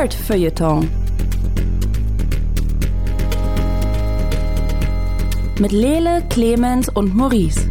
Nerd 0.00 0.14
Feuilleton. 0.14 0.88
Mit 5.58 5.72
Lele, 5.72 6.24
Clemens 6.30 6.88
und 6.88 7.14
Maurice. 7.14 7.68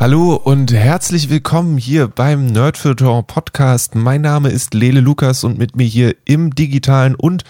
Hallo 0.00 0.34
und 0.34 0.72
herzlich 0.72 1.28
willkommen 1.28 1.76
hier 1.76 2.06
beim 2.06 2.46
Nerdfilter 2.46 3.22
Podcast. 3.24 3.96
Mein 3.96 4.20
Name 4.20 4.50
ist 4.50 4.72
Lele 4.72 5.00
Lukas 5.00 5.42
und 5.42 5.58
mit 5.58 5.74
mir 5.74 5.86
hier 5.86 6.14
im 6.24 6.54
digitalen 6.54 7.16
und 7.16 7.42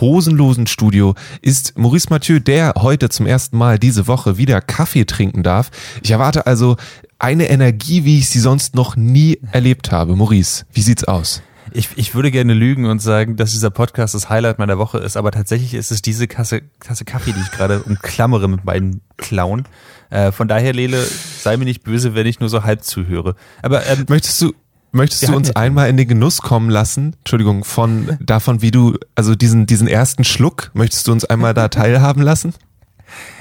hosenlosen 0.00 0.68
Studio 0.68 1.14
ist 1.42 1.76
Maurice 1.76 2.06
Mathieu, 2.10 2.38
der 2.38 2.74
heute 2.78 3.08
zum 3.08 3.26
ersten 3.26 3.58
Mal 3.58 3.80
diese 3.80 4.06
Woche 4.06 4.36
wieder 4.36 4.60
Kaffee 4.60 5.04
trinken 5.04 5.42
darf. 5.42 5.70
Ich 6.00 6.12
erwarte 6.12 6.46
also 6.46 6.76
eine 7.18 7.48
Energie, 7.48 8.04
wie 8.04 8.18
ich 8.18 8.28
sie 8.28 8.40
sonst 8.40 8.74
noch 8.74 8.96
nie 8.96 9.38
erlebt 9.52 9.92
habe. 9.92 10.16
Maurice, 10.16 10.64
wie 10.72 10.82
sieht's 10.82 11.04
aus? 11.04 11.42
Ich, 11.72 11.88
ich 11.96 12.14
würde 12.14 12.30
gerne 12.30 12.54
lügen 12.54 12.86
und 12.86 13.02
sagen, 13.02 13.36
dass 13.36 13.50
dieser 13.50 13.70
Podcast 13.70 14.14
das 14.14 14.30
Highlight 14.30 14.58
meiner 14.58 14.78
Woche 14.78 14.98
ist, 14.98 15.16
aber 15.16 15.30
tatsächlich 15.32 15.74
ist 15.74 15.90
es 15.90 16.00
diese 16.00 16.28
Kasse, 16.28 16.62
Kasse 16.80 17.04
Kaffee, 17.04 17.32
die 17.32 17.40
ich 17.40 17.50
gerade 17.50 17.82
umklammere 17.84 18.48
mit 18.48 18.64
meinen 18.64 19.00
Klauen. 19.16 19.64
Äh, 20.10 20.32
von 20.32 20.48
daher, 20.48 20.72
Lele, 20.72 21.04
sei 21.40 21.56
mir 21.56 21.64
nicht 21.64 21.82
böse, 21.82 22.14
wenn 22.14 22.26
ich 22.26 22.40
nur 22.40 22.48
so 22.48 22.62
halb 22.62 22.84
zuhöre. 22.84 23.34
Aber 23.62 23.86
ähm, 23.86 24.06
möchtest 24.08 24.40
du 24.40 24.54
Möchtest 24.92 25.28
du 25.28 25.36
uns 25.36 25.54
einmal 25.54 25.90
in 25.90 25.98
den 25.98 26.08
Genuss 26.08 26.40
kommen 26.40 26.70
lassen, 26.70 27.16
Entschuldigung, 27.18 27.64
von 27.64 28.16
davon, 28.20 28.62
wie 28.62 28.70
du, 28.70 28.96
also 29.14 29.34
diesen, 29.34 29.66
diesen 29.66 29.88
ersten 29.88 30.24
Schluck, 30.24 30.70
möchtest 30.72 31.06
du 31.06 31.12
uns 31.12 31.26
einmal 31.26 31.52
da 31.52 31.68
teilhaben 31.68 32.22
lassen? 32.22 32.54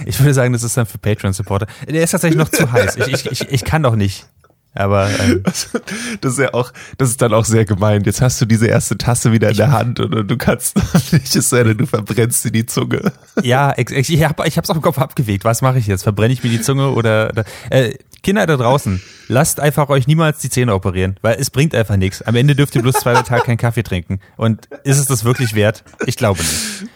Ich 0.05 0.19
würde 0.19 0.33
sagen, 0.33 0.53
das 0.53 0.63
ist 0.63 0.77
dann 0.77 0.85
für 0.85 0.97
Patreon-Supporter. 0.97 1.67
Der 1.87 2.03
ist 2.03 2.11
tatsächlich 2.11 2.37
noch 2.37 2.49
zu 2.49 2.71
heiß. 2.71 2.97
Ich, 2.97 3.07
ich, 3.07 3.31
ich, 3.31 3.51
ich 3.51 3.63
kann 3.63 3.83
doch 3.83 3.95
nicht. 3.95 4.27
Aber 4.75 5.09
ähm, 5.21 5.41
das 6.21 6.33
ist 6.33 6.39
ja 6.39 6.53
auch, 6.53 6.73
das 6.97 7.09
ist 7.09 7.21
dann 7.21 7.33
auch 7.33 7.45
sehr 7.45 7.63
gemein. 7.63 8.03
Jetzt 8.03 8.21
hast 8.21 8.41
du 8.41 8.45
diese 8.45 8.67
erste 8.67 8.97
Tasse 8.97 9.31
wieder 9.31 9.49
in 9.49 9.55
der 9.55 9.71
Hand 9.71 10.01
und 10.01 10.29
du 10.29 10.37
kannst 10.37 10.75
nicht, 11.13 11.33
es 11.33 11.49
sei 11.49 11.63
denn, 11.63 11.77
du 11.77 11.85
verbrennst 11.85 12.43
dir 12.43 12.51
die 12.51 12.65
Zunge. 12.65 13.13
Ja, 13.41 13.73
ich, 13.77 13.89
ich 13.89 14.23
habe 14.23 14.45
ich 14.47 14.57
hab's 14.57 14.69
auf 14.69 14.77
dem 14.77 14.81
Kopf 14.81 14.99
abgewegt. 14.99 15.45
Was 15.45 15.61
mache 15.61 15.79
ich 15.79 15.87
jetzt? 15.87 16.03
Verbrenne 16.03 16.33
ich 16.33 16.43
mir 16.43 16.49
die 16.49 16.61
Zunge 16.61 16.91
oder, 16.91 17.29
oder 17.29 17.45
äh, 17.69 17.93
Kinder 18.21 18.47
da 18.47 18.57
draußen, 18.57 19.01
lasst 19.27 19.59
einfach 19.59 19.87
euch 19.89 20.07
niemals 20.07 20.39
die 20.39 20.49
Zähne 20.49 20.73
operieren, 20.73 21.15
weil 21.21 21.37
es 21.39 21.51
bringt 21.51 21.75
einfach 21.75 21.95
nichts. 21.95 22.23
Am 22.23 22.35
Ende 22.35 22.55
dürft 22.55 22.75
ihr 22.75 22.81
bloß 22.81 22.95
zwei 22.95 23.13
Tage 23.13 23.43
keinen 23.43 23.57
Kaffee 23.57 23.83
trinken. 23.83 24.19
Und 24.35 24.67
ist 24.83 24.97
es 24.97 25.05
das 25.05 25.23
wirklich 25.23 25.53
wert? 25.53 25.83
Ich 26.07 26.17
glaube 26.17 26.39
nicht. 26.39 26.89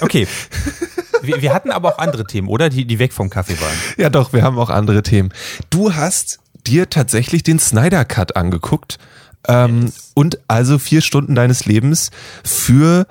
Okay. 0.00 0.28
Wir, 1.22 1.42
wir 1.42 1.54
hatten 1.54 1.70
aber 1.70 1.94
auch 1.94 1.98
andere 1.98 2.24
Themen, 2.24 2.48
oder? 2.48 2.68
Die, 2.68 2.84
die 2.84 2.98
weg 2.98 3.12
vom 3.12 3.30
Kaffee 3.30 3.60
waren. 3.60 3.76
Ja, 3.96 4.10
doch, 4.10 4.32
wir 4.32 4.42
haben 4.42 4.58
auch 4.58 4.70
andere 4.70 5.02
Themen. 5.02 5.30
Du 5.70 5.94
hast 5.94 6.38
dir 6.66 6.90
tatsächlich 6.90 7.42
den 7.42 7.58
Snyder 7.58 8.04
Cut 8.04 8.36
angeguckt 8.36 8.98
ähm, 9.46 9.82
yes. 9.82 10.12
und 10.14 10.38
also 10.48 10.78
vier 10.78 11.00
Stunden 11.00 11.34
deines 11.34 11.66
Lebens 11.66 12.10
für 12.44 13.06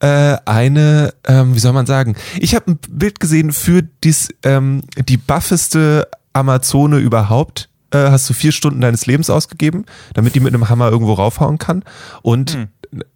äh, 0.00 0.36
eine, 0.44 1.14
ähm, 1.26 1.54
wie 1.54 1.58
soll 1.58 1.72
man 1.72 1.86
sagen, 1.86 2.16
ich 2.38 2.54
habe 2.54 2.72
ein 2.72 2.78
Bild 2.88 3.20
gesehen 3.20 3.52
für 3.52 3.82
dies, 4.04 4.28
ähm, 4.42 4.82
die 4.96 5.16
buffeste 5.16 6.08
Amazone 6.32 6.98
überhaupt. 6.98 7.68
Äh, 7.90 8.10
hast 8.10 8.28
du 8.28 8.34
vier 8.34 8.52
Stunden 8.52 8.80
deines 8.80 9.06
Lebens 9.06 9.30
ausgegeben, 9.30 9.84
damit 10.14 10.34
die 10.34 10.40
mit 10.40 10.54
einem 10.54 10.68
Hammer 10.70 10.90
irgendwo 10.90 11.12
raufhauen 11.12 11.58
kann. 11.58 11.84
Und 12.22 12.54
hm 12.54 12.68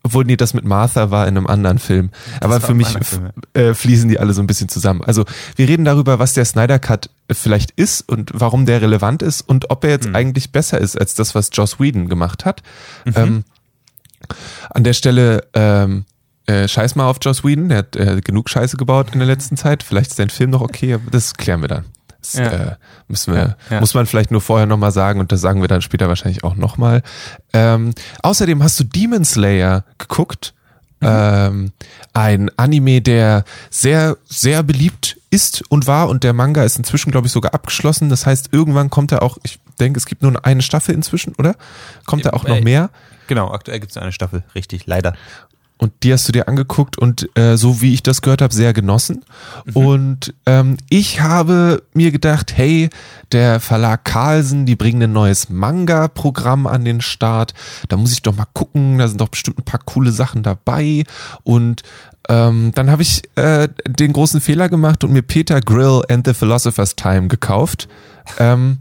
obwohl 0.02 0.24
nee, 0.24 0.36
das 0.36 0.54
mit 0.54 0.64
Martha 0.64 1.10
war 1.10 1.28
in 1.28 1.36
einem 1.36 1.46
anderen 1.46 1.78
Film. 1.78 2.10
Das 2.40 2.42
Aber 2.42 2.60
für 2.60 2.74
mich 2.74 2.88
äh, 3.52 3.74
fließen 3.74 4.08
die 4.08 4.18
alle 4.18 4.32
so 4.32 4.40
ein 4.40 4.46
bisschen 4.46 4.68
zusammen. 4.68 5.02
Also 5.04 5.24
wir 5.56 5.68
reden 5.68 5.84
darüber, 5.84 6.18
was 6.18 6.34
der 6.34 6.44
Snyder 6.44 6.78
Cut 6.78 7.10
vielleicht 7.30 7.72
ist 7.72 8.08
und 8.08 8.30
warum 8.34 8.66
der 8.66 8.80
relevant 8.80 9.22
ist 9.22 9.42
und 9.42 9.70
ob 9.70 9.84
er 9.84 9.90
jetzt 9.90 10.08
mhm. 10.08 10.16
eigentlich 10.16 10.52
besser 10.52 10.78
ist 10.78 10.98
als 10.98 11.14
das, 11.14 11.34
was 11.34 11.50
Joss 11.52 11.78
Whedon 11.78 12.08
gemacht 12.08 12.44
hat. 12.44 12.62
Mhm. 13.04 13.12
Ähm, 13.16 13.44
an 14.70 14.84
der 14.84 14.94
Stelle 14.94 15.46
ähm, 15.52 16.04
äh, 16.46 16.68
scheiß 16.68 16.94
mal 16.94 17.08
auf 17.08 17.18
Joss 17.20 17.44
Whedon, 17.44 17.68
der 17.68 17.78
hat 17.78 17.96
äh, 17.96 18.20
genug 18.22 18.48
Scheiße 18.48 18.76
gebaut 18.76 19.08
in 19.12 19.18
der 19.18 19.28
letzten 19.28 19.56
Zeit. 19.56 19.82
Vielleicht 19.82 20.10
ist 20.10 20.18
dein 20.18 20.30
Film 20.30 20.50
noch 20.50 20.62
okay, 20.62 20.94
aber 20.94 21.10
das 21.10 21.34
klären 21.34 21.60
wir 21.60 21.68
dann. 21.68 21.84
Das 22.32 22.40
ja. 22.40 22.52
äh, 22.52 22.76
müssen 23.08 23.34
wir, 23.34 23.56
ja. 23.70 23.80
muss 23.80 23.94
man 23.94 24.06
vielleicht 24.06 24.30
nur 24.30 24.40
vorher 24.40 24.66
nochmal 24.66 24.92
sagen 24.92 25.20
und 25.20 25.32
das 25.32 25.40
sagen 25.40 25.60
wir 25.60 25.68
dann 25.68 25.82
später 25.82 26.08
wahrscheinlich 26.08 26.44
auch 26.44 26.56
nochmal. 26.56 27.02
Ähm, 27.52 27.92
außerdem 28.22 28.62
hast 28.62 28.78
du 28.80 28.84
Demon 28.84 29.24
Slayer 29.24 29.84
geguckt. 29.98 30.54
Mhm. 31.00 31.08
Ähm, 31.08 31.72
ein 32.14 32.50
Anime, 32.56 33.02
der 33.02 33.44
sehr, 33.70 34.16
sehr 34.26 34.62
beliebt 34.62 35.18
ist 35.30 35.62
und 35.68 35.86
war 35.86 36.08
und 36.08 36.24
der 36.24 36.32
Manga 36.32 36.64
ist 36.64 36.78
inzwischen, 36.78 37.10
glaube 37.10 37.26
ich, 37.26 37.32
sogar 37.32 37.52
abgeschlossen. 37.52 38.08
Das 38.08 38.24
heißt, 38.24 38.48
irgendwann 38.52 38.88
kommt 38.88 39.12
er 39.12 39.22
auch, 39.22 39.36
ich 39.42 39.58
denke, 39.78 39.98
es 39.98 40.06
gibt 40.06 40.22
nur 40.22 40.44
eine 40.44 40.62
Staffel 40.62 40.94
inzwischen, 40.94 41.34
oder? 41.34 41.54
Kommt 42.06 42.24
da 42.24 42.30
auch 42.30 42.44
noch 42.44 42.60
mehr? 42.60 42.90
Genau, 43.26 43.50
aktuell 43.52 43.80
gibt 43.80 43.90
es 43.90 43.98
eine 43.98 44.12
Staffel, 44.12 44.44
richtig, 44.54 44.86
leider. 44.86 45.14
Und 45.78 45.92
die 46.02 46.12
hast 46.12 46.26
du 46.26 46.32
dir 46.32 46.48
angeguckt 46.48 46.96
und 46.96 47.28
äh, 47.36 47.56
so 47.56 47.82
wie 47.82 47.92
ich 47.92 48.02
das 48.02 48.22
gehört 48.22 48.40
habe, 48.40 48.54
sehr 48.54 48.72
genossen. 48.72 49.24
Mhm. 49.66 49.76
Und 49.76 50.34
ähm, 50.46 50.78
ich 50.88 51.20
habe 51.20 51.82
mir 51.92 52.10
gedacht, 52.12 52.56
hey, 52.56 52.88
der 53.32 53.60
Verlag 53.60 54.04
Carlsen, 54.04 54.64
die 54.64 54.76
bringen 54.76 55.02
ein 55.02 55.12
neues 55.12 55.50
Manga-Programm 55.50 56.66
an 56.66 56.86
den 56.86 57.02
Start. 57.02 57.52
Da 57.88 57.98
muss 57.98 58.12
ich 58.12 58.22
doch 58.22 58.34
mal 58.34 58.46
gucken, 58.54 58.96
da 58.98 59.06
sind 59.06 59.20
doch 59.20 59.28
bestimmt 59.28 59.58
ein 59.58 59.64
paar 59.64 59.80
coole 59.84 60.12
Sachen 60.12 60.42
dabei. 60.42 61.04
Und 61.42 61.82
ähm, 62.28 62.72
dann 62.74 62.90
habe 62.90 63.02
ich 63.02 63.22
äh, 63.36 63.68
den 63.86 64.14
großen 64.14 64.40
Fehler 64.40 64.70
gemacht 64.70 65.04
und 65.04 65.12
mir 65.12 65.22
Peter 65.22 65.60
Grill 65.60 66.02
and 66.08 66.26
the 66.26 66.32
Philosopher's 66.32 66.96
Time 66.96 67.28
gekauft. 67.28 67.86
Ähm, 68.38 68.78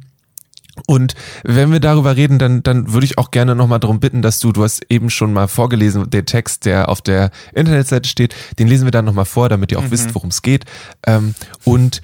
und 0.88 1.16
wenn 1.44 1.72
wir 1.72 1.80
darüber 1.80 2.16
reden, 2.16 2.38
dann, 2.38 2.62
dann 2.64 2.92
würde 2.94 3.06
ich 3.06 3.18
auch 3.18 3.32
gerne 3.32 3.56
nochmal 3.56 3.80
darum 3.80 4.00
bitten, 4.00 4.22
dass 4.22 4.40
du, 4.40 4.52
du 4.52 4.64
hast 4.64 4.86
eben 4.90 5.10
schon 5.10 5.34
mal 5.34 5.48
vorgelesen, 5.48 6.10
der 6.10 6.26
Text, 6.26 6.66
der 6.66 6.90
auf 6.90 7.02
der 7.02 7.32
Internetseite 7.54 8.08
steht, 8.08 8.36
den 8.60 8.68
lesen 8.68 8.86
wir 8.86 8.92
dann 8.92 9.06
nochmal 9.06 9.26
vor, 9.26 9.50
damit 9.50 9.72
ihr 9.72 9.80
auch 9.80 9.84
mhm. 9.84 9.92
wisst, 9.92 10.14
worum 10.16 10.30
es 10.30 10.42
geht. 10.42 10.66
Ähm, 11.08 11.34
und 11.64 12.02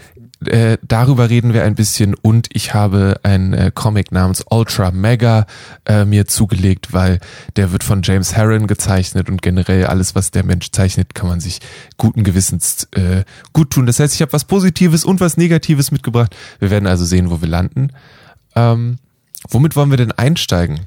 äh, 0.47 0.77
darüber 0.81 1.29
reden 1.29 1.53
wir 1.53 1.63
ein 1.63 1.75
bisschen 1.75 2.15
und 2.15 2.47
ich 2.51 2.73
habe 2.73 3.19
einen 3.21 3.53
äh, 3.53 3.71
Comic 3.73 4.11
namens 4.11 4.43
Ultra 4.49 4.89
Mega 4.89 5.45
äh, 5.85 6.03
mir 6.03 6.25
zugelegt, 6.25 6.93
weil 6.93 7.19
der 7.57 7.71
wird 7.71 7.83
von 7.83 8.01
James 8.03 8.35
Herron 8.35 8.65
gezeichnet 8.65 9.29
und 9.29 9.43
generell 9.43 9.85
alles, 9.85 10.15
was 10.15 10.31
der 10.31 10.43
Mensch 10.43 10.71
zeichnet, 10.71 11.13
kann 11.13 11.27
man 11.27 11.39
sich 11.39 11.59
guten 11.97 12.23
Gewissens 12.23 12.87
äh, 12.95 13.23
gut 13.53 13.69
tun. 13.69 13.85
Das 13.85 13.99
heißt, 13.99 14.15
ich 14.15 14.21
habe 14.21 14.33
was 14.33 14.45
Positives 14.45 15.05
und 15.05 15.19
was 15.19 15.37
Negatives 15.37 15.91
mitgebracht. 15.91 16.35
Wir 16.59 16.71
werden 16.71 16.87
also 16.87 17.05
sehen, 17.05 17.29
wo 17.29 17.41
wir 17.41 17.47
landen. 17.47 17.91
Ähm, 18.55 18.97
womit 19.49 19.75
wollen 19.75 19.89
wir 19.89 19.97
denn 19.97 20.11
einsteigen? 20.11 20.81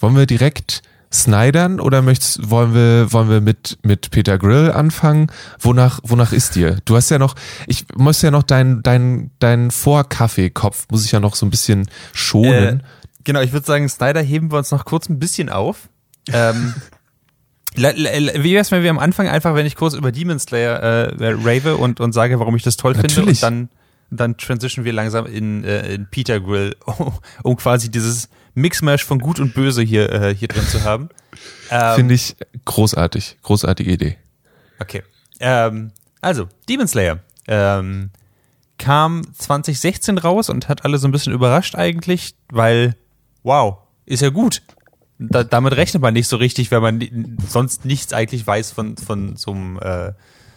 Wollen 0.00 0.16
wir 0.16 0.26
direkt 0.26 0.82
snydern 1.12 1.80
oder 1.80 2.02
möchtest, 2.02 2.50
wollen 2.50 2.74
wir, 2.74 3.12
wollen 3.12 3.30
wir 3.30 3.40
mit, 3.40 3.78
mit 3.82 4.10
Peter 4.10 4.38
Grill 4.38 4.70
anfangen? 4.70 5.32
Wonach, 5.58 6.00
wonach 6.02 6.32
ist 6.32 6.54
dir? 6.54 6.78
Du 6.84 6.96
hast 6.96 7.10
ja 7.10 7.18
noch, 7.18 7.34
ich 7.66 7.86
muss 7.96 8.20
ja 8.22 8.30
noch 8.30 8.42
deinen, 8.42 8.82
deinen, 8.82 9.30
deinen 9.38 9.70
Vorkaffeekopf 9.70 10.86
muss 10.90 11.04
ich 11.04 11.12
ja 11.12 11.20
noch 11.20 11.34
so 11.34 11.46
ein 11.46 11.50
bisschen 11.50 11.88
schonen. 12.12 12.80
Äh, 12.80 12.82
genau, 13.24 13.40
ich 13.40 13.52
würde 13.52 13.66
sagen, 13.66 13.88
Snyder 13.88 14.20
heben 14.20 14.52
wir 14.52 14.58
uns 14.58 14.70
noch 14.70 14.84
kurz 14.84 15.08
ein 15.08 15.18
bisschen 15.18 15.48
auf. 15.48 15.88
Ähm, 16.30 16.74
wie 17.74 18.54
wär's, 18.54 18.70
wenn 18.70 18.82
wir 18.82 18.90
am 18.90 18.98
Anfang 18.98 19.28
einfach, 19.28 19.54
wenn 19.54 19.66
ich 19.66 19.76
kurz 19.76 19.94
über 19.94 20.12
Demon 20.12 20.38
Slayer 20.38 20.78
äh, 20.78 21.32
rave 21.42 21.76
und, 21.76 22.00
und 22.00 22.12
sage, 22.12 22.38
warum 22.38 22.56
ich 22.56 22.62
das 22.62 22.76
toll 22.76 22.92
Natürlich. 22.92 23.14
finde 23.14 23.30
und 23.30 23.42
dann 23.42 23.68
dann 24.10 24.36
transition 24.36 24.84
wir 24.84 24.92
langsam 24.92 25.26
in, 25.26 25.64
äh, 25.64 25.94
in 25.94 26.06
Peter 26.10 26.40
Grill, 26.40 26.76
um 27.42 27.56
quasi 27.56 27.90
dieses 27.90 28.28
Mixmash 28.54 29.04
von 29.04 29.18
Gut 29.18 29.40
und 29.40 29.54
Böse 29.54 29.82
hier, 29.82 30.12
äh, 30.12 30.34
hier 30.34 30.48
drin 30.48 30.66
zu 30.66 30.84
haben. 30.84 31.08
Ähm, 31.70 31.96
Finde 31.96 32.14
ich 32.14 32.34
großartig. 32.64 33.36
Großartige 33.42 33.92
Idee. 33.92 34.16
Okay. 34.80 35.02
Ähm, 35.38 35.92
also, 36.22 36.48
Demon 36.66 36.88
Slayer. 36.88 37.20
Ähm, 37.46 38.10
kam 38.78 39.22
2016 39.34 40.18
raus 40.18 40.48
und 40.48 40.68
hat 40.68 40.84
alle 40.84 40.98
so 40.98 41.06
ein 41.06 41.12
bisschen 41.12 41.32
überrascht 41.32 41.74
eigentlich, 41.74 42.34
weil, 42.50 42.96
wow, 43.42 43.78
ist 44.06 44.22
ja 44.22 44.30
gut. 44.30 44.62
Da, 45.18 45.44
damit 45.44 45.76
rechnet 45.76 46.00
man 46.00 46.14
nicht 46.14 46.28
so 46.28 46.36
richtig, 46.36 46.70
wenn 46.70 46.80
man 46.80 47.36
sonst 47.46 47.84
nichts 47.84 48.12
eigentlich 48.12 48.46
weiß 48.46 48.70
von, 48.70 48.96
von 48.96 49.36
so 49.36 49.50
einem, 49.50 49.78
äh, 49.80 50.12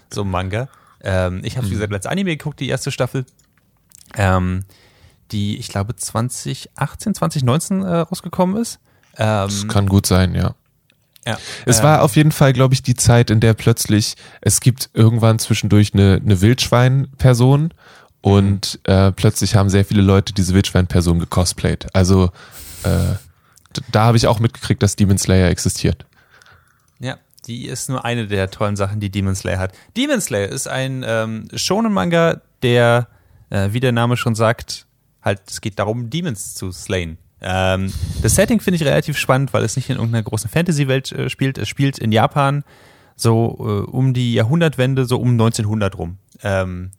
so 0.09 0.21
einem 0.21 0.31
Manga. 0.31 0.69
Ähm, 1.03 1.42
ich 1.44 1.57
habe 1.57 1.68
wie 1.68 1.71
mhm. 1.71 1.75
gesagt, 1.75 1.94
als 1.94 2.06
Anime 2.06 2.36
geguckt, 2.38 2.59
die 2.59 2.69
erste 2.69 2.92
Staffel 2.92 3.25
ähm, 4.15 4.63
die, 5.31 5.57
ich 5.57 5.69
glaube, 5.69 5.95
2018, 5.95 7.15
2019 7.15 7.83
äh, 7.83 7.95
rausgekommen 7.98 8.57
ist. 8.57 8.80
Ähm, 9.18 9.48
das 9.48 9.68
kann 9.68 9.88
gut 9.88 10.06
sein, 10.06 10.36
ja. 10.36 10.56
Ja, 11.25 11.38
es 11.65 11.80
äh, 11.80 11.83
war 11.83 12.01
auf 12.01 12.15
jeden 12.15 12.31
Fall, 12.31 12.51
glaube 12.51 12.74
ich, 12.74 12.81
die 12.81 12.95
Zeit, 12.95 13.30
in 13.30 13.39
der 13.39 13.53
plötzlich, 13.53 14.15
es 14.42 14.59
gibt 14.59 14.89
irgendwann 14.94 15.38
zwischendurch 15.38 15.94
eine, 15.94 16.19
eine 16.24 16.42
Wildschwein-Person 16.42 17.74
und 18.21 18.80
äh, 18.86 19.12
plötzlich 19.12 19.56
haben 19.56 19.69
sehr 19.69 19.86
viele 19.86 20.01
Leute 20.01 20.33
diese 20.33 20.56
Wildschwein-Person 20.56 21.19
gecosplayt. 21.19 21.94
Also 21.94 22.31
äh, 22.83 23.15
da 23.92 24.06
habe 24.06 24.18
ich 24.18 24.25
auch 24.25 24.39
mitgekriegt, 24.39 24.81
dass 24.81 24.95
Demon 24.95 25.19
Slayer 25.19 25.50
existiert. 25.50 26.06
Die 27.48 27.66
ist 27.66 27.90
nur 27.90 28.06
eine 28.06 28.28
der 28.28 28.52
tollen 28.52 28.76
Sachen, 28.76 29.00
die 29.00 29.10
Demon 29.10 29.36
Slayer 29.36 29.60
hat. 29.60 29.74
Demon 29.98 30.22
Slayer 30.22 30.50
ist 30.50 30.68
ein 30.68 31.04
ähm, 31.06 31.48
Shonen-Manga, 31.54 32.42
der 32.62 33.08
äh, 33.50 33.70
wie 33.72 33.80
der 33.80 33.92
Name 33.92 34.18
schon 34.18 34.36
sagt, 34.36 34.88
halt, 35.22 35.42
es 35.48 35.62
geht 35.62 35.80
darum, 35.80 36.10
Demons 36.10 36.54
zu 36.56 36.72
slayen. 36.72 37.18
Ähm, 37.42 37.92
das 38.22 38.36
Setting 38.36 38.60
finde 38.60 38.76
ich 38.76 38.84
relativ 38.84 39.18
spannend, 39.18 39.54
weil 39.54 39.64
es 39.64 39.76
nicht 39.76 39.90
in 39.90 39.98
irgendeiner 39.98 40.24
großen 40.24 40.50
Fantasy-Welt 40.50 41.12
äh, 41.12 41.30
spielt. 41.30 41.58
Es 41.58 41.68
spielt 41.68 41.98
in 41.98 42.12
Japan 42.12 42.64
so 43.16 43.58
äh, 43.60 43.90
um 43.90 44.14
die 44.14 44.34
Jahrhundertwende, 44.34 45.06
so 45.06 45.18
um 45.18 45.32
1900 45.32 45.98
rum. 45.98 46.18
Ähm, 46.44 46.92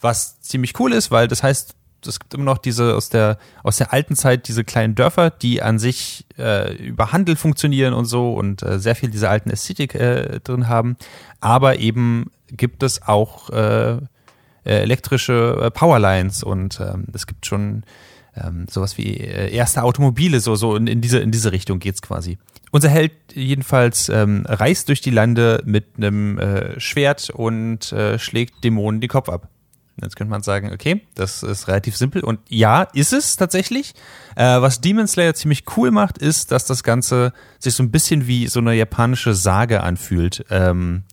was 0.00 0.40
ziemlich 0.40 0.78
cool 0.78 0.92
ist, 0.92 1.10
weil 1.10 1.28
das 1.28 1.42
heißt, 1.42 1.74
es 2.06 2.20
gibt 2.20 2.34
immer 2.34 2.44
noch 2.44 2.58
diese 2.58 2.94
aus 2.94 3.08
der 3.08 3.38
aus 3.62 3.78
der 3.78 3.92
alten 3.92 4.16
Zeit 4.16 4.48
diese 4.48 4.64
kleinen 4.64 4.94
Dörfer, 4.94 5.30
die 5.30 5.62
an 5.62 5.78
sich 5.78 6.26
äh, 6.38 6.74
über 6.76 7.12
Handel 7.12 7.36
funktionieren 7.36 7.94
und 7.94 8.06
so 8.06 8.34
und 8.34 8.62
äh, 8.62 8.78
sehr 8.78 8.94
viel 8.94 9.10
dieser 9.10 9.30
alten 9.30 9.50
Ästhetik 9.50 9.94
äh, 9.94 10.40
drin 10.42 10.68
haben. 10.68 10.96
Aber 11.40 11.78
eben 11.78 12.30
gibt 12.48 12.82
es 12.82 13.02
auch 13.02 13.50
äh, 13.50 13.92
äh 13.92 13.98
elektrische 14.64 15.60
äh, 15.62 15.70
Powerlines 15.70 16.42
und 16.42 16.80
ähm, 16.80 17.06
es 17.12 17.26
gibt 17.26 17.46
schon 17.46 17.84
ähm, 18.36 18.66
sowas 18.68 18.98
wie 18.98 19.16
äh, 19.16 19.52
erste 19.52 19.82
Automobile, 19.82 20.40
so, 20.40 20.54
so 20.56 20.76
in, 20.76 20.86
in, 20.86 21.00
diese, 21.00 21.18
in 21.18 21.30
diese 21.30 21.52
Richtung 21.52 21.78
geht's 21.78 22.02
quasi. 22.02 22.38
Unser 22.70 22.88
Held 22.88 23.12
jedenfalls 23.32 24.08
ähm, 24.08 24.44
reist 24.48 24.88
durch 24.88 25.00
die 25.00 25.10
Lande 25.10 25.62
mit 25.64 25.86
einem 25.96 26.38
äh, 26.38 26.80
Schwert 26.80 27.30
und 27.30 27.92
äh, 27.92 28.18
schlägt 28.18 28.64
Dämonen 28.64 29.00
den 29.00 29.08
Kopf 29.08 29.28
ab. 29.28 29.48
Jetzt 30.00 30.16
könnte 30.16 30.30
man 30.30 30.42
sagen, 30.42 30.72
okay, 30.72 31.02
das 31.14 31.42
ist 31.42 31.68
relativ 31.68 31.96
simpel. 31.96 32.24
Und 32.24 32.40
ja, 32.48 32.82
ist 32.82 33.12
es 33.12 33.36
tatsächlich. 33.36 33.94
Äh, 34.34 34.60
was 34.60 34.80
Demon 34.80 35.06
Slayer 35.06 35.34
ziemlich 35.34 35.64
cool 35.76 35.90
macht, 35.90 36.18
ist, 36.18 36.50
dass 36.50 36.66
das 36.66 36.82
Ganze 36.82 37.32
sich 37.58 37.74
so 37.74 37.82
ein 37.82 37.90
bisschen 37.90 38.26
wie 38.26 38.48
so 38.48 38.60
eine 38.60 38.74
japanische 38.74 39.34
Sage 39.34 39.82
anfühlt. 39.82 40.44
Ähm, 40.50 41.04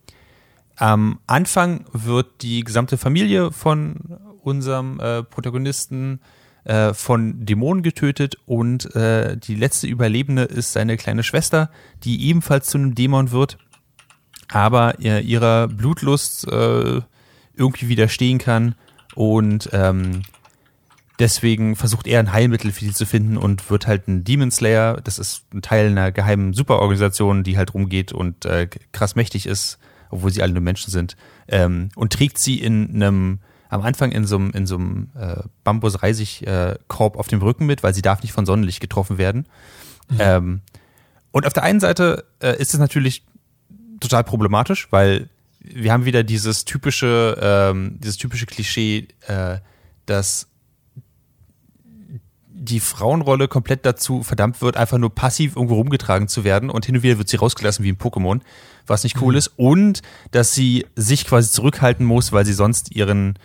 am 0.78 1.20
Anfang 1.28 1.86
wird 1.94 2.42
die 2.42 2.64
gesamte 2.64 2.98
Familie 2.98 3.52
von 3.52 4.18
unserem 4.42 5.00
äh, 5.00 5.22
Protagonisten 5.22 6.20
äh, 6.64 6.94
von 6.94 7.46
Dämonen 7.46 7.84
getötet 7.84 8.38
und 8.46 8.96
äh, 8.96 9.38
die 9.38 9.56
letzte 9.56 9.88
Überlebende 9.88 10.44
ist 10.44 10.74
seine 10.74 10.98
kleine 10.98 11.24
Schwester, 11.24 11.70
die 12.04 12.28
ebenfalls 12.28 12.68
zu 12.68 12.80
einem 12.80 12.96
Dämon 12.96 13.32
wird, 13.32 13.58
aber 14.52 15.00
äh, 15.00 15.22
ihrer 15.22 15.68
Blutlust 15.68 16.48
äh, 16.48 17.02
irgendwie 17.56 17.90
widerstehen 17.90 18.38
kann 18.38 18.76
und 19.16 19.70
ähm, 19.74 20.24
deswegen 21.20 21.76
versucht 21.76 22.08
er 22.08 22.20
ein 22.20 22.34
Heilmittel 22.34 22.72
für 22.72 22.86
sie 22.86 22.94
zu 22.94 23.06
finden 23.06 23.38
und 23.38 23.70
wird 23.70 23.88
halt 23.88 24.08
ein 24.08 24.24
Demon 24.24 24.52
Slayer. 24.52 25.00
Das 25.04 25.20
ist 25.20 25.46
ein 25.54 25.62
Teil 25.62 25.88
einer 25.88 26.12
geheimen 26.12 26.54
Superorganisation, 26.54 27.44
die 27.44 27.58
halt 27.58 27.74
rumgeht 27.74 28.12
und 28.12 28.46
äh, 28.46 28.68
krass 28.92 29.16
mächtig 29.16 29.46
ist, 29.46 29.78
obwohl 30.10 30.32
sie 30.32 30.42
alle 30.42 30.54
nur 30.54 30.64
Menschen 30.64 30.92
sind. 30.92 31.16
Ähm, 31.48 31.90
und 31.96 32.14
trägt 32.14 32.38
sie 32.38 32.60
in 32.60 32.96
einem 32.96 33.40
am 33.70 33.84
Anfang 33.84 34.12
in 34.12 34.26
so 34.26 34.36
einem, 34.36 34.52
in 34.52 34.68
so 34.68 34.76
einem 34.76 35.12
äh, 35.18 35.44
Bambus-Reisig-Korb 35.64 37.16
auf 37.16 37.28
dem 37.30 37.42
Rücken 37.42 37.66
mit, 37.66 37.84
weil 37.84 37.94
sie 37.94 38.02
darf 38.02 38.22
nicht 38.22 38.34
von 38.34 38.46
Sonnenlicht 38.46 38.82
getroffen 38.82 39.18
werden. 39.18 39.48
Mhm. 40.10 40.18
Ähm, 40.20 40.62
und 41.32 41.48
auf 41.48 41.54
der 41.54 41.64
einen 41.64 41.80
Seite 41.80 42.26
äh, 42.42 42.60
ist 42.60 42.74
es 42.74 42.82
natürlich 42.82 43.24
total 44.02 44.26
problematisch, 44.26 44.92
weil 44.92 45.30
wir 45.64 45.94
haben 45.94 46.06
wieder 46.06 46.24
dieses 46.24 46.66
typische, 46.66 47.38
ähm, 47.42 47.98
dieses 48.00 48.18
typische 48.18 48.46
Klischee, 48.46 49.08
äh, 49.28 49.60
dass 50.06 50.48
die 52.48 52.80
Frauenrolle 52.80 53.48
komplett 53.48 53.86
dazu 53.86 54.24
verdammt 54.24 54.62
wird, 54.62 54.78
einfach 54.78 54.98
nur 54.98 55.14
passiv 55.14 55.56
irgendwo 55.56 55.76
rumgetragen 55.76 56.28
zu 56.28 56.44
werden 56.44 56.70
und 56.70 56.86
hin 56.86 56.96
und 56.96 57.04
wieder 57.04 57.18
wird 57.18 57.28
sie 57.28 57.38
rausgelassen 57.38 57.84
wie 57.84 57.92
ein 57.92 57.98
Pokémon, 57.98 58.42
was 58.86 59.04
nicht 59.04 59.20
cool 59.22 59.34
mhm. 59.34 59.38
ist. 59.38 59.48
Und 59.56 60.02
dass 60.32 60.54
sie 60.54 60.86
sich 60.96 61.26
quasi 61.26 61.52
zurückhalten 61.52 62.06
muss, 62.06 62.32
weil 62.32 62.46
sie 62.46 62.54
sonst 62.54 62.96
ihren 62.96 63.38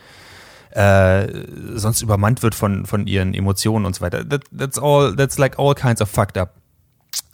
äh, 0.71 1.47
sonst 1.75 2.03
übermannt 2.03 2.43
wird 2.43 2.55
von, 2.55 2.85
von 2.85 3.07
ihren 3.07 3.33
Emotionen 3.33 3.87
und 3.87 3.95
so 3.95 4.03
weiter. 4.03 4.29
That, 4.29 4.43
that's 4.57 4.79
all, 4.79 5.17
that's 5.17 5.39
like 5.39 5.59
all 5.59 5.75
kinds 5.75 6.03
of 6.03 6.11
fucked 6.11 6.37
up. 6.37 6.55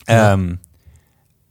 Ja. 0.09 0.35
Ähm, 0.35 0.61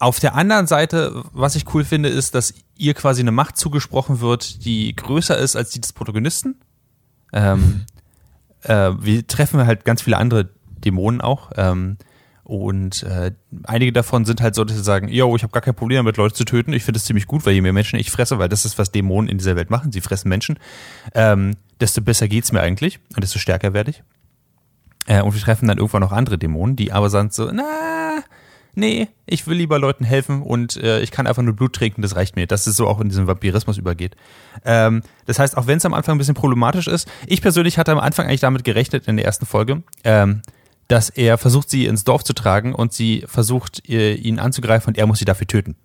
auf 0.01 0.19
der 0.19 0.33
anderen 0.33 0.65
Seite, 0.65 1.24
was 1.31 1.56
ich 1.56 1.71
cool 1.74 1.86
finde, 1.86 2.09
ist, 2.09 2.33
dass 2.33 2.56
ihr 2.75 2.95
quasi 2.95 3.21
eine 3.21 3.31
Macht 3.31 3.56
zugesprochen 3.56 4.19
wird, 4.19 4.65
die 4.65 4.95
größer 4.95 5.38
ist 5.38 5.56
als 5.56 5.69
die 5.69 5.80
des 5.80 5.94
Protagonisten. 5.94 6.56
Ähm, 7.31 7.86
äh, 8.63 8.92
wir 9.00 9.27
treffen 9.27 9.63
halt 9.65 9.86
ganz 9.86 10.01
viele 10.01 10.18
andere 10.18 10.50
Dämonen 10.83 11.21
auch. 11.21 11.51
Ähm, 11.56 11.98
und 12.44 13.03
äh, 13.03 13.31
einige 13.63 13.94
davon 13.94 14.25
sind 14.25 14.42
halt 14.42 14.56
so, 14.56 14.63
dass 14.63 14.75
sie 14.75 14.83
sagen, 14.83 15.07
yo, 15.07 15.36
ich 15.36 15.44
habe 15.44 15.53
gar 15.53 15.62
kein 15.62 15.75
Problem 15.75 15.98
damit, 15.98 16.18
Leute 16.18 16.33
zu 16.33 16.45
töten. 16.45 16.74
Ich 16.74 16.83
finde 16.83 16.97
es 16.97 17.06
ziemlich 17.06 17.27
gut, 17.27 17.45
weil 17.45 17.54
je 17.54 17.62
mehr 17.62 17.71
Menschen 17.71 18.00
ich 18.00 18.09
fresse, 18.09 18.39
weil 18.39 18.50
das 18.50 18.65
ist, 18.65 18.80
was 18.80 18.92
Dämonen 18.92 19.30
in 19.30 19.38
dieser 19.38 19.56
Welt 19.56 19.69
machen. 19.69 19.92
Sie 19.92 20.01
fressen 20.01 20.30
Menschen. 20.30 20.57
Ähm, 21.13 21.57
desto 21.80 22.01
besser 22.01 22.27
geht's 22.27 22.51
mir 22.51 22.62
eigentlich 22.62 23.00
und 23.15 23.24
desto 23.24 23.38
stärker 23.38 23.74
werde 23.74 23.92
ich. 23.92 24.04
Äh, 25.06 25.21
und 25.21 25.36
wir 25.36 25.42
treffen 25.42 25.68
dann 25.68 25.77
irgendwann 25.77 26.01
noch 26.01 26.12
andere 26.12 26.39
Dämonen, 26.39 26.75
die 26.75 26.92
aber 26.92 27.12
sagen 27.12 27.30
so, 27.30 27.51
na, 27.51 28.24
nee, 28.75 29.07
ich 29.25 29.47
will 29.47 29.57
lieber 29.57 29.79
Leuten 29.79 30.03
helfen 30.03 30.41
und 30.41 30.77
äh, 30.77 31.01
ich 31.01 31.12
kann 31.12 31.27
einfach 31.27 31.44
nur 31.44 31.56
Blut 31.56 31.73
trinken, 31.73 32.01
das 32.01 32.15
reicht 32.15 32.35
mir. 32.35 32.47
Dass 32.47 32.68
es 32.68 32.75
so 32.75 32.88
auch 32.88 33.00
in 33.00 33.09
diesen 33.09 33.27
Vampirismus 33.27 33.77
übergeht. 33.77 34.15
Ähm, 34.65 35.03
das 35.25 35.39
heißt, 35.39 35.57
auch 35.57 35.68
wenn 35.68 35.77
es 35.77 35.85
am 35.85 35.94
Anfang 35.94 36.15
ein 36.15 36.18
bisschen 36.18 36.35
problematisch 36.35 36.88
ist, 36.88 37.07
ich 37.27 37.41
persönlich 37.41 37.77
hatte 37.77 37.91
am 37.91 38.00
Anfang 38.00 38.27
eigentlich 38.27 38.41
damit 38.41 38.63
gerechnet 38.63 39.07
in 39.07 39.18
der 39.18 39.25
ersten 39.25 39.45
Folge, 39.45 39.83
ähm, 40.03 40.41
dass 40.88 41.09
er 41.09 41.38
versucht, 41.38 41.69
sie 41.69 41.85
ins 41.85 42.03
Dorf 42.03 42.23
zu 42.23 42.33
tragen 42.33 42.75
und 42.75 42.94
sie 42.94 43.23
versucht, 43.27 43.88
äh, 43.89 44.13
ihn 44.13 44.39
anzugreifen 44.39 44.89
und 44.89 44.97
er 44.97 45.07
muss 45.07 45.19
sie 45.19 45.25
dafür 45.25 45.47
töten. 45.47 45.75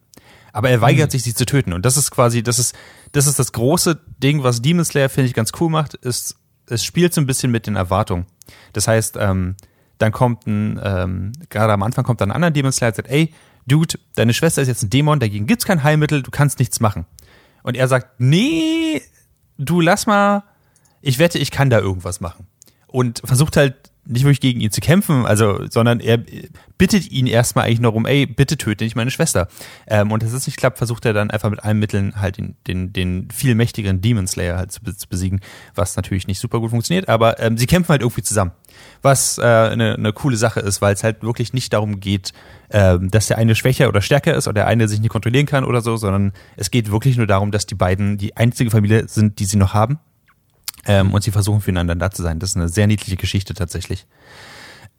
Aber 0.52 0.70
er 0.70 0.80
weigert 0.80 1.10
mhm. 1.10 1.12
sich, 1.12 1.22
sie 1.22 1.34
zu 1.34 1.44
töten. 1.44 1.72
Und 1.72 1.84
das 1.84 1.96
ist 1.96 2.10
quasi, 2.10 2.42
das 2.42 2.58
ist, 2.58 2.74
das 3.12 3.26
ist 3.26 3.38
das 3.38 3.52
große 3.52 4.00
Ding, 4.22 4.42
was 4.42 4.62
Demon 4.62 4.84
Slayer, 4.84 5.08
finde 5.08 5.28
ich, 5.28 5.34
ganz 5.34 5.52
cool 5.60 5.70
macht, 5.70 5.94
ist, 5.94 6.36
es 6.68 6.82
spielt 6.82 7.14
so 7.14 7.20
ein 7.20 7.26
bisschen 7.26 7.52
mit 7.52 7.66
den 7.66 7.76
Erwartungen. 7.76 8.26
Das 8.72 8.88
heißt, 8.88 9.16
ähm, 9.20 9.56
dann 9.98 10.12
kommt 10.12 10.46
ein, 10.46 10.80
ähm, 10.82 11.32
gerade 11.48 11.72
am 11.72 11.82
Anfang 11.82 12.04
kommt 12.04 12.20
dann 12.20 12.30
ein 12.30 12.34
anderer 12.34 12.50
Demon 12.50 12.72
Slayer 12.72 12.90
und 12.90 12.96
sagt, 12.96 13.08
ey, 13.08 13.32
Dude, 13.66 13.98
deine 14.14 14.32
Schwester 14.32 14.62
ist 14.62 14.68
jetzt 14.68 14.84
ein 14.84 14.90
Dämon, 14.90 15.18
dagegen 15.18 15.46
gibt's 15.46 15.64
kein 15.64 15.82
Heilmittel, 15.82 16.22
du 16.22 16.30
kannst 16.30 16.60
nichts 16.60 16.78
machen. 16.78 17.04
Und 17.64 17.76
er 17.76 17.88
sagt, 17.88 18.20
nee, 18.20 19.02
du 19.58 19.80
lass 19.80 20.06
mal, 20.06 20.44
ich 21.02 21.18
wette, 21.18 21.38
ich 21.38 21.50
kann 21.50 21.68
da 21.68 21.80
irgendwas 21.80 22.20
machen. 22.20 22.46
Und 22.86 23.22
versucht 23.24 23.56
halt 23.56 23.90
nicht 24.06 24.24
wirklich 24.24 24.40
gegen 24.40 24.60
ihn 24.60 24.70
zu 24.70 24.80
kämpfen, 24.80 25.26
also, 25.26 25.66
sondern 25.68 26.00
er 26.00 26.18
bittet 26.78 27.10
ihn 27.10 27.26
erstmal 27.26 27.66
eigentlich 27.66 27.80
nur 27.80 27.94
um, 27.94 28.06
ey, 28.06 28.26
bitte 28.26 28.56
töte 28.56 28.84
nicht 28.84 28.96
meine 28.96 29.10
Schwester. 29.10 29.48
Ähm, 29.86 30.12
und 30.12 30.22
dass 30.22 30.32
es 30.32 30.46
nicht 30.46 30.56
klappt, 30.56 30.78
versucht 30.78 31.04
er 31.04 31.12
dann 31.12 31.30
einfach 31.30 31.50
mit 31.50 31.62
allen 31.62 31.78
Mitteln 31.78 32.20
halt 32.20 32.38
den, 32.38 32.56
den, 32.66 32.92
den 32.92 33.28
viel 33.30 33.54
mächtigeren 33.54 34.00
Demon 34.00 34.26
Slayer 34.26 34.56
halt 34.56 34.72
zu, 34.72 34.80
zu 34.82 35.08
besiegen, 35.08 35.40
was 35.74 35.96
natürlich 35.96 36.26
nicht 36.26 36.38
super 36.38 36.60
gut 36.60 36.70
funktioniert, 36.70 37.08
aber 37.08 37.40
ähm, 37.40 37.56
sie 37.56 37.66
kämpfen 37.66 37.90
halt 37.90 38.02
irgendwie 38.02 38.22
zusammen. 38.22 38.52
Was 39.02 39.38
äh, 39.38 39.42
eine, 39.42 39.94
eine 39.94 40.12
coole 40.12 40.36
Sache 40.36 40.60
ist, 40.60 40.82
weil 40.82 40.94
es 40.94 41.02
halt 41.02 41.22
wirklich 41.22 41.52
nicht 41.52 41.72
darum 41.72 42.00
geht, 42.00 42.32
ähm, 42.70 43.10
dass 43.10 43.28
der 43.28 43.38
eine 43.38 43.54
schwächer 43.54 43.88
oder 43.88 44.02
stärker 44.02 44.34
ist 44.34 44.46
oder 44.48 44.54
der 44.54 44.66
eine 44.66 44.88
sich 44.88 45.00
nicht 45.00 45.10
kontrollieren 45.10 45.46
kann 45.46 45.64
oder 45.64 45.80
so, 45.80 45.96
sondern 45.96 46.32
es 46.56 46.70
geht 46.70 46.90
wirklich 46.90 47.16
nur 47.16 47.26
darum, 47.26 47.50
dass 47.50 47.66
die 47.66 47.74
beiden 47.74 48.18
die 48.18 48.36
einzige 48.36 48.70
Familie 48.70 49.08
sind, 49.08 49.38
die 49.38 49.44
sie 49.44 49.56
noch 49.56 49.74
haben 49.74 49.98
ähm, 50.86 51.12
und 51.12 51.22
sie 51.22 51.30
versuchen 51.30 51.60
füreinander 51.60 51.94
da 51.94 52.10
zu 52.10 52.22
sein. 52.22 52.38
Das 52.38 52.50
ist 52.50 52.56
eine 52.56 52.68
sehr 52.68 52.86
niedliche 52.86 53.16
Geschichte 53.16 53.54
tatsächlich. 53.54 54.06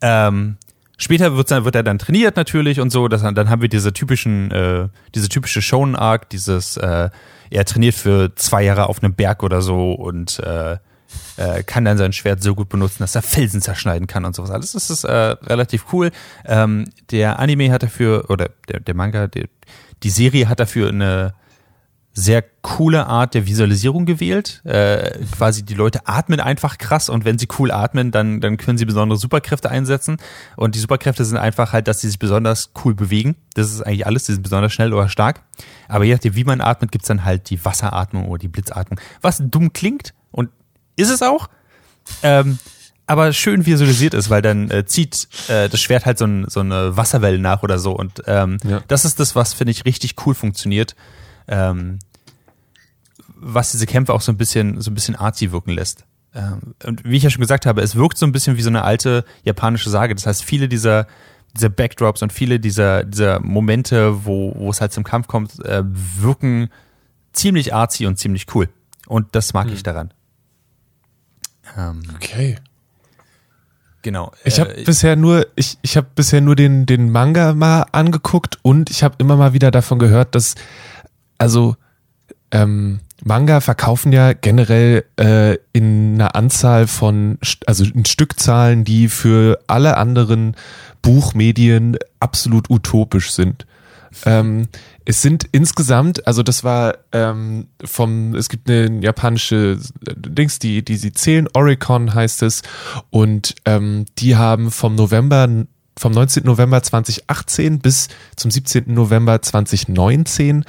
Ähm, 0.00 0.56
später 0.96 1.36
wird, 1.36 1.50
wird 1.50 1.74
er 1.74 1.82
dann 1.82 1.98
trainiert 1.98 2.36
natürlich 2.36 2.80
und 2.80 2.90
so. 2.90 3.08
Dass, 3.08 3.22
dann 3.22 3.50
haben 3.50 3.62
wir 3.62 3.68
diese 3.68 3.92
typischen, 3.92 4.50
äh, 4.50 4.88
diese 5.14 5.28
typische 5.28 5.62
Shonen 5.62 5.96
Arc, 5.96 6.28
dieses, 6.30 6.76
äh, 6.76 7.10
er 7.50 7.64
trainiert 7.64 7.94
für 7.94 8.34
zwei 8.36 8.62
Jahre 8.62 8.88
auf 8.88 9.02
einem 9.02 9.14
Berg 9.14 9.42
oder 9.42 9.62
so 9.62 9.92
und 9.92 10.38
äh, 10.40 10.76
äh, 11.36 11.62
kann 11.62 11.84
dann 11.84 11.96
sein 11.96 12.12
Schwert 12.12 12.42
so 12.42 12.54
gut 12.54 12.68
benutzen, 12.68 12.98
dass 13.00 13.14
er 13.14 13.22
Felsen 13.22 13.62
zerschneiden 13.62 14.06
kann 14.06 14.24
und 14.24 14.36
sowas 14.36 14.50
alles. 14.50 14.72
Das 14.72 14.90
ist 14.90 15.04
äh, 15.04 15.12
relativ 15.12 15.86
cool. 15.92 16.10
Ähm, 16.44 16.84
der 17.10 17.38
Anime 17.38 17.72
hat 17.72 17.82
dafür, 17.82 18.28
oder 18.28 18.50
der, 18.68 18.80
der 18.80 18.94
Manga, 18.94 19.26
der, 19.26 19.46
die 20.02 20.10
Serie 20.10 20.48
hat 20.48 20.60
dafür 20.60 20.88
eine 20.88 21.34
sehr 22.18 22.42
coole 22.62 23.06
Art 23.06 23.34
der 23.34 23.46
Visualisierung 23.46 24.04
gewählt. 24.04 24.60
Äh, 24.64 25.20
quasi 25.30 25.64
die 25.64 25.74
Leute 25.74 26.00
atmen 26.06 26.40
einfach 26.40 26.76
krass 26.76 27.08
und 27.08 27.24
wenn 27.24 27.38
sie 27.38 27.46
cool 27.58 27.70
atmen, 27.70 28.10
dann, 28.10 28.40
dann 28.40 28.56
können 28.56 28.76
sie 28.76 28.86
besondere 28.86 29.16
Superkräfte 29.16 29.70
einsetzen. 29.70 30.16
Und 30.56 30.74
die 30.74 30.80
Superkräfte 30.80 31.24
sind 31.24 31.36
einfach 31.36 31.72
halt, 31.72 31.86
dass 31.86 32.00
sie 32.00 32.08
sich 32.08 32.18
besonders 32.18 32.72
cool 32.84 32.96
bewegen. 32.96 33.36
Das 33.54 33.70
ist 33.70 33.82
eigentlich 33.82 34.04
alles, 34.04 34.24
die 34.24 34.32
sind 34.32 34.42
besonders 34.42 34.72
schnell 34.72 34.92
oder 34.92 35.08
stark. 35.08 35.42
Aber 35.86 36.04
je 36.04 36.12
nachdem, 36.12 36.34
wie 36.34 36.42
man 36.42 36.60
atmet, 36.60 36.90
gibt's 36.90 37.06
dann 37.06 37.24
halt 37.24 37.50
die 37.50 37.64
Wasseratmung 37.64 38.26
oder 38.26 38.40
die 38.40 38.48
Blitzatmung. 38.48 39.00
Was 39.20 39.40
dumm 39.40 39.72
klingt 39.72 40.12
und 40.32 40.50
ist 40.96 41.10
es 41.10 41.22
auch. 41.22 41.48
Ähm, 42.24 42.58
aber 43.06 43.32
schön 43.32 43.64
visualisiert 43.64 44.12
ist, 44.14 44.28
weil 44.28 44.42
dann 44.42 44.70
äh, 44.72 44.84
zieht 44.86 45.28
äh, 45.48 45.68
das 45.68 45.80
Schwert 45.80 46.04
halt 46.04 46.18
so, 46.18 46.24
ein, 46.26 46.46
so 46.48 46.60
eine 46.60 46.96
Wasserwelle 46.96 47.38
nach 47.38 47.62
oder 47.62 47.78
so. 47.78 47.92
Und 47.92 48.24
ähm, 48.26 48.58
ja. 48.64 48.82
das 48.88 49.04
ist 49.04 49.20
das, 49.20 49.36
was, 49.36 49.54
finde 49.54 49.70
ich, 49.70 49.84
richtig 49.84 50.16
cool 50.26 50.34
funktioniert. 50.34 50.96
Ähm, 51.46 52.00
was 53.40 53.72
diese 53.72 53.86
Kämpfe 53.86 54.12
auch 54.12 54.20
so 54.20 54.32
ein 54.32 54.36
bisschen, 54.36 54.80
so 54.80 54.90
ein 54.90 54.94
bisschen 54.94 55.16
artsy 55.16 55.52
wirken 55.52 55.70
lässt. 55.70 56.04
Ähm, 56.34 56.74
und 56.84 57.04
wie 57.04 57.16
ich 57.16 57.22
ja 57.22 57.30
schon 57.30 57.40
gesagt 57.40 57.66
habe, 57.66 57.80
es 57.80 57.94
wirkt 57.96 58.18
so 58.18 58.26
ein 58.26 58.32
bisschen 58.32 58.56
wie 58.56 58.62
so 58.62 58.70
eine 58.70 58.82
alte 58.82 59.24
japanische 59.44 59.90
Sage. 59.90 60.14
Das 60.14 60.26
heißt, 60.26 60.44
viele 60.44 60.68
dieser, 60.68 61.06
dieser 61.54 61.68
Backdrops 61.68 62.22
und 62.22 62.32
viele 62.32 62.60
dieser, 62.60 63.04
dieser 63.04 63.40
Momente, 63.40 64.24
wo, 64.24 64.54
wo 64.56 64.70
es 64.70 64.80
halt 64.80 64.92
zum 64.92 65.04
Kampf 65.04 65.26
kommt, 65.26 65.64
äh, 65.64 65.82
wirken 65.84 66.70
ziemlich 67.32 67.74
artsy 67.74 68.06
und 68.06 68.18
ziemlich 68.18 68.46
cool. 68.54 68.68
Und 69.06 69.34
das 69.34 69.54
mag 69.54 69.66
hm. 69.66 69.74
ich 69.74 69.82
daran. 69.82 70.12
Ähm, 71.76 72.02
okay. 72.14 72.56
Genau. 74.02 74.32
Ich 74.44 74.60
habe 74.60 74.76
äh, 74.76 74.84
bisher 74.84 75.16
nur, 75.16 75.46
ich, 75.56 75.78
ich 75.82 75.96
habe 75.96 76.06
bisher 76.14 76.40
nur 76.40 76.56
den, 76.56 76.86
den 76.86 77.10
Manga 77.10 77.52
mal 77.54 77.86
angeguckt 77.92 78.58
und 78.62 78.90
ich 78.90 79.02
habe 79.02 79.16
immer 79.18 79.36
mal 79.36 79.52
wieder 79.52 79.70
davon 79.70 79.98
gehört, 79.98 80.34
dass, 80.34 80.54
also 81.36 81.76
ähm, 82.50 83.00
Manga 83.24 83.60
verkaufen 83.60 84.12
ja 84.12 84.32
generell 84.32 85.04
äh, 85.18 85.56
in 85.72 86.14
einer 86.14 86.36
Anzahl 86.36 86.86
von, 86.86 87.38
also 87.66 87.84
in 87.84 88.04
Stückzahlen, 88.04 88.84
die 88.84 89.08
für 89.08 89.58
alle 89.66 89.96
anderen 89.96 90.54
Buchmedien 91.02 91.96
absolut 92.20 92.70
utopisch 92.70 93.32
sind. 93.32 93.66
Ähm, 94.24 94.68
es 95.04 95.22
sind 95.22 95.44
insgesamt, 95.52 96.26
also 96.26 96.42
das 96.42 96.64
war 96.64 96.98
ähm, 97.12 97.68
vom, 97.84 98.34
es 98.34 98.48
gibt 98.48 98.68
eine 98.68 99.00
japanische 99.00 99.78
Dings, 100.00 100.58
die, 100.58 100.84
die 100.84 100.96
sie 100.96 101.12
zählen, 101.12 101.48
Oricon 101.54 102.14
heißt 102.14 102.42
es, 102.42 102.62
und 103.10 103.54
ähm, 103.64 104.06
die 104.18 104.36
haben 104.36 104.70
vom 104.70 104.94
November, 104.94 105.48
vom 105.96 106.12
19. 106.12 106.44
November 106.44 106.82
2018 106.82 107.80
bis 107.80 108.08
zum 108.36 108.50
17. 108.50 108.84
November 108.92 109.40
2019 109.40 110.64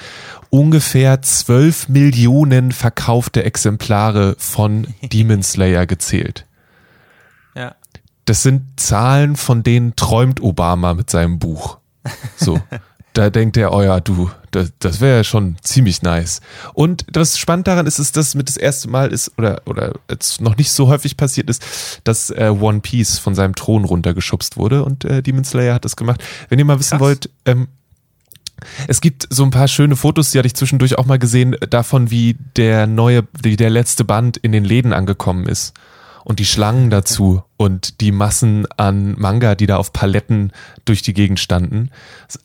ungefähr 0.50 1.22
12 1.22 1.90
Millionen 1.90 2.72
verkaufte 2.72 3.44
Exemplare 3.44 4.36
von 4.38 4.88
Demon 5.04 5.44
Slayer 5.44 5.86
gezählt. 5.86 6.46
ja. 7.56 7.76
Das 8.26 8.44
sind 8.44 8.80
Zahlen, 8.80 9.36
von 9.36 9.64
denen 9.64 9.96
träumt 9.96 10.40
Obama 10.40 10.94
mit 10.94 11.10
seinem 11.10 11.40
Buch. 11.40 11.80
So. 12.38 12.62
Da 13.14 13.32
denkt 13.32 13.58
er, 13.58 13.74
oh 13.74 13.82
ja, 13.82 14.00
du, 14.00 14.30
das, 14.52 14.72
das 14.78 15.02
wäre 15.02 15.18
ja 15.18 15.24
schon 15.24 15.58
ziemlich 15.62 16.04
nice. 16.04 16.42
Und 16.74 17.06
das 17.12 17.40
spannend 17.40 17.68
daran 17.68 17.88
ist, 17.88 17.98
ist, 17.98 18.16
dass 18.16 18.36
mit 18.36 18.48
das 18.48 18.56
erste 18.56 18.88
Mal 18.88 19.12
ist, 19.12 19.38
oder, 19.38 19.64
oder 19.66 19.94
jetzt 20.10 20.42
noch 20.42 20.56
nicht 20.58 20.72
so 20.72 20.88
häufig 20.88 21.18
passiert 21.18 21.50
ist, 21.50 22.02
dass 22.04 22.30
äh, 22.30 22.54
One 22.58 22.82
Piece 22.82 23.18
von 23.18 23.34
seinem 23.34 23.56
Thron 23.56 23.84
runtergeschubst 23.84 24.58
wurde 24.58 24.84
und 24.86 25.06
äh, 25.06 25.24
Demon 25.24 25.44
Slayer 25.44 25.74
hat 25.74 25.86
das 25.86 25.96
gemacht. 25.96 26.24
Wenn 26.50 26.60
ihr 26.60 26.66
mal 26.66 26.80
wissen 26.80 26.92
Krass. 26.92 27.02
wollt, 27.02 27.30
ähm, 27.46 27.68
es 28.88 29.02
gibt 29.02 29.28
so 29.30 29.44
ein 29.44 29.52
paar 29.52 29.68
schöne 29.68 29.96
Fotos, 29.96 30.32
die 30.32 30.38
hatte 30.38 30.48
ich 30.48 30.56
zwischendurch 30.56 30.98
auch 30.98 31.06
mal 31.06 31.20
gesehen, 31.20 31.56
davon, 31.70 32.12
wie 32.12 32.38
der 32.56 32.88
neue, 32.88 33.24
wie 33.42 33.56
der 33.56 33.70
letzte 33.70 34.04
Band 34.04 34.38
in 34.38 34.52
den 34.52 34.64
Läden 34.64 34.94
angekommen 34.94 35.48
ist. 35.48 35.74
Und 36.26 36.40
die 36.40 36.46
Schlangen 36.46 36.90
dazu 36.90 37.44
und 37.58 38.02
die 38.02 38.12
Massen 38.12 38.68
an 38.78 39.16
Manga, 39.18 39.56
die 39.56 39.66
da 39.66 39.78
auf 39.78 39.94
Paletten 39.94 40.52
durch 40.86 41.02
die 41.02 41.14
Gegend 41.14 41.40
standen. 41.40 41.90
Ist 42.28 42.40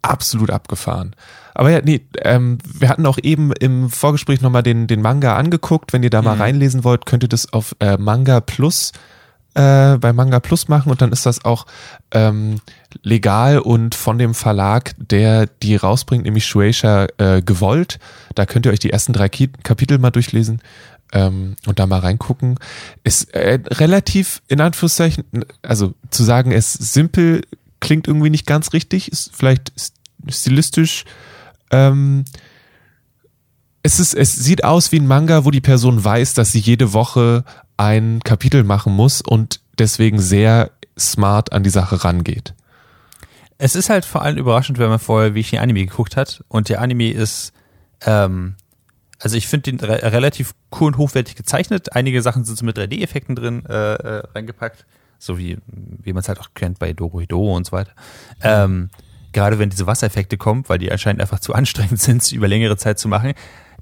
absolut 0.00 0.50
abgefahren. 0.50 1.14
Aber 1.54 1.70
ja, 1.70 1.80
nee, 1.82 2.02
ähm, 2.22 2.58
wir 2.64 2.88
hatten 2.88 3.06
auch 3.06 3.18
eben 3.22 3.52
im 3.52 3.90
Vorgespräch 3.90 4.40
nochmal 4.40 4.62
den, 4.62 4.86
den 4.86 5.02
Manga 5.02 5.36
angeguckt. 5.36 5.92
Wenn 5.92 6.02
ihr 6.02 6.10
da 6.10 6.22
mal 6.22 6.36
reinlesen 6.36 6.84
wollt, 6.84 7.06
könnt 7.06 7.24
ihr 7.24 7.28
das 7.28 7.52
auf 7.52 7.74
äh, 7.80 7.96
Manga 7.96 8.40
Plus 8.40 8.92
äh, 9.56 9.96
bei 9.98 10.12
Manga 10.12 10.38
Plus 10.38 10.68
machen 10.68 10.90
und 10.90 11.00
dann 11.00 11.12
ist 11.12 11.24
das 11.24 11.44
auch 11.44 11.66
ähm, 12.12 12.60
legal 13.02 13.58
und 13.58 13.94
von 13.94 14.18
dem 14.18 14.34
Verlag, 14.34 14.94
der 14.98 15.46
die 15.46 15.76
rausbringt, 15.76 16.24
nämlich 16.24 16.46
Shueisha 16.46 17.06
äh, 17.18 17.42
gewollt. 17.42 17.98
Da 18.34 18.44
könnt 18.44 18.66
ihr 18.66 18.72
euch 18.72 18.78
die 18.78 18.90
ersten 18.90 19.14
drei 19.14 19.28
Kapitel 19.28 19.98
mal 19.98 20.10
durchlesen 20.10 20.60
ähm, 21.12 21.56
und 21.66 21.78
da 21.78 21.86
mal 21.86 22.00
reingucken. 22.00 22.58
Ist 23.02 23.34
äh, 23.34 23.58
relativ 23.68 24.42
in 24.48 24.60
Anführungszeichen, 24.60 25.24
also 25.62 25.94
zu 26.10 26.22
sagen, 26.22 26.52
es 26.52 26.74
simpel 26.74 27.42
klingt 27.80 28.08
irgendwie 28.08 28.30
nicht 28.30 28.46
ganz 28.46 28.74
richtig, 28.74 29.10
ist 29.10 29.30
vielleicht 29.34 29.72
st- 29.72 29.92
stilistisch 30.28 31.04
ähm, 31.70 32.24
es 33.82 34.00
ist, 34.00 34.14
es 34.14 34.34
sieht 34.34 34.64
aus 34.64 34.90
wie 34.90 34.98
ein 34.98 35.06
Manga, 35.06 35.44
wo 35.44 35.52
die 35.52 35.60
Person 35.60 36.02
weiß, 36.02 36.34
dass 36.34 36.50
sie 36.50 36.58
jede 36.58 36.92
Woche 36.92 37.44
ein 37.76 38.20
Kapitel 38.24 38.64
machen 38.64 38.92
muss 38.94 39.20
und 39.20 39.60
deswegen 39.78 40.18
sehr 40.18 40.70
smart 40.98 41.52
an 41.52 41.62
die 41.62 41.70
Sache 41.70 42.04
rangeht. 42.04 42.54
Es 43.58 43.74
ist 43.74 43.90
halt 43.90 44.04
vor 44.04 44.22
allem 44.22 44.36
überraschend, 44.36 44.78
wenn 44.78 44.88
man 44.88 44.98
vorher 44.98 45.34
wie 45.34 45.40
ich 45.40 45.50
den 45.50 45.60
Anime 45.60 45.86
geguckt 45.86 46.16
hat. 46.16 46.44
Und 46.48 46.68
der 46.68 46.80
Anime 46.80 47.10
ist, 47.10 47.52
ähm, 48.02 48.54
also 49.18 49.36
ich 49.36 49.46
finde 49.48 49.72
den 49.72 49.80
re 49.80 50.12
relativ 50.12 50.54
cool 50.78 50.88
und 50.88 50.98
hochwertig 50.98 51.36
gezeichnet. 51.36 51.94
Einige 51.94 52.20
Sachen 52.20 52.44
sind 52.44 52.58
so 52.58 52.64
mit 52.64 52.78
3D-Effekten 52.78 53.34
drin 53.34 53.64
äh, 53.66 53.94
äh, 53.94 54.22
reingepackt. 54.34 54.84
So 55.18 55.38
wie, 55.38 55.56
wie 55.66 56.12
man 56.12 56.20
es 56.20 56.28
halt 56.28 56.38
auch 56.40 56.50
kennt 56.54 56.78
bei 56.78 56.92
Dorohedoro 56.92 57.56
und 57.56 57.64
so 57.64 57.72
weiter. 57.72 57.92
Ähm, 58.42 58.90
gerade 59.32 59.58
wenn 59.58 59.70
diese 59.70 59.86
Wassereffekte 59.86 60.36
kommen, 60.36 60.64
weil 60.66 60.78
die 60.78 60.92
anscheinend 60.92 61.22
einfach 61.22 61.40
zu 61.40 61.54
anstrengend 61.54 62.00
sind, 62.00 62.30
über 62.32 62.48
längere 62.48 62.76
Zeit 62.76 62.98
zu 62.98 63.08
machen. 63.08 63.32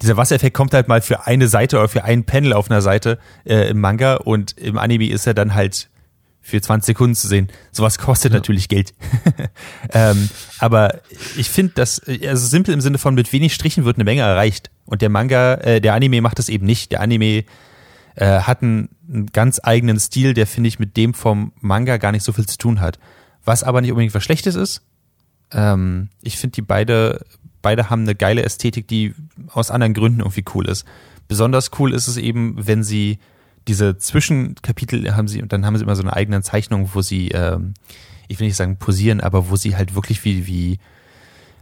Dieser 0.02 0.16
Wassereffekt 0.16 0.54
kommt 0.54 0.74
halt 0.74 0.88
mal 0.88 1.00
für 1.00 1.26
eine 1.26 1.48
Seite 1.48 1.78
oder 1.78 1.88
für 1.88 2.04
ein 2.04 2.24
Panel 2.24 2.52
auf 2.52 2.70
einer 2.70 2.82
Seite 2.82 3.18
äh, 3.44 3.68
im 3.70 3.80
Manga 3.80 4.16
und 4.16 4.58
im 4.58 4.78
Anime 4.78 5.08
ist 5.08 5.26
er 5.26 5.34
dann 5.34 5.54
halt 5.54 5.88
für 6.44 6.60
20 6.60 6.86
Sekunden 6.86 7.14
zu 7.14 7.26
sehen. 7.26 7.48
Sowas 7.72 7.98
kostet 7.98 8.32
natürlich 8.32 8.68
Geld. 8.68 8.92
ähm, 9.92 10.28
aber 10.58 11.00
ich 11.36 11.48
finde, 11.48 11.72
dass 11.74 12.02
also 12.06 12.46
simpel 12.46 12.74
im 12.74 12.82
Sinne 12.82 12.98
von 12.98 13.14
mit 13.14 13.32
wenig 13.32 13.54
Strichen 13.54 13.86
wird 13.86 13.96
eine 13.96 14.04
Menge 14.04 14.20
erreicht. 14.20 14.70
Und 14.84 15.00
der 15.00 15.08
Manga, 15.08 15.54
äh, 15.54 15.80
der 15.80 15.94
Anime 15.94 16.20
macht 16.20 16.38
das 16.38 16.50
eben 16.50 16.66
nicht. 16.66 16.92
Der 16.92 17.00
Anime 17.00 17.44
äh, 18.16 18.40
hat 18.40 18.62
einen, 18.62 18.90
einen 19.08 19.26
ganz 19.32 19.58
eigenen 19.62 19.98
Stil, 19.98 20.34
der 20.34 20.46
finde 20.46 20.68
ich 20.68 20.78
mit 20.78 20.98
dem 20.98 21.14
vom 21.14 21.52
Manga 21.60 21.96
gar 21.96 22.12
nicht 22.12 22.24
so 22.24 22.32
viel 22.32 22.46
zu 22.46 22.58
tun 22.58 22.80
hat. 22.80 22.98
Was 23.44 23.62
aber 23.62 23.80
nicht 23.80 23.92
unbedingt 23.92 24.14
was 24.14 24.22
Schlechtes 24.22 24.54
ist. 24.54 24.82
Ähm, 25.50 26.10
ich 26.20 26.36
finde 26.36 26.56
die 26.56 26.62
beide, 26.62 27.24
beide 27.64 27.90
haben 27.90 28.02
eine 28.02 28.14
geile 28.14 28.44
Ästhetik, 28.44 28.86
die 28.86 29.14
aus 29.48 29.72
anderen 29.72 29.94
Gründen 29.94 30.20
irgendwie 30.20 30.44
cool 30.54 30.68
ist. 30.68 30.84
Besonders 31.26 31.70
cool 31.78 31.92
ist 31.92 32.06
es 32.06 32.16
eben, 32.16 32.54
wenn 32.56 32.84
sie 32.84 33.18
diese 33.66 33.96
Zwischenkapitel 33.96 35.16
haben 35.16 35.26
sie 35.26 35.42
und 35.42 35.52
dann 35.52 35.64
haben 35.64 35.76
sie 35.76 35.82
immer 35.82 35.96
so 35.96 36.02
eine 36.02 36.12
eigene 36.12 36.42
Zeichnung, 36.42 36.90
wo 36.92 37.00
sie, 37.00 37.28
ähm, 37.30 37.74
ich 38.28 38.38
will 38.38 38.46
nicht 38.46 38.56
sagen 38.56 38.76
posieren, 38.76 39.20
aber 39.20 39.48
wo 39.48 39.56
sie 39.56 39.76
halt 39.76 39.94
wirklich 39.94 40.24
wie 40.24 40.46
wie 40.46 40.78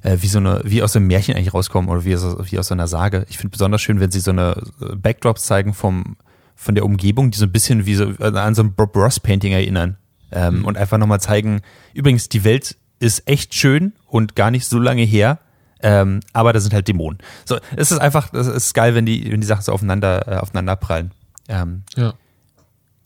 äh, 0.02 0.18
wie 0.20 0.26
so 0.26 0.38
eine 0.38 0.60
wie 0.64 0.82
aus 0.82 0.96
einem 0.96 1.06
Märchen 1.06 1.36
eigentlich 1.36 1.54
rauskommen 1.54 1.88
oder 1.88 2.04
wie 2.04 2.16
aus, 2.16 2.36
wie 2.50 2.58
aus 2.58 2.66
so 2.66 2.74
einer 2.74 2.88
Sage. 2.88 3.24
Ich 3.30 3.38
finde 3.38 3.52
besonders 3.52 3.80
schön, 3.80 4.00
wenn 4.00 4.10
sie 4.10 4.20
so 4.20 4.32
eine 4.32 4.60
äh, 4.80 4.96
Backdrops 4.96 5.44
zeigen 5.44 5.72
vom 5.72 6.16
von 6.56 6.74
der 6.74 6.84
Umgebung, 6.84 7.30
die 7.30 7.38
so 7.38 7.46
ein 7.46 7.52
bisschen 7.52 7.86
wie 7.86 7.94
so 7.94 8.10
äh, 8.18 8.36
an 8.36 8.56
so 8.56 8.62
ein 8.62 8.74
Bob 8.74 8.96
Ross 8.96 9.20
Painting 9.20 9.52
erinnern 9.52 9.96
ähm, 10.32 10.64
und 10.64 10.76
einfach 10.76 10.98
nochmal 10.98 11.20
zeigen. 11.20 11.60
Übrigens, 11.94 12.28
die 12.28 12.44
Welt 12.44 12.76
ist 12.98 13.28
echt 13.28 13.54
schön 13.54 13.92
und 14.06 14.36
gar 14.36 14.50
nicht 14.50 14.66
so 14.66 14.78
lange 14.78 15.02
her. 15.02 15.38
Ähm, 15.82 16.20
aber 16.32 16.52
da 16.52 16.60
sind 16.60 16.72
halt 16.74 16.86
Dämonen. 16.88 17.18
So, 17.44 17.58
es 17.76 17.90
ist 17.90 17.98
einfach, 17.98 18.32
es 18.32 18.46
ist 18.46 18.72
geil, 18.74 18.94
wenn 18.94 19.04
die, 19.06 19.30
wenn 19.32 19.40
die 19.40 19.46
Sachen 19.46 19.62
so 19.62 19.72
aufeinander, 19.72 20.28
äh, 20.28 20.36
aufeinander 20.36 20.76
prallen. 20.76 21.10
Ähm, 21.48 21.82
Ja. 21.96 22.14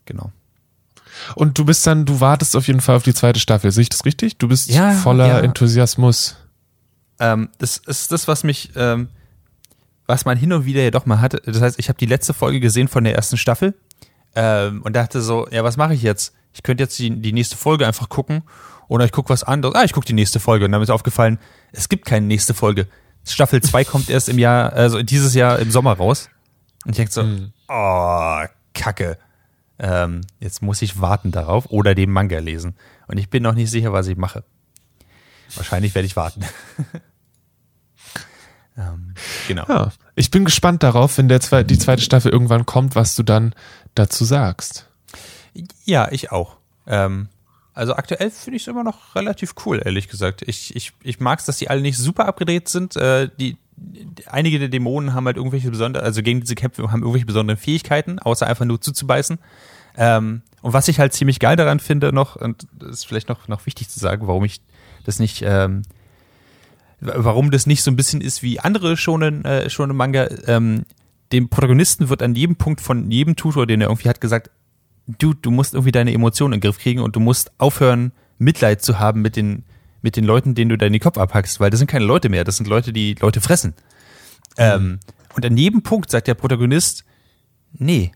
genau. 0.04 0.30
Und 1.34 1.56
du 1.58 1.64
bist 1.64 1.86
dann, 1.86 2.04
du 2.04 2.20
wartest 2.20 2.54
auf 2.56 2.66
jeden 2.66 2.82
Fall 2.82 2.96
auf 2.96 3.02
die 3.02 3.14
zweite 3.14 3.40
Staffel. 3.40 3.70
Sehe 3.72 3.82
ich 3.82 3.88
das 3.88 4.04
richtig? 4.04 4.36
Du 4.36 4.48
bist 4.48 4.68
Ja, 4.68 4.92
voller 4.92 5.26
ja. 5.26 5.38
Enthusiasmus. 5.40 6.36
Ähm, 7.18 7.48
das 7.58 7.78
ist 7.78 8.12
das, 8.12 8.28
was 8.28 8.44
mich, 8.44 8.72
ähm, 8.76 9.08
was 10.06 10.26
man 10.26 10.36
hin 10.36 10.52
und 10.52 10.66
wieder 10.66 10.82
ja 10.82 10.90
doch 10.90 11.06
mal 11.06 11.20
hatte. 11.22 11.40
Das 11.46 11.62
heißt, 11.62 11.78
ich 11.78 11.88
habe 11.88 11.98
die 11.98 12.04
letzte 12.06 12.34
Folge 12.34 12.60
gesehen 12.60 12.88
von 12.88 13.02
der 13.04 13.14
ersten 13.14 13.38
Staffel 13.38 13.74
ähm, 14.36 14.82
und 14.82 14.94
dachte 14.94 15.20
so, 15.20 15.48
ja, 15.50 15.64
was 15.64 15.76
mache 15.76 15.94
ich 15.94 16.02
jetzt? 16.02 16.34
Ich 16.52 16.62
könnte 16.62 16.84
jetzt 16.84 16.98
die, 16.98 17.20
die 17.20 17.32
nächste 17.32 17.56
Folge 17.56 17.86
einfach 17.86 18.08
gucken 18.08 18.42
oder 18.88 19.04
ich 19.04 19.12
gucke 19.12 19.30
was 19.30 19.42
anderes. 19.42 19.74
Ah, 19.74 19.84
ich 19.84 19.92
gucke 19.92 20.06
die 20.06 20.12
nächste 20.12 20.40
Folge. 20.40 20.66
Und 20.66 20.72
dann 20.72 20.82
ist 20.82 20.90
aufgefallen, 20.90 21.38
es 21.72 21.88
gibt 21.88 22.04
keine 22.04 22.26
nächste 22.26 22.54
Folge. 22.54 22.86
Staffel 23.24 23.62
2 23.62 23.84
kommt 23.84 24.08
erst 24.08 24.28
im 24.28 24.38
Jahr, 24.38 24.72
also 24.72 25.02
dieses 25.02 25.34
Jahr 25.34 25.58
im 25.58 25.70
Sommer 25.70 25.94
raus. 25.94 26.28
Und 26.84 26.92
ich 26.92 26.96
denke 26.96 27.12
so, 27.12 27.24
oh, 27.68 28.44
Kacke. 28.74 29.18
Ähm, 29.78 30.22
jetzt 30.40 30.62
muss 30.62 30.80
ich 30.80 31.00
warten 31.00 31.32
darauf 31.32 31.66
oder 31.70 31.94
den 31.94 32.10
Manga 32.10 32.38
lesen. 32.38 32.76
Und 33.08 33.18
ich 33.18 33.28
bin 33.28 33.42
noch 33.42 33.54
nicht 33.54 33.70
sicher, 33.70 33.92
was 33.92 34.06
ich 34.06 34.16
mache. 34.16 34.44
Wahrscheinlich 35.54 35.94
werde 35.94 36.06
ich 36.06 36.16
warten. 36.16 36.40
ähm, 38.78 39.14
genau. 39.48 39.64
Ja. 39.68 39.92
Ich 40.14 40.30
bin 40.30 40.44
gespannt 40.44 40.82
darauf, 40.82 41.18
wenn 41.18 41.28
der 41.28 41.40
zwei, 41.40 41.62
die 41.62 41.78
zweite 41.78 42.02
Staffel 42.02 42.32
irgendwann 42.32 42.64
kommt, 42.64 42.94
was 42.94 43.16
du 43.16 43.22
dann 43.22 43.54
dazu 43.98 44.24
sagst. 44.24 44.88
Ja, 45.84 46.08
ich 46.10 46.32
auch. 46.32 46.56
Ähm, 46.86 47.28
also 47.74 47.94
aktuell 47.94 48.30
finde 48.30 48.56
ich 48.56 48.62
es 48.62 48.68
immer 48.68 48.84
noch 48.84 49.14
relativ 49.14 49.54
cool, 49.64 49.82
ehrlich 49.84 50.08
gesagt. 50.08 50.42
Ich, 50.46 50.74
ich, 50.74 50.92
ich 51.02 51.20
mag 51.20 51.40
es, 51.40 51.44
dass 51.44 51.58
die 51.58 51.68
alle 51.68 51.82
nicht 51.82 51.98
super 51.98 52.26
abgedreht 52.26 52.68
sind. 52.68 52.96
Äh, 52.96 53.28
die, 53.38 53.56
einige 54.26 54.58
der 54.58 54.68
Dämonen 54.68 55.14
haben 55.14 55.26
halt 55.26 55.36
irgendwelche 55.36 55.70
besondere, 55.70 56.02
also 56.02 56.22
gegen 56.22 56.40
diese 56.40 56.54
Kämpfe 56.54 56.90
haben 56.90 57.00
irgendwelche 57.00 57.26
besonderen 57.26 57.58
Fähigkeiten, 57.58 58.18
außer 58.18 58.46
einfach 58.46 58.64
nur 58.64 58.80
zuzubeißen. 58.80 59.38
Ähm, 59.98 60.42
und 60.62 60.72
was 60.72 60.88
ich 60.88 60.98
halt 60.98 61.12
ziemlich 61.12 61.38
geil 61.38 61.56
daran 61.56 61.80
finde 61.80 62.12
noch, 62.12 62.36
und 62.36 62.66
das 62.78 62.90
ist 62.90 63.06
vielleicht 63.06 63.28
noch, 63.28 63.48
noch 63.48 63.66
wichtig 63.66 63.88
zu 63.88 63.98
sagen, 63.98 64.26
warum 64.26 64.44
ich 64.44 64.60
das 65.04 65.18
nicht, 65.18 65.42
ähm, 65.46 65.82
warum 67.00 67.50
das 67.50 67.66
nicht 67.66 67.82
so 67.82 67.90
ein 67.90 67.96
bisschen 67.96 68.20
ist 68.20 68.42
wie 68.42 68.58
andere 68.58 68.96
schonen, 68.96 69.44
äh, 69.44 69.68
schonen 69.70 69.96
Manga, 69.96 70.28
ähm, 70.46 70.84
dem 71.32 71.48
Protagonisten 71.48 72.08
wird 72.08 72.22
an 72.22 72.34
jedem 72.34 72.56
Punkt 72.56 72.80
von 72.80 73.10
jedem 73.10 73.36
Tutor, 73.36 73.66
den 73.66 73.80
er 73.80 73.88
irgendwie 73.88 74.08
hat, 74.08 74.20
gesagt, 74.20 74.50
du, 75.06 75.34
du 75.34 75.50
musst 75.50 75.74
irgendwie 75.74 75.92
deine 75.92 76.12
Emotionen 76.12 76.54
in 76.54 76.60
den 76.60 76.68
Griff 76.68 76.78
kriegen 76.78 77.00
und 77.00 77.16
du 77.16 77.20
musst 77.20 77.52
aufhören, 77.58 78.12
Mitleid 78.38 78.82
zu 78.82 78.98
haben 78.98 79.22
mit 79.22 79.36
den, 79.36 79.64
mit 80.02 80.16
den 80.16 80.24
Leuten, 80.24 80.54
denen 80.54 80.68
du 80.68 80.78
deinen 80.78 81.00
Kopf 81.00 81.18
abhackst, 81.18 81.58
weil 81.58 81.70
das 81.70 81.78
sind 81.78 81.90
keine 81.90 82.04
Leute 82.04 82.28
mehr, 82.28 82.44
das 82.44 82.56
sind 82.56 82.68
Leute, 82.68 82.92
die 82.92 83.14
Leute 83.14 83.40
fressen. 83.40 83.74
Ähm, 84.58 85.00
und 85.34 85.44
an 85.44 85.56
jedem 85.56 85.82
Punkt 85.82 86.10
sagt 86.10 86.28
der 86.28 86.34
Protagonist, 86.34 87.04
nee, 87.72 88.12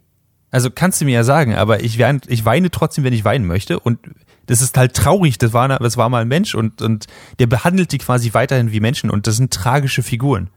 Also 0.51 0.71
kannst 0.71 1.01
du 1.01 1.05
mir 1.05 1.13
ja 1.13 1.25
sagen, 1.25 1.55
aber 1.55 1.83
ich, 1.83 1.99
weine, 1.99 2.21
ich 2.27 2.45
weine 2.45 2.71
trotzdem, 2.71 3.05
wenn 3.05 3.13
ich 3.13 3.25
weinen 3.25 3.47
möchte. 3.47 3.79
Und 3.79 4.01
das 4.47 4.61
ist 4.61 4.77
halt 4.77 4.95
traurig. 4.95 5.39
Das 5.39 5.53
war, 5.53 5.69
das 5.69 5.97
war 5.97 6.09
mal 6.09 6.23
ein 6.23 6.29
Mensch 6.29 6.55
und, 6.55 6.83
und 6.83 7.07
der 7.39 7.47
behandelt 7.47 7.93
die 7.93 7.99
quasi 7.99 8.35
weiterhin 8.35 8.73
wie 8.73 8.81
Menschen. 8.81 9.11
Und 9.11 9.27
das 9.27 9.37
sind 9.37 9.53
tragische 9.53 10.03
Figuren, 10.03 10.51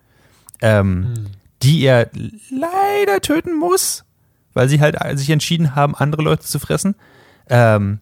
ähm, 0.62 1.13
hm. 1.15 1.25
Die 1.63 1.82
er 1.84 2.10
leider 2.50 3.22
töten 3.22 3.58
muss, 3.58 4.03
weil 4.53 4.70
sie 4.70 4.82
halt 4.82 4.98
sich 5.17 5.29
entschieden 5.29 5.75
haben, 5.75 5.96
andere 5.96 6.22
Leute 6.22 6.46
zu 6.46 6.60
fressen. 6.60 6.96
Ähm, 7.50 8.00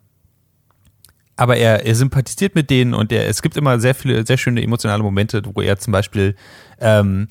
aber 1.35 1.57
er, 1.57 1.85
er 1.85 1.95
sympathisiert 1.95 2.55
mit 2.55 2.69
denen 2.69 2.93
und 2.93 3.11
er, 3.11 3.27
es 3.27 3.41
gibt 3.41 3.57
immer 3.57 3.79
sehr 3.79 3.95
viele, 3.95 4.25
sehr 4.25 4.37
schöne 4.37 4.61
emotionale 4.61 5.01
Momente, 5.01 5.41
wo 5.53 5.61
er 5.61 5.79
zum 5.79 5.91
Beispiel 5.91 6.35
ähm, 6.79 7.27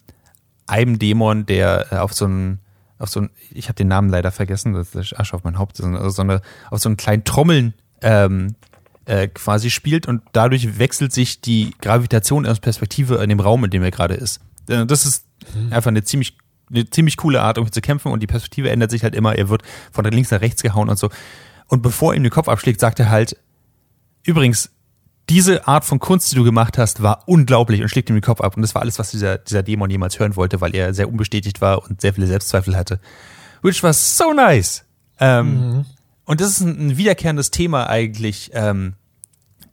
einem 0.66 0.98
Dämon, 0.98 1.46
der 1.46 2.02
auf 2.02 2.12
so 2.12 2.24
einen, 2.24 2.60
auf 2.98 3.08
so 3.08 3.20
ein, 3.20 3.30
ich 3.50 3.68
habe 3.68 3.76
den 3.76 3.88
Namen 3.88 4.08
leider 4.08 4.30
vergessen, 4.30 4.72
das 4.72 4.94
ist 4.94 5.18
Asche 5.18 5.36
auf 5.36 5.44
mein 5.44 5.58
Haupt, 5.58 5.80
also 5.80 6.10
so 6.10 6.22
eine, 6.22 6.40
auf 6.70 6.80
so 6.80 6.88
einen 6.88 6.96
kleinen 6.96 7.24
Trommeln 7.24 7.74
ähm, 8.02 8.56
äh, 9.04 9.28
quasi 9.28 9.70
spielt 9.70 10.06
und 10.06 10.22
dadurch 10.32 10.78
wechselt 10.78 11.12
sich 11.12 11.40
die 11.40 11.74
Gravitation 11.80 12.46
aus 12.46 12.60
Perspektive 12.60 13.16
in 13.16 13.28
dem 13.28 13.40
Raum, 13.40 13.64
in 13.64 13.70
dem 13.70 13.82
er 13.82 13.90
gerade 13.90 14.14
ist. 14.14 14.40
Äh, 14.68 14.86
das 14.86 15.06
ist 15.06 15.26
mhm. 15.54 15.72
einfach 15.72 15.88
eine 15.88 16.04
ziemlich 16.04 16.36
eine 16.72 16.88
ziemlich 16.88 17.16
coole 17.16 17.42
Art, 17.42 17.58
um 17.58 17.70
zu 17.72 17.80
kämpfen 17.80 18.12
und 18.12 18.22
die 18.22 18.28
Perspektive 18.28 18.70
ändert 18.70 18.92
sich 18.92 19.02
halt 19.02 19.16
immer. 19.16 19.34
Er 19.34 19.48
wird 19.48 19.62
von 19.90 20.04
links 20.04 20.30
nach 20.30 20.40
rechts 20.40 20.62
gehauen 20.62 20.88
und 20.88 20.96
so. 20.96 21.10
Und 21.66 21.82
bevor 21.82 22.14
ihm 22.14 22.22
den 22.22 22.30
Kopf 22.30 22.48
abschlägt, 22.48 22.78
sagt 22.78 23.00
er 23.00 23.10
halt, 23.10 23.36
Übrigens, 24.24 24.70
diese 25.28 25.66
Art 25.66 25.84
von 25.84 25.98
Kunst, 25.98 26.32
die 26.32 26.36
du 26.36 26.44
gemacht 26.44 26.76
hast, 26.76 27.02
war 27.02 27.22
unglaublich 27.26 27.82
und 27.82 27.88
schlägt 27.88 28.10
ihm 28.10 28.16
den 28.16 28.22
Kopf 28.22 28.40
ab. 28.40 28.56
Und 28.56 28.62
das 28.62 28.74
war 28.74 28.82
alles, 28.82 28.98
was 28.98 29.10
dieser, 29.10 29.38
dieser 29.38 29.62
Dämon 29.62 29.90
jemals 29.90 30.18
hören 30.18 30.36
wollte, 30.36 30.60
weil 30.60 30.74
er 30.74 30.92
sehr 30.92 31.08
unbestätigt 31.08 31.60
war 31.60 31.82
und 31.84 32.00
sehr 32.00 32.14
viele 32.14 32.26
Selbstzweifel 32.26 32.76
hatte. 32.76 33.00
Which 33.62 33.82
was 33.82 34.16
so 34.16 34.32
nice. 34.32 34.84
Ähm, 35.18 35.76
mhm. 35.76 35.84
Und 36.24 36.40
das 36.40 36.50
ist 36.50 36.60
ein, 36.60 36.88
ein, 36.88 36.96
wiederkehrendes 36.96 37.50
Thema 37.50 37.88
eigentlich, 37.88 38.50
ähm, 38.54 38.94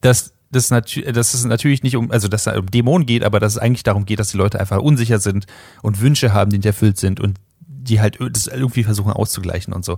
dass, 0.01 0.33
dass, 0.51 0.69
natü 0.71 1.01
dass 1.01 1.33
es 1.33 1.45
natürlich 1.45 1.83
nicht 1.83 1.95
um, 1.95 2.11
also 2.11 2.27
dass 2.27 2.47
es 2.47 2.57
um 2.57 2.67
Dämonen 2.67 3.05
geht, 3.05 3.23
aber 3.23 3.39
dass 3.39 3.53
es 3.53 3.57
eigentlich 3.57 3.83
darum 3.83 4.05
geht, 4.05 4.19
dass 4.19 4.29
die 4.29 4.37
Leute 4.37 4.59
einfach 4.59 4.77
unsicher 4.79 5.19
sind 5.19 5.45
und 5.81 6.01
Wünsche 6.01 6.33
haben, 6.33 6.51
die 6.51 6.57
nicht 6.57 6.65
erfüllt 6.65 6.97
sind 6.97 7.19
und 7.19 7.37
die 7.59 8.01
halt 8.01 8.17
das 8.31 8.47
irgendwie 8.47 8.83
versuchen 8.83 9.11
auszugleichen 9.11 9.73
und 9.73 9.85
so. 9.85 9.97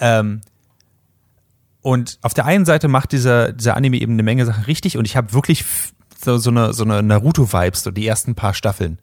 Ähm, 0.00 0.40
und 1.82 2.18
auf 2.22 2.34
der 2.34 2.46
einen 2.46 2.64
Seite 2.64 2.88
macht 2.88 3.12
dieser, 3.12 3.52
dieser 3.52 3.76
Anime 3.76 3.98
eben 3.98 4.14
eine 4.14 4.22
Menge 4.22 4.44
Sachen 4.44 4.64
richtig 4.64 4.98
und 4.98 5.04
ich 5.04 5.16
habe 5.16 5.32
wirklich 5.32 5.64
so, 6.22 6.38
so 6.38 6.50
eine, 6.50 6.72
so 6.72 6.84
eine 6.84 7.02
Naruto-Vibes, 7.02 7.82
so 7.82 7.90
die 7.90 8.06
ersten 8.06 8.34
paar 8.34 8.54
Staffeln. 8.54 8.98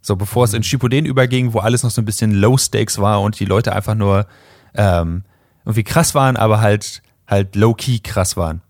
So 0.00 0.16
bevor 0.16 0.44
es 0.44 0.54
in 0.54 0.62
Shippuden 0.62 1.06
überging, 1.06 1.52
wo 1.52 1.60
alles 1.60 1.82
noch 1.82 1.90
so 1.90 2.00
ein 2.00 2.04
bisschen 2.04 2.32
Low 2.32 2.56
Stakes 2.56 2.98
war 2.98 3.20
und 3.22 3.40
die 3.40 3.44
Leute 3.44 3.74
einfach 3.74 3.94
nur 3.94 4.26
ähm, 4.74 5.24
irgendwie 5.64 5.84
krass 5.84 6.14
waren, 6.14 6.36
aber 6.36 6.60
halt 6.60 7.02
halt 7.26 7.56
low 7.56 7.74
key 7.74 7.98
krass 8.00 8.36
waren. 8.36 8.62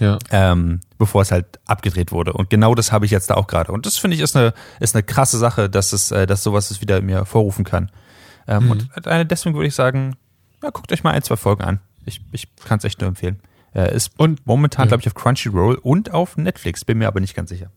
Ja. 0.00 0.18
Ähm, 0.30 0.80
bevor 0.98 1.22
es 1.22 1.30
halt 1.30 1.60
abgedreht 1.66 2.10
wurde. 2.10 2.32
Und 2.32 2.50
genau 2.50 2.74
das 2.74 2.90
habe 2.90 3.04
ich 3.04 3.10
jetzt 3.10 3.30
da 3.30 3.34
auch 3.34 3.46
gerade. 3.46 3.70
Und 3.70 3.86
das 3.86 3.98
finde 3.98 4.16
ich 4.16 4.22
ist 4.22 4.36
eine 4.36 4.54
ist 4.80 4.94
eine 4.94 5.02
krasse 5.02 5.38
Sache, 5.38 5.70
dass 5.70 5.92
es 5.92 6.10
äh, 6.10 6.26
dass 6.26 6.42
sowas 6.42 6.70
es 6.70 6.80
wieder 6.80 7.00
mir 7.00 7.24
vorrufen 7.26 7.64
kann. 7.64 7.90
Ähm, 8.48 8.64
mhm. 8.64 8.70
Und 8.70 8.90
deswegen 9.30 9.54
würde 9.54 9.68
ich 9.68 9.74
sagen, 9.74 10.16
ja, 10.62 10.70
guckt 10.70 10.90
euch 10.92 11.04
mal 11.04 11.12
ein 11.12 11.22
zwei 11.22 11.36
Folgen 11.36 11.62
an. 11.62 11.80
Ich, 12.04 12.20
ich 12.32 12.48
kann 12.64 12.78
es 12.78 12.84
echt 12.84 13.00
nur 13.00 13.08
empfehlen. 13.08 13.40
Er 13.72 13.92
ist 13.92 14.12
und, 14.16 14.46
momentan, 14.46 14.86
ja. 14.86 14.88
glaube 14.88 15.02
ich, 15.02 15.06
auf 15.06 15.14
Crunchyroll 15.14 15.76
und 15.76 16.12
auf 16.12 16.36
Netflix, 16.36 16.84
bin 16.84 16.98
mir 16.98 17.06
aber 17.06 17.20
nicht 17.20 17.36
ganz 17.36 17.50
sicher. 17.50 17.70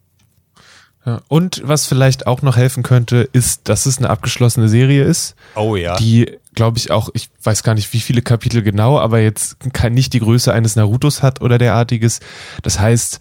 Ja, 1.06 1.22
und 1.28 1.62
was 1.66 1.86
vielleicht 1.86 2.28
auch 2.28 2.42
noch 2.42 2.56
helfen 2.56 2.82
könnte, 2.82 3.28
ist, 3.34 3.68
dass 3.68 3.86
es 3.86 3.98
eine 3.98 4.10
abgeschlossene 4.10 4.70
Serie 4.70 5.04
ist. 5.04 5.36
Oh 5.56 5.76
ja. 5.76 5.98
Die, 5.98 6.40
glaube 6.54 6.78
ich, 6.78 6.92
auch, 6.92 7.10
ich 7.14 7.30
weiß 7.44 7.64
gar 7.64 7.74
nicht, 7.76 7.92
wie 7.94 8.00
viele 8.00 8.22
Kapitel 8.22 8.62
genau, 8.62 9.00
aber 9.00 9.20
jetzt 9.20 9.58
kann 9.74 9.94
nicht 9.94 10.14
die 10.14 10.20
Größe 10.20 10.54
eines 10.54 10.76
Narutos 10.76 11.22
hat 11.22 11.42
oder 11.42 11.58
derartiges. 11.58 12.20
Das 12.62 12.80
heißt, 12.80 13.20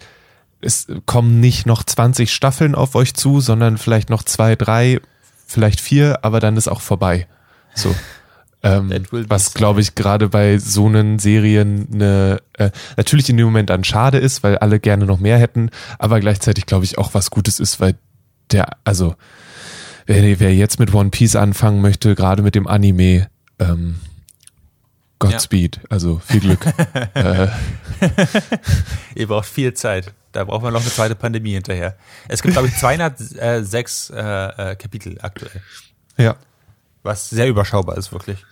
es 0.61 0.87
kommen 1.05 1.39
nicht 1.39 1.65
noch 1.65 1.83
20 1.83 2.33
Staffeln 2.33 2.75
auf 2.75 2.95
euch 2.95 3.13
zu, 3.13 3.41
sondern 3.41 3.77
vielleicht 3.77 4.09
noch 4.09 4.23
zwei, 4.23 4.55
drei, 4.55 4.99
vielleicht 5.45 5.81
vier, 5.81 6.19
aber 6.23 6.39
dann 6.39 6.57
ist 6.57 6.67
auch 6.67 6.81
vorbei. 6.81 7.27
So. 7.73 7.93
Ähm, 8.65 8.93
was 9.11 9.53
glaube 9.53 9.81
ich 9.81 9.93
gerade 9.93 10.29
bei 10.29 10.57
so 10.57 10.85
einen 10.85 11.19
Serien 11.19 11.89
eine, 11.93 12.41
äh, 12.53 12.69
natürlich 12.95 13.29
in 13.29 13.35
dem 13.35 13.45
Moment 13.45 13.69
dann 13.69 13.83
schade 13.83 14.19
ist, 14.19 14.41
weil 14.41 14.57
alle 14.57 14.79
gerne 14.79 15.05
noch 15.05 15.19
mehr 15.19 15.37
hätten, 15.37 15.69
aber 15.99 16.21
gleichzeitig 16.21 16.65
glaube 16.65 16.85
ich 16.85 16.97
auch 16.97 17.13
was 17.13 17.29
Gutes 17.29 17.59
ist, 17.59 17.81
weil 17.81 17.95
der, 18.53 18.77
also 18.85 19.15
wer, 20.05 20.39
wer 20.39 20.53
jetzt 20.53 20.79
mit 20.79 20.93
One 20.93 21.09
Piece 21.09 21.35
anfangen 21.35 21.81
möchte, 21.81 22.15
gerade 22.15 22.41
mit 22.41 22.55
dem 22.55 22.67
Anime, 22.67 23.29
ähm, 23.59 23.95
Godspeed, 25.19 25.77
ja. 25.77 25.83
also 25.89 26.19
viel 26.25 26.41
Glück. 26.41 26.65
äh. 27.13 27.47
Ihr 29.15 29.27
braucht 29.27 29.47
viel 29.47 29.73
Zeit. 29.73 30.13
Da 30.33 30.43
braucht 30.43 30.63
man 30.63 30.73
noch 30.73 30.81
eine 30.81 30.89
zweite 30.89 31.15
Pandemie 31.15 31.53
hinterher. 31.53 31.95
Es 32.27 32.41
gibt, 32.41 32.53
glaube 32.53 32.67
ich, 32.67 32.75
206 32.75 34.09
äh, 34.09 34.19
äh, 34.19 34.75
Kapitel 34.75 35.17
aktuell. 35.21 35.61
Ja. 36.17 36.35
Was 37.03 37.29
sehr 37.29 37.47
überschaubar 37.47 37.97
ist, 37.97 38.11
wirklich. 38.11 38.43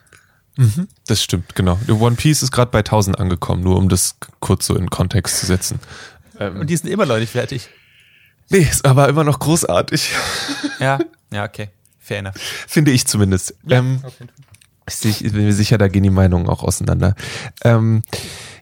Mhm, 0.57 0.87
das 1.07 1.23
stimmt, 1.23 1.55
genau. 1.55 1.79
One 1.89 2.15
Piece 2.15 2.43
ist 2.43 2.51
gerade 2.51 2.71
bei 2.71 2.79
1000 2.79 3.19
angekommen, 3.19 3.63
nur 3.63 3.77
um 3.77 3.89
das 3.89 4.17
kurz 4.39 4.67
so 4.67 4.75
in 4.75 4.89
Kontext 4.89 5.39
zu 5.39 5.45
setzen. 5.45 5.79
Ähm, 6.39 6.59
Und 6.59 6.69
die 6.69 6.77
sind 6.77 6.89
immer 6.89 7.05
noch 7.05 7.17
nicht 7.17 7.31
fertig. 7.31 7.69
Nee, 8.51 8.67
ist 8.69 8.85
aber 8.85 9.07
immer 9.09 9.23
noch 9.23 9.39
großartig. 9.39 10.11
Ja, 10.79 10.97
ja, 11.31 11.43
okay. 11.43 11.69
Fair 11.99 12.19
enough. 12.19 12.33
Finde 12.67 12.89
ich 12.89 13.05
zumindest. 13.05 13.53
Ja, 13.67 13.77
ähm, 13.77 14.01
ich 14.87 15.19
bin 15.19 15.45
mir 15.45 15.53
sicher, 15.53 15.77
da 15.77 15.87
gehen 15.87 16.01
die 16.01 16.09
Meinungen 16.09 16.49
auch 16.49 16.63
auseinander. 16.63 17.13
Ähm, 17.63 18.01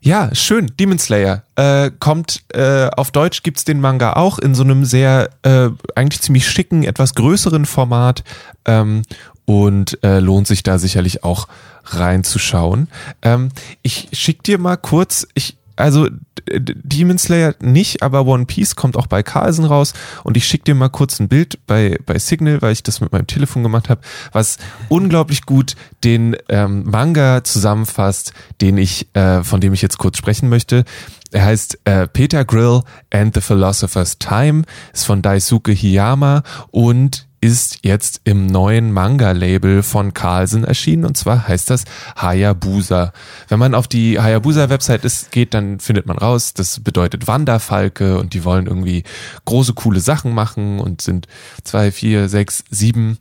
ja, 0.02 0.36
schön. 0.36 0.70
Demon 0.78 1.00
Slayer 1.00 1.44
äh, 1.56 1.92
kommt 1.98 2.44
äh, 2.54 2.90
auf 2.90 3.12
Deutsch 3.12 3.42
gibt's 3.42 3.64
den 3.64 3.80
Manga 3.80 4.14
auch 4.14 4.38
in 4.38 4.54
so 4.54 4.64
einem 4.64 4.84
sehr 4.84 5.30
äh, 5.44 5.70
eigentlich 5.96 6.22
ziemlich 6.22 6.50
schicken, 6.50 6.84
etwas 6.84 7.16
größeren 7.16 7.66
Format 7.66 8.26
ähm, 8.66 9.04
und 9.46 10.04
äh, 10.04 10.20
lohnt 10.20 10.48
sich 10.48 10.62
da 10.62 10.78
sicherlich 10.78 11.24
auch 11.24 11.48
reinzuschauen. 11.86 12.90
Ähm, 13.22 13.50
ich 13.82 14.10
schick 14.12 14.44
dir 14.44 14.58
mal 14.58 14.76
kurz, 14.76 15.26
ich 15.36 15.58
also 15.80 16.08
Demon 16.52 17.18
Slayer 17.18 17.56
nicht, 17.62 18.04
aber 18.04 18.26
One 18.26 18.46
Piece 18.46 18.76
kommt 18.76 18.98
auch 18.98 19.08
bei 19.08 19.24
Carlsen 19.24 19.66
raus 19.66 19.94
und 20.24 20.36
ich 20.36 20.46
schicke 20.46 20.66
dir 20.66 20.76
mal 20.76 20.90
kurz 20.90 21.20
ein 21.20 21.28
Bild 21.28 21.66
bei, 21.68 21.98
bei 22.06 22.20
Signal, 22.20 22.62
weil 22.62 22.74
ich 22.74 22.84
das 22.84 23.02
mit 23.02 23.12
meinem 23.12 23.28
Telefon 23.28 23.64
gemacht 23.64 23.90
habe, 23.90 24.02
was 24.32 24.58
unglaublich 24.90 25.46
gut 25.46 25.76
den 26.04 26.36
ähm, 26.50 26.84
Manga 26.86 27.44
zusammenfasst, 27.44 28.34
den 28.62 28.78
ich, 28.78 29.08
äh, 29.16 29.44
von 29.44 29.62
dem 29.62 29.74
ich 29.74 29.82
jetzt 29.82 29.98
kurz 29.98 30.18
sprechen 30.18 30.50
möchte. 30.50 30.86
Er 31.32 31.46
heißt 31.46 31.80
äh, 31.86 32.08
Peter 32.08 32.44
Grill 32.44 32.82
and 33.12 33.36
the 33.36 33.42
Philosopher's 33.42 34.18
Time, 34.18 34.64
ist 34.94 35.06
von 35.06 35.22
Daisuke 35.22 35.72
Hiyama 35.72 36.44
und 36.72 37.28
ist 37.42 37.80
jetzt 37.84 38.22
im 38.26 38.48
neuen 38.48 38.92
Manga-Label 38.92 39.82
von 39.84 40.14
Carlsen 40.14 40.64
erschienen 40.66 41.06
und 41.06 41.16
zwar 41.16 41.48
heißt 41.48 41.70
das 41.70 41.86
Hayabusa. 42.18 43.14
Wenn 43.48 43.60
man 43.60 43.76
auf 43.76 43.88
die 43.88 44.20
Hayabusa-Website 44.20 45.02
geht, 45.32 45.54
dann 45.54 45.80
findet 45.80 46.06
man 46.06 46.18
raus, 46.18 46.54
das 46.54 46.82
bedeutet 46.82 47.28
Wanderfalke 47.28 48.20
und 48.20 48.34
die 48.34 48.44
wollen 48.44 48.68
irgendwie 48.68 49.04
große, 49.46 49.74
coole 49.74 50.02
Sachen 50.02 50.34
machen 50.34 50.80
und 50.80 51.02
sind 51.02 51.28
zwei, 51.64 51.92
vier, 51.92 52.28
sechs, 52.28 52.64
sieben 52.70 53.20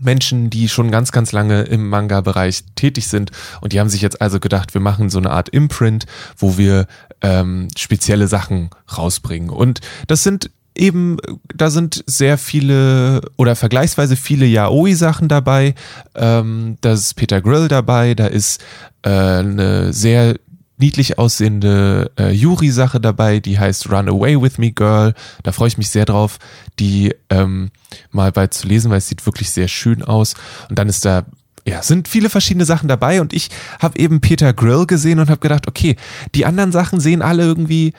Menschen, 0.00 0.50
die 0.50 0.68
schon 0.68 0.90
ganz, 0.90 1.12
ganz 1.12 1.32
lange 1.32 1.62
im 1.62 1.88
Manga-Bereich 1.88 2.64
tätig 2.74 3.08
sind 3.08 3.30
und 3.60 3.72
die 3.72 3.80
haben 3.80 3.88
sich 3.88 4.02
jetzt 4.02 4.20
also 4.20 4.40
gedacht, 4.40 4.74
wir 4.74 4.80
machen 4.80 5.10
so 5.10 5.18
eine 5.18 5.30
Art 5.30 5.48
Imprint, 5.48 6.06
wo 6.36 6.58
wir 6.58 6.86
ähm, 7.22 7.68
spezielle 7.76 8.28
Sachen 8.28 8.70
rausbringen. 8.96 9.50
Und 9.50 9.80
das 10.06 10.22
sind 10.22 10.50
eben, 10.74 11.18
da 11.54 11.70
sind 11.70 12.02
sehr 12.06 12.38
viele 12.38 13.20
oder 13.36 13.56
vergleichsweise 13.56 14.16
viele 14.16 14.46
Yaoi-Sachen 14.46 15.28
dabei. 15.28 15.74
Ähm, 16.14 16.78
da 16.80 16.92
ist 16.92 17.14
Peter 17.14 17.40
Grill 17.40 17.68
dabei, 17.68 18.14
da 18.14 18.26
ist 18.26 18.62
äh, 19.02 19.10
eine 19.10 19.92
sehr 19.92 20.36
niedlich 20.80 21.18
aussehende 21.18 22.10
äh, 22.18 22.30
Yuri-Sache 22.32 23.00
dabei, 23.00 23.40
die 23.40 23.58
heißt 23.58 23.90
Run 23.90 24.08
Away 24.08 24.40
With 24.40 24.58
Me 24.58 24.72
Girl. 24.72 25.14
Da 25.42 25.52
freue 25.52 25.68
ich 25.68 25.78
mich 25.78 25.90
sehr 25.90 26.04
drauf, 26.04 26.38
die 26.78 27.14
ähm, 27.28 27.70
mal 28.10 28.32
bald 28.32 28.54
zu 28.54 28.66
lesen, 28.66 28.90
weil 28.90 28.98
es 28.98 29.08
sieht 29.08 29.24
wirklich 29.26 29.50
sehr 29.50 29.68
schön 29.68 30.02
aus. 30.02 30.34
Und 30.68 30.78
dann 30.78 30.88
ist 30.88 31.04
da 31.04 31.24
ja, 31.66 31.82
sind 31.82 32.08
viele 32.08 32.30
verschiedene 32.30 32.64
Sachen 32.64 32.88
dabei 32.88 33.20
und 33.20 33.32
ich 33.32 33.50
habe 33.78 33.98
eben 33.98 34.20
Peter 34.20 34.52
Grill 34.52 34.86
gesehen 34.86 35.18
und 35.18 35.28
habe 35.28 35.40
gedacht, 35.40 35.68
okay, 35.68 35.96
die 36.34 36.46
anderen 36.46 36.72
Sachen 36.72 37.00
sehen 37.00 37.22
alle 37.22 37.44
irgendwie 37.44 37.92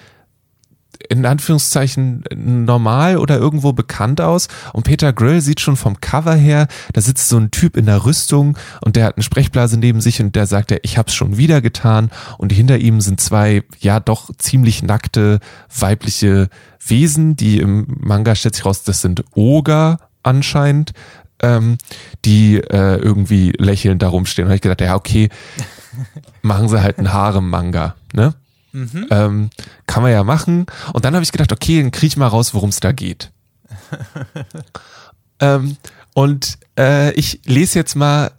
in 1.10 1.26
Anführungszeichen 1.26 2.24
normal 2.36 3.18
oder 3.18 3.38
irgendwo 3.38 3.74
bekannt 3.74 4.22
aus. 4.22 4.48
Und 4.74 4.84
Peter 4.84 5.14
Grill 5.14 5.42
sieht 5.42 5.60
schon 5.60 5.76
vom 5.76 6.00
Cover 6.02 6.36
her, 6.36 6.68
da 6.94 7.02
sitzt 7.02 7.30
so 7.30 7.38
ein 7.38 7.52
Typ 7.52 7.78
in 7.78 7.86
der 7.86 8.06
Rüstung 8.06 8.58
und 8.82 8.96
der 8.96 9.06
hat 9.06 9.18
eine 9.18 9.24
Sprechblase 9.24 9.78
neben 9.78 10.02
sich 10.02 10.22
und 10.22 10.36
der 10.36 10.46
sagt, 10.46 10.72
er, 10.72 10.84
ich 10.84 10.98
hab's 10.98 11.14
schon 11.14 11.38
wieder 11.38 11.62
getan. 11.62 12.12
Und 12.38 12.52
hinter 12.52 12.78
ihm 12.78 13.02
sind 13.02 13.22
zwei, 13.22 13.64
ja 13.80 14.00
doch 14.00 14.30
ziemlich 14.38 14.84
nackte 14.84 15.40
weibliche 15.78 16.50
Wesen, 16.86 17.36
die 17.36 17.60
im 17.60 17.86
Manga 18.00 18.36
stellt 18.36 18.56
sich 18.56 18.66
raus, 18.66 18.84
das 18.84 19.02
sind 19.02 19.24
Oger 19.36 20.00
anscheinend. 20.24 20.94
ähm, 21.44 21.78
die 22.26 22.58
äh, 22.58 22.98
irgendwie 22.98 23.52
lächelnd 23.58 24.02
da 24.02 24.10
rumstehen. 24.10 24.48
Und 24.48 24.54
ich 24.54 24.62
gedacht, 24.62 24.82
ja, 24.82 24.96
okay, 24.96 25.30
machen 26.42 26.70
sie 26.70 26.82
halt 26.82 26.98
einen 26.98 27.12
Harem-Manga, 27.12 27.96
ne? 28.14 28.34
Ähm, 29.12 29.50
kann 29.88 30.04
man 30.04 30.12
ja 30.12 30.24
machen. 30.24 30.66
Und 30.94 31.06
dann 31.06 31.14
habe 31.14 31.24
ich 31.24 31.32
gedacht, 31.32 31.52
okay, 31.52 31.82
dann 31.82 31.92
kriege 31.92 32.08
ich 32.08 32.18
mal 32.18 32.28
raus, 32.28 32.54
worum 32.54 32.70
es 32.70 32.80
da 32.80 32.92
geht. 32.92 33.32
ähm, 35.40 35.78
und 36.14 36.58
äh, 36.78 37.12
ich 37.14 37.42
lese 37.46 37.80
jetzt 37.80 37.96
mal 37.96 38.32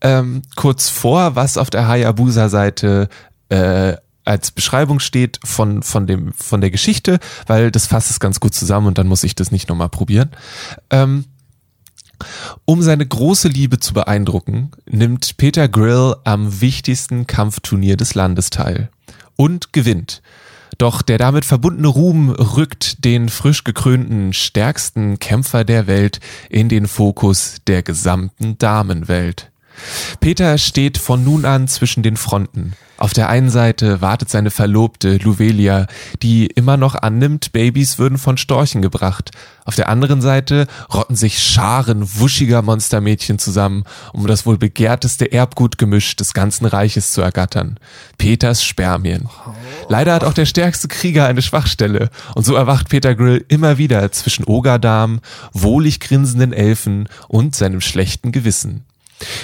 ähm, 0.00 0.42
kurz 0.56 0.88
vor, 0.88 1.36
was 1.36 1.56
auf 1.56 1.70
der 1.70 1.88
Hayabusa-Seite 1.88 3.08
äh, 3.48 3.96
als 4.24 4.50
Beschreibung 4.50 5.00
steht 5.00 5.38
von, 5.44 5.82
von, 5.82 6.06
dem, 6.06 6.32
von 6.32 6.60
der 6.60 6.70
Geschichte, 6.70 7.18
weil 7.46 7.70
das 7.70 7.86
fasst 7.86 8.10
es 8.10 8.20
ganz 8.20 8.40
gut 8.40 8.54
zusammen 8.54 8.86
und 8.86 8.98
dann 8.98 9.06
muss 9.06 9.24
ich 9.24 9.34
das 9.34 9.50
nicht 9.50 9.68
nochmal 9.68 9.90
probieren. 9.90 10.30
Ähm, 10.90 11.26
um 12.64 12.80
seine 12.80 13.06
große 13.06 13.48
Liebe 13.48 13.80
zu 13.80 13.92
beeindrucken, 13.92 14.70
nimmt 14.86 15.36
Peter 15.36 15.68
Grill 15.68 16.16
am 16.24 16.60
wichtigsten 16.60 17.26
Kampfturnier 17.26 17.96
des 17.96 18.14
Landes 18.14 18.50
teil 18.50 18.88
und 19.36 19.72
gewinnt. 19.72 20.22
Doch 20.78 21.02
der 21.02 21.18
damit 21.18 21.44
verbundene 21.44 21.88
Ruhm 21.88 22.30
rückt 22.30 23.04
den 23.04 23.28
frisch 23.28 23.64
gekrönten 23.64 24.32
stärksten 24.32 25.18
Kämpfer 25.18 25.64
der 25.64 25.86
Welt 25.86 26.20
in 26.50 26.68
den 26.68 26.88
Fokus 26.88 27.58
der 27.66 27.82
gesamten 27.82 28.58
Damenwelt. 28.58 29.52
Peter 30.20 30.58
steht 30.58 30.98
von 30.98 31.24
nun 31.24 31.44
an 31.44 31.68
zwischen 31.68 32.02
den 32.02 32.16
Fronten. 32.16 32.74
Auf 32.96 33.12
der 33.12 33.28
einen 33.28 33.50
Seite 33.50 34.00
wartet 34.00 34.30
seine 34.30 34.52
Verlobte 34.52 35.16
Luvelia, 35.16 35.88
die 36.22 36.46
immer 36.46 36.76
noch 36.76 36.94
annimmt, 36.94 37.52
Babys 37.52 37.98
würden 37.98 38.18
von 38.18 38.36
Storchen 38.36 38.82
gebracht. 38.82 39.32
Auf 39.64 39.74
der 39.74 39.88
anderen 39.88 40.22
Seite 40.22 40.68
rotten 40.92 41.16
sich 41.16 41.42
Scharen 41.42 42.08
wuschiger 42.18 42.62
Monstermädchen 42.62 43.40
zusammen, 43.40 43.82
um 44.12 44.28
das 44.28 44.46
wohl 44.46 44.58
begehrteste 44.58 45.32
Erbgutgemisch 45.32 46.14
des 46.14 46.34
ganzen 46.34 46.66
Reiches 46.66 47.10
zu 47.10 47.20
ergattern. 47.20 47.78
Peters 48.16 48.64
Spermien. 48.64 49.28
Leider 49.88 50.14
hat 50.14 50.22
auch 50.22 50.34
der 50.34 50.46
stärkste 50.46 50.86
Krieger 50.86 51.26
eine 51.26 51.42
Schwachstelle 51.42 52.10
und 52.36 52.46
so 52.46 52.54
erwacht 52.54 52.88
Peter 52.90 53.16
Grill 53.16 53.44
immer 53.48 53.76
wieder 53.76 54.12
zwischen 54.12 54.44
Ogadam, 54.44 55.20
wohlig 55.52 55.98
grinsenden 55.98 56.52
Elfen 56.52 57.08
und 57.26 57.56
seinem 57.56 57.80
schlechten 57.80 58.30
Gewissen. 58.30 58.84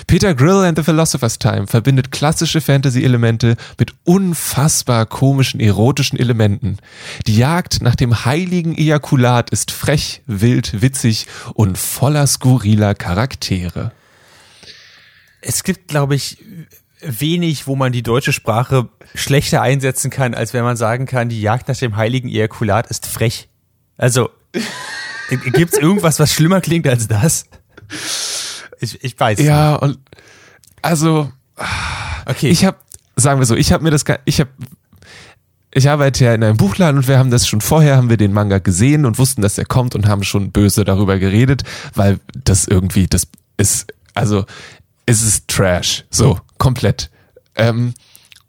Peter 0.07 0.35
Grill 0.35 0.65
and 0.65 0.77
the 0.77 0.83
Philosopher's 0.83 1.39
Time 1.39 1.67
verbindet 1.67 2.11
klassische 2.11 2.61
Fantasy-Elemente 2.61 3.57
mit 3.79 3.95
unfassbar 4.05 5.07
komischen 5.07 5.61
erotischen 5.61 6.19
Elementen. 6.19 6.79
Die 7.27 7.37
Jagd 7.37 7.83
nach 7.83 7.95
dem 7.95 8.25
heiligen 8.25 8.77
Ejakulat 8.77 9.51
ist 9.51 9.71
frech, 9.71 10.23
wild, 10.27 10.83
witzig 10.83 11.27
und 11.55 11.79
voller 11.79 12.27
skurriler 12.27 12.95
Charaktere. 12.95 13.93
Es 15.41 15.65
gibt, 15.65 15.89
glaube 15.89 16.15
ich, 16.15 16.39
wenig, 17.01 17.67
wo 17.67 17.77
man 17.77 17.93
die 17.93 18.03
deutsche 18.03 18.33
Sprache 18.33 18.89
schlechter 19.15 19.63
einsetzen 19.63 20.11
kann, 20.11 20.35
als 20.35 20.53
wenn 20.53 20.65
man 20.65 20.77
sagen 20.77 21.07
kann, 21.07 21.29
die 21.29 21.41
Jagd 21.41 21.69
nach 21.69 21.77
dem 21.77 21.97
heiligen 21.97 22.29
Ejakulat 22.29 22.89
ist 22.89 23.07
frech. 23.07 23.49
Also, 23.97 24.31
gibt's 25.53 25.79
irgendwas, 25.79 26.19
was 26.19 26.35
schlimmer 26.35 26.61
klingt 26.61 26.87
als 26.87 27.09
das? 27.09 27.47
Ich, 28.81 29.03
ich 29.05 29.19
weiß. 29.19 29.41
Ja, 29.41 29.77
und 29.77 29.99
also 30.83 31.31
Okay. 32.27 32.49
ich 32.49 32.65
habe, 32.65 32.77
sagen 33.17 33.41
wir 33.41 33.47
so, 33.47 33.57
ich 33.57 33.73
habe 33.73 33.85
mir 33.85 33.91
das, 33.91 34.05
ich 34.25 34.41
habe 34.41 34.51
ich 35.73 35.89
arbeite 35.89 36.25
ja 36.25 36.35
in 36.35 36.43
einem 36.43 36.57
Buchladen 36.57 36.99
und 36.99 37.07
wir 37.07 37.19
haben 37.19 37.31
das 37.31 37.47
schon 37.47 37.61
vorher, 37.61 37.97
haben 37.97 38.11
wir 38.11 38.17
den 38.17 38.33
Manga 38.33 38.59
gesehen 38.59 39.07
und 39.07 39.19
wussten, 39.19 39.41
dass 39.41 39.57
er 39.57 39.65
kommt 39.65 39.95
und 39.95 40.09
haben 40.09 40.25
schon 40.25 40.51
böse 40.51 40.85
darüber 40.85 41.19
geredet, 41.19 41.63
weil 41.95 42.19
das 42.45 42.67
irgendwie, 42.67 43.07
das 43.07 43.29
ist, 43.57 43.87
also 44.15 44.47
es 45.07 45.23
ist 45.23 45.47
Trash, 45.47 46.05
so 46.11 46.41
komplett. 46.59 47.11
Ähm, 47.55 47.95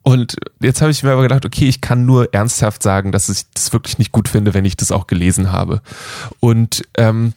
und 0.01 0.35
jetzt 0.61 0.81
habe 0.81 0.89
ich 0.89 1.03
mir 1.03 1.11
aber 1.11 1.21
gedacht, 1.21 1.45
okay, 1.45 1.67
ich 1.67 1.79
kann 1.79 2.07
nur 2.07 2.33
ernsthaft 2.33 2.81
sagen, 2.81 3.11
dass 3.11 3.29
ich 3.29 3.43
das 3.53 3.71
wirklich 3.71 3.99
nicht 3.99 4.11
gut 4.11 4.27
finde, 4.27 4.55
wenn 4.55 4.65
ich 4.65 4.75
das 4.75 4.91
auch 4.91 5.05
gelesen 5.05 5.51
habe. 5.51 5.81
Und 6.39 6.81
ähm, 6.97 7.33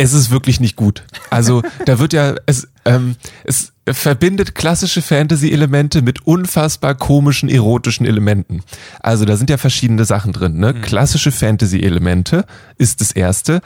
es 0.00 0.14
ist 0.14 0.30
wirklich 0.30 0.60
nicht 0.60 0.76
gut. 0.76 1.04
Also 1.28 1.62
da 1.84 1.98
wird 1.98 2.14
ja, 2.14 2.34
es, 2.46 2.68
ähm, 2.86 3.16
es 3.44 3.72
verbindet 3.86 4.54
klassische 4.54 5.02
Fantasy-Elemente 5.02 6.00
mit 6.00 6.26
unfassbar 6.26 6.94
komischen, 6.94 7.50
erotischen 7.50 8.06
Elementen. 8.06 8.62
Also 9.00 9.26
da 9.26 9.36
sind 9.36 9.50
ja 9.50 9.58
verschiedene 9.58 10.06
Sachen 10.06 10.32
drin. 10.32 10.56
Ne? 10.56 10.72
Klassische 10.72 11.30
Fantasy-Elemente 11.30 12.46
ist 12.78 13.02
das 13.02 13.12
erste. 13.12 13.60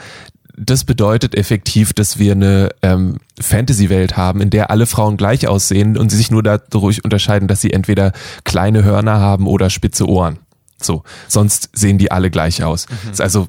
Das 0.57 0.83
bedeutet 0.83 1.37
effektiv, 1.37 1.93
dass 1.93 2.19
wir 2.19 2.33
eine 2.33 2.71
ähm, 2.83 3.19
Fantasy-Welt 3.41 4.17
haben, 4.17 4.41
in 4.41 4.51
der 4.51 4.73
alle 4.73 4.87
Frauen 4.87 5.17
gleich 5.17 5.47
aussehen 5.47 5.97
und 5.97 6.11
sie 6.11 6.17
sich 6.17 6.33
nur 6.33 6.43
dadurch 6.43 7.05
unterscheiden, 7.05 7.47
dass 7.47 7.61
sie 7.61 7.73
entweder 7.73 8.11
kleine 8.43 8.83
Hörner 8.83 9.21
haben 9.21 9.47
oder 9.47 9.71
spitze 9.71 10.09
Ohren. 10.09 10.41
So, 10.83 11.05
sonst 11.29 11.71
sehen 11.73 11.99
die 11.99 12.11
alle 12.11 12.31
gleich 12.31 12.63
aus. 12.65 12.87
Ist 13.11 13.21
also 13.21 13.49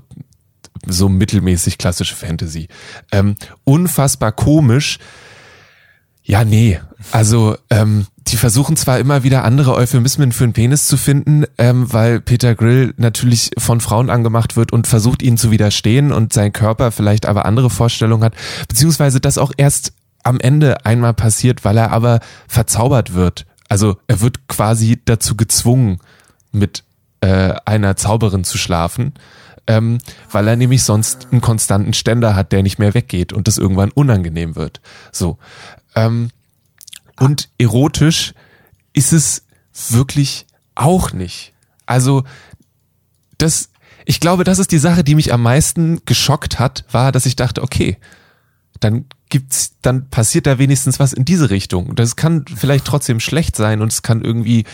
so 0.86 1.10
mittelmäßig 1.10 1.78
klassische 1.78 2.16
Fantasy. 2.16 2.68
Ähm, 3.12 3.36
unfassbar 3.64 4.32
komisch. 4.32 5.00
Ja, 6.24 6.44
nee. 6.44 6.80
Also, 7.12 7.56
ähm, 7.70 8.08
die 8.28 8.38
versuchen 8.38 8.76
zwar 8.76 8.98
immer 8.98 9.24
wieder 9.24 9.44
andere 9.44 9.76
Euphemismen 9.76 10.32
für 10.32 10.46
einen 10.46 10.54
Penis 10.54 10.88
zu 10.88 10.98
finden, 10.98 11.46
ähm, 11.60 11.94
weil 11.94 12.20
Peter 12.20 12.56
Grill 12.56 12.94
natürlich 12.98 13.52
von 13.58 13.80
Frauen 13.80 14.10
angemacht 14.10 14.58
wird 14.58 14.74
und 14.74 14.88
versucht 14.88 15.22
ihnen 15.22 15.38
zu 15.38 15.52
widerstehen 15.52 16.12
und 16.12 16.34
sein 16.34 16.52
Körper 16.52 16.92
vielleicht 16.92 17.28
aber 17.28 17.46
andere 17.46 17.70
Vorstellungen 17.70 18.24
hat, 18.24 18.34
beziehungsweise 18.68 19.22
das 19.22 19.38
auch 19.38 19.52
erst 19.58 19.94
am 20.24 20.40
Ende 20.40 20.84
einmal 20.86 21.14
passiert, 21.14 21.64
weil 21.64 21.78
er 21.78 21.92
aber 21.92 22.20
verzaubert 22.48 23.14
wird. 23.14 23.46
Also 23.70 23.98
er 24.08 24.22
wird 24.22 24.48
quasi 24.48 25.00
dazu 25.06 25.36
gezwungen, 25.38 26.00
mit 26.52 26.84
äh, 27.22 27.54
einer 27.66 27.96
Zauberin 27.96 28.44
zu 28.44 28.58
schlafen, 28.58 29.14
ähm, 29.68 30.00
weil 30.32 30.48
er 30.48 30.56
nämlich 30.56 30.84
sonst 30.84 31.28
einen 31.32 31.42
konstanten 31.42 31.94
Ständer 31.94 32.36
hat, 32.36 32.52
der 32.52 32.64
nicht 32.64 32.80
mehr 32.80 32.94
weggeht 32.94 33.34
und 33.34 33.48
das 33.48 33.58
irgendwann 33.58 33.92
unangenehm 33.92 34.56
wird. 34.56 34.82
So. 35.12 35.38
Ähm, 35.96 36.30
und 37.20 37.50
erotisch 37.58 38.34
ist 38.94 39.14
es 39.14 39.44
wirklich 39.90 40.46
auch 40.76 41.14
nicht. 41.14 41.54
Also 41.86 42.24
das, 43.38 43.70
ich 44.06 44.20
glaube, 44.20 44.44
das 44.44 44.60
ist 44.60 44.72
die 44.72 44.78
Sache, 44.78 45.04
die 45.04 45.16
mich 45.16 45.34
am 45.34 45.42
meisten 45.42 46.02
geschockt 46.06 46.60
hat, 46.60 46.86
war, 46.92 47.12
dass 47.12 47.26
ich 47.26 47.36
dachte, 47.36 47.64
okay, 47.64 47.98
dann 48.80 49.06
gibt's, 49.30 49.74
dann 49.82 50.10
passiert 50.10 50.48
da 50.48 50.60
wenigstens 50.60 51.00
was 51.00 51.14
in 51.14 51.26
diese 51.26 51.50
Richtung. 51.50 51.96
Das 51.96 52.16
kann 52.16 52.46
vielleicht 52.54 52.86
trotzdem 52.86 53.20
schlecht 53.20 53.56
sein 53.56 53.82
und 53.82 53.92
es 53.92 54.02
kann 54.02 54.24
irgendwie 54.24 54.66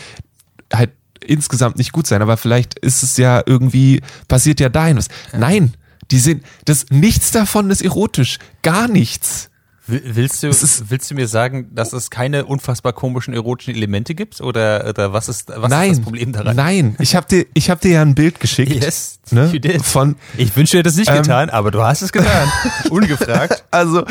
halt 0.72 0.90
insgesamt 1.26 1.76
nicht 1.78 1.92
gut 1.92 2.06
sein, 2.06 2.22
aber 2.22 2.36
vielleicht 2.36 2.78
ist 2.78 3.02
es 3.02 3.16
ja 3.16 3.42
irgendwie, 3.44 4.00
passiert 4.28 4.60
ja 4.60 4.68
dahin 4.68 4.96
was. 4.96 5.08
Nein, 5.36 5.74
die 6.10 6.18
sind, 6.18 6.44
das, 6.64 6.86
nichts 6.90 7.30
davon 7.30 7.70
ist 7.70 7.82
erotisch. 7.82 8.38
Gar 8.62 8.88
nichts. 8.88 9.48
Will- 9.86 10.02
Willst 10.14 10.42
du, 10.44 10.46
ist- 10.48 10.90
willst 10.90 11.10
du 11.10 11.14
mir 11.16 11.26
sagen, 11.26 11.70
dass 11.74 11.92
es 11.92 12.08
keine 12.08 12.44
unfassbar 12.44 12.92
komischen 12.92 13.34
erotischen 13.34 13.74
Elemente 13.74 14.14
gibt? 14.14 14.40
Oder, 14.40 14.86
oder 14.88 15.12
was 15.12 15.28
ist, 15.28 15.48
was 15.48 15.68
nein, 15.70 15.90
ist 15.90 15.98
das 15.98 16.04
Problem 16.04 16.32
daran? 16.32 16.54
nein. 16.54 16.94
Ich 17.00 17.16
habe 17.16 17.26
dir, 17.26 17.46
ich 17.54 17.68
habe 17.68 17.80
dir 17.80 17.90
ja 17.92 18.02
ein 18.02 18.14
Bild 18.14 18.38
geschickt. 18.38 18.72
Yes, 18.72 19.18
ne, 19.32 19.50
you 19.52 19.58
did. 19.58 19.82
Von, 19.82 20.14
Ich 20.36 20.54
wünsche, 20.54 20.78
hättest 20.78 20.94
es 20.96 21.00
nicht 21.00 21.10
Ähm, 21.10 21.22
getan, 21.22 21.50
aber 21.50 21.72
du 21.72 21.82
hast 21.82 22.02
es 22.02 22.12
getan. 22.12 22.48
Ungefragt. 22.90 23.64
Also, 23.72 24.04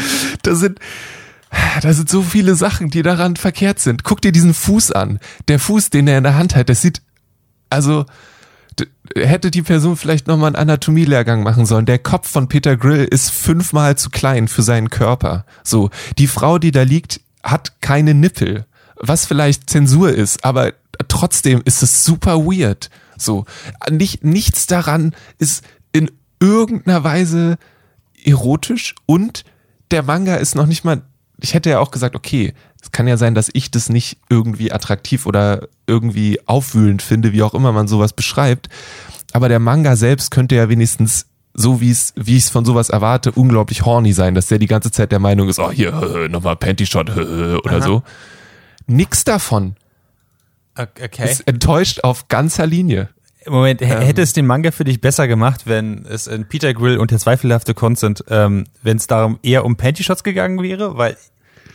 da 0.44 0.56
sind, 0.56 0.80
da 1.82 1.94
sind 1.94 2.10
so 2.10 2.22
viele 2.22 2.56
Sachen, 2.56 2.90
die 2.90 3.02
daran 3.02 3.36
verkehrt 3.36 3.80
sind. 3.80 4.04
Guck 4.04 4.22
dir 4.22 4.32
diesen 4.32 4.54
Fuß 4.54 4.92
an. 4.92 5.20
Der 5.48 5.60
Fuß, 5.60 5.90
den 5.90 6.08
er 6.08 6.18
in 6.18 6.24
der 6.24 6.36
Hand 6.36 6.56
hat, 6.56 6.70
das 6.70 6.82
sieht, 6.82 7.02
also, 7.70 8.06
hätte 9.16 9.52
die 9.52 9.62
Person 9.62 9.98
vielleicht 9.98 10.28
nochmal 10.28 10.48
einen 10.48 10.56
Anatomielehrgang 10.56 11.44
machen 11.44 11.66
sollen. 11.66 11.86
Der 11.86 12.00
Kopf 12.00 12.30
von 12.30 12.48
Peter 12.48 12.78
Grill 12.78 13.06
ist 13.06 13.32
fünfmal 13.32 13.98
zu 13.98 14.10
klein 14.10 14.48
für 14.48 14.64
seinen 14.64 14.90
Körper. 14.90 15.46
So, 15.64 15.90
die 16.18 16.28
Frau, 16.28 16.58
die 16.58 16.72
da 16.72 16.84
liegt, 16.84 17.22
hat 17.44 17.82
keine 17.82 18.14
Nippel. 18.14 18.66
Was 18.96 19.26
vielleicht 19.26 19.70
Zensur 19.70 20.14
ist, 20.14 20.46
aber 20.46 20.74
trotzdem 21.08 21.62
ist 21.66 21.82
es 21.82 22.06
super 22.06 22.46
weird. 22.46 22.90
So, 23.18 23.46
nicht, 23.90 24.24
nichts 24.24 24.68
daran 24.68 25.16
ist 25.38 25.64
in 25.92 26.12
irgendeiner 26.40 27.04
Weise 27.04 27.58
erotisch 28.24 28.96
und 29.06 29.44
der 29.90 30.04
Manga 30.04 30.36
ist 30.36 30.56
noch 30.56 30.68
nicht 30.68 30.84
mal, 30.84 31.02
ich 31.42 31.54
hätte 31.54 31.70
ja 31.70 31.80
auch 31.80 31.92
gesagt, 31.92 32.16
okay, 32.16 32.54
es 32.82 32.92
kann 32.92 33.08
ja 33.08 33.18
sein, 33.18 33.36
dass 33.36 33.50
ich 33.54 33.72
das 33.72 33.90
nicht 33.90 34.18
irgendwie 34.30 34.72
attraktiv 34.72 35.26
oder 35.26 35.68
irgendwie 35.88 36.40
aufwühlend 36.46 37.02
finde, 37.02 37.34
wie 37.34 37.44
auch 37.44 37.54
immer 37.54 37.72
man 37.72 37.88
sowas 37.88 38.14
beschreibt. 38.14 38.70
Aber 39.34 39.50
der 39.50 39.60
Manga 39.60 39.96
selbst 39.96 40.32
könnte 40.32 40.56
ja 40.56 40.70
wenigstens 40.70 41.28
so 41.54 41.82
wie 41.82 41.92
es, 41.92 42.14
wie 42.16 42.38
ich 42.38 42.46
es 42.46 42.50
von 42.50 42.64
sowas 42.64 42.90
erwarte, 42.90 43.32
unglaublich 43.34 43.86
horny 43.86 44.14
sein, 44.14 44.36
dass 44.36 44.48
der 44.48 44.58
die 44.58 44.68
ganze 44.68 44.92
Zeit 44.92 45.12
der 45.12 45.20
Meinung 45.20 45.50
ist, 45.50 45.60
oh 45.60 45.72
hier, 45.72 45.92
nochmal 46.30 46.56
Panty-Shot 46.56 47.10
oder 47.18 47.78
Aha. 47.78 47.82
so. 47.82 48.04
Nix 48.88 49.24
davon. 49.24 49.76
Okay. 50.76 51.30
Ist 51.30 51.48
enttäuscht 51.48 52.04
auf 52.04 52.30
ganzer 52.30 52.66
Linie. 52.66 53.10
Moment, 53.48 53.82
ähm, 53.82 53.88
hätte 53.88 54.22
es 54.22 54.34
den 54.34 54.46
Manga 54.46 54.72
für 54.72 54.84
dich 54.84 55.02
besser 55.02 55.28
gemacht, 55.28 55.62
wenn 55.66 56.06
es 56.06 56.28
in 56.28 56.48
Peter 56.48 56.74
Grill 56.74 56.98
und 56.98 57.12
der 57.12 57.20
zweifelhafte 57.20 57.74
Consent, 57.74 58.24
ähm, 58.30 58.66
wenn 58.84 58.98
es 58.98 59.08
darum 59.08 59.40
eher 59.42 59.66
um 59.66 59.78
Panty-Shots 59.78 60.24
gegangen 60.24 60.62
wäre? 60.62 60.98
Weil, 60.98 61.18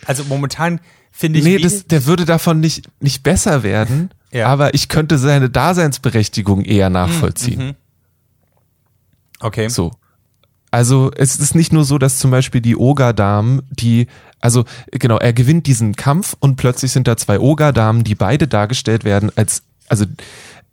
also 0.05 0.25
momentan 0.25 0.81
finde 1.11 1.39
ich. 1.41 1.45
Nee, 1.45 1.59
das, 1.59 1.87
der 1.87 2.07
würde 2.07 2.25
davon 2.25 2.61
nicht, 2.61 2.89
nicht 3.01 3.23
besser 3.23 3.63
werden, 3.63 4.11
ja. 4.31 4.47
aber 4.47 4.75
ich 4.75 4.89
könnte 4.89 5.19
seine 5.19 5.51
Daseinsberechtigung 5.51 6.65
eher 6.65 6.91
nachvollziehen. 6.91 7.69
Mhm. 7.69 7.75
Okay. 9.41 9.69
So. 9.69 9.93
Also 10.71 11.11
es 11.17 11.37
ist 11.37 11.55
nicht 11.55 11.73
nur 11.73 11.85
so, 11.85 11.99
dass 11.99 12.19
zum 12.19 12.31
Beispiel 12.31 12.61
die 12.61 12.77
Oga-Damen, 12.77 13.63
die, 13.71 14.09
also 14.41 14.65
genau, 14.91 15.19
er 15.19 15.33
gewinnt 15.33 15.67
diesen 15.67 15.97
Kampf 15.97 16.37
und 16.39 16.57
plötzlich 16.57 16.93
sind 16.93 17.09
da 17.09 17.17
zwei 17.17 17.41
Oga-Damen, 17.41 18.05
die 18.05 18.15
beide 18.15 18.47
dargestellt 18.47 19.05
werden 19.05 19.31
als, 19.37 19.63
also 19.89 20.05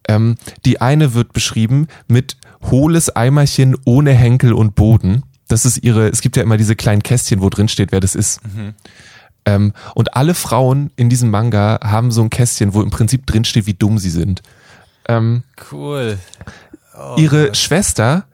ähm, 0.07 0.35
die 0.65 0.81
eine 0.81 1.13
wird 1.13 1.33
beschrieben 1.33 1.87
mit 2.07 2.37
hohles 2.63 3.09
Eimerchen 3.09 3.75
ohne 3.85 4.11
Henkel 4.11 4.53
und 4.53 4.75
Boden. 4.75 5.23
Das 5.47 5.65
ist 5.65 5.77
ihre, 5.83 6.07
es 6.07 6.21
gibt 6.21 6.35
ja 6.37 6.43
immer 6.43 6.57
diese 6.57 6.75
kleinen 6.75 7.03
Kästchen, 7.03 7.41
wo 7.41 7.49
drin 7.49 7.67
steht, 7.67 7.91
wer 7.91 7.99
das 7.99 8.15
ist. 8.15 8.41
Mhm. 8.45 8.73
Ähm, 9.45 9.73
und 9.93 10.15
alle 10.15 10.33
Frauen 10.33 10.91
in 10.95 11.09
diesem 11.09 11.29
Manga 11.29 11.79
haben 11.83 12.11
so 12.11 12.21
ein 12.21 12.29
Kästchen, 12.29 12.73
wo 12.73 12.81
im 12.81 12.89
Prinzip 12.89 13.25
drin 13.25 13.43
steht, 13.43 13.65
wie 13.65 13.73
dumm 13.73 13.97
sie 13.97 14.09
sind. 14.09 14.41
Ähm, 15.07 15.43
cool. 15.71 16.17
Oh, 16.97 17.15
ihre 17.17 17.47
Gott. 17.47 17.57
Schwester, 17.57 18.25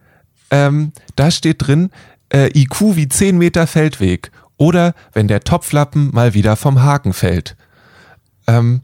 ähm, 0.52 0.92
da 1.16 1.32
steht 1.32 1.66
drin, 1.66 1.90
äh, 2.32 2.48
IQ 2.58 2.96
wie 2.96 3.08
10 3.08 3.38
Meter 3.38 3.66
Feldweg. 3.66 4.32
Oder 4.58 4.94
wenn 5.14 5.28
der 5.28 5.42
Topflappen 5.42 6.12
mal 6.14 6.34
wieder 6.34 6.56
vom 6.56 6.84
Haken 6.84 7.14
fällt. 7.14 7.56
Ähm, 8.46 8.82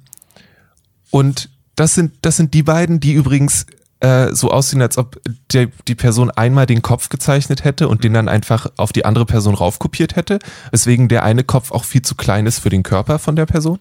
und 1.12 1.50
das 1.76 1.96
sind, 1.96 2.14
das 2.22 2.38
sind 2.38 2.54
die 2.54 2.64
beiden, 2.64 3.00
die 3.00 3.14
übrigens 3.14 3.66
äh, 4.00 4.34
so 4.34 4.52
aussehen, 4.52 4.82
als 4.82 4.98
ob 4.98 5.20
die, 5.52 5.68
die 5.88 5.96
Person 5.96 6.30
einmal 6.30 6.66
den 6.66 6.82
Kopf 6.82 7.10
gezeichnet 7.10 7.64
hätte 7.64 7.88
und 7.88 8.04
den 8.04 8.14
dann 8.14 8.30
einfach 8.30 8.68
auf 8.78 8.92
die 8.92 9.06
andere 9.06 9.26
Person 9.26 9.56
raufkopiert 9.56 10.16
hätte, 10.16 10.40
weswegen 10.72 11.08
der 11.08 11.24
eine 11.24 11.44
Kopf 11.44 11.72
auch 11.72 11.84
viel 11.84 12.02
zu 12.02 12.16
klein 12.16 12.46
ist 12.46 12.60
für 12.60 12.70
den 12.70 12.84
Körper 12.84 13.20
von 13.20 13.36
der 13.36 13.46
Person. 13.46 13.80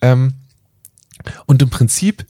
Ähm, 0.00 0.34
und 1.46 1.62
im 1.62 1.70
Prinzip 1.70 2.26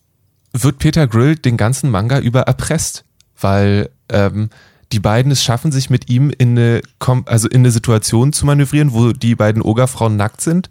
wird 0.52 0.78
Peter 0.78 1.06
Grill 1.06 1.36
den 1.36 1.56
ganzen 1.56 1.90
Manga 1.90 2.18
über 2.18 2.42
erpresst, 2.42 3.04
weil 3.40 3.90
ähm, 4.08 4.50
die 4.92 5.00
beiden 5.00 5.32
es 5.32 5.42
schaffen, 5.42 5.72
sich 5.72 5.90
mit 5.90 6.08
ihm 6.08 6.30
in 6.30 6.56
eine, 6.56 6.82
also 7.26 7.48
in 7.48 7.60
eine 7.60 7.70
Situation 7.70 8.32
zu 8.32 8.46
manövrieren, 8.46 8.92
wo 8.92 9.12
die 9.12 9.34
beiden 9.34 9.62
Ogerfrauen 9.62 10.16
nackt 10.16 10.40
sind 10.40 10.70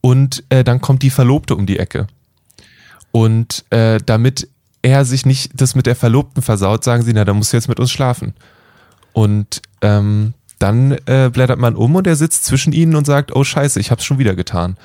und 0.00 0.42
äh, 0.48 0.64
dann 0.64 0.80
kommt 0.80 1.02
die 1.02 1.10
Verlobte 1.10 1.54
um 1.54 1.66
die 1.66 1.78
Ecke. 1.78 2.08
Und 3.12 3.64
äh, 3.70 3.98
damit 4.04 4.48
er 4.82 5.04
sich 5.04 5.24
nicht 5.24 5.52
das 5.54 5.74
mit 5.74 5.86
der 5.86 5.94
Verlobten 5.94 6.42
versaut, 6.42 6.82
sagen 6.82 7.02
sie, 7.02 7.12
na, 7.12 7.24
dann 7.24 7.36
musst 7.36 7.52
du 7.52 7.56
jetzt 7.56 7.68
mit 7.68 7.78
uns 7.78 7.90
schlafen. 7.90 8.34
Und 9.12 9.62
ähm, 9.80 10.34
dann 10.58 10.92
äh, 11.06 11.30
blättert 11.32 11.58
man 11.58 11.76
um 11.76 11.94
und 11.94 12.06
er 12.06 12.16
sitzt 12.16 12.44
zwischen 12.44 12.72
ihnen 12.72 12.94
und 12.94 13.06
sagt, 13.06 13.34
oh 13.34 13.44
scheiße, 13.44 13.80
ich 13.80 13.90
hab's 13.90 14.04
schon 14.04 14.18
wieder 14.18 14.34
getan. 14.34 14.76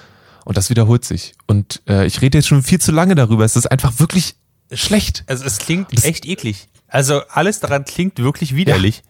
Und 0.43 0.57
das 0.57 0.69
wiederholt 0.69 1.03
sich. 1.03 1.33
Und 1.45 1.81
äh, 1.87 2.05
ich 2.05 2.21
rede 2.21 2.37
jetzt 2.37 2.47
schon 2.47 2.63
viel 2.63 2.79
zu 2.79 2.91
lange 2.91 3.15
darüber. 3.15 3.43
Es 3.43 3.55
ist 3.55 3.67
einfach 3.67 3.99
wirklich 3.99 4.35
schlecht. 4.71 5.23
Also 5.27 5.45
es 5.45 5.57
klingt 5.57 5.91
das 5.91 6.03
echt 6.03 6.25
eklig. 6.25 6.69
Also 6.87 7.21
alles 7.29 7.59
daran 7.59 7.85
klingt 7.85 8.19
wirklich 8.19 8.55
widerlich. 8.55 8.97
Ja. 8.97 9.03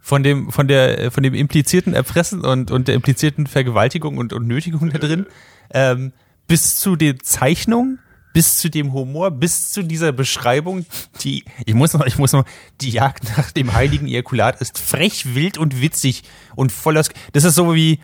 Von 0.00 0.22
dem, 0.22 0.50
von 0.50 0.68
der, 0.68 1.10
von 1.10 1.22
dem 1.22 1.34
implizierten 1.34 1.94
Erpressen 1.94 2.42
und, 2.42 2.70
und 2.70 2.88
der 2.88 2.94
implizierten 2.94 3.46
Vergewaltigung 3.46 4.18
und, 4.18 4.32
und 4.32 4.46
Nötigung 4.46 4.90
da 4.90 4.98
drin, 4.98 5.24
ähm, 5.72 6.12
bis 6.46 6.76
zu 6.76 6.94
den 6.96 7.20
Zeichnungen, 7.20 8.00
bis 8.34 8.58
zu 8.58 8.68
dem 8.68 8.92
Humor, 8.92 9.30
bis 9.30 9.70
zu 9.70 9.82
dieser 9.82 10.12
Beschreibung, 10.12 10.84
die, 11.20 11.44
ich 11.64 11.72
muss 11.72 11.94
noch, 11.94 12.04
ich 12.04 12.18
muss 12.18 12.32
noch, 12.32 12.44
die 12.82 12.90
Jagd 12.90 13.24
nach 13.38 13.50
dem 13.52 13.72
heiligen 13.72 14.06
Ejakulat 14.06 14.60
ist 14.60 14.78
frech, 14.78 15.34
wild 15.34 15.56
und 15.56 15.80
witzig 15.80 16.24
und 16.54 16.72
voller, 16.72 17.04
das 17.32 17.44
ist 17.44 17.54
so 17.54 17.74
wie, 17.74 18.00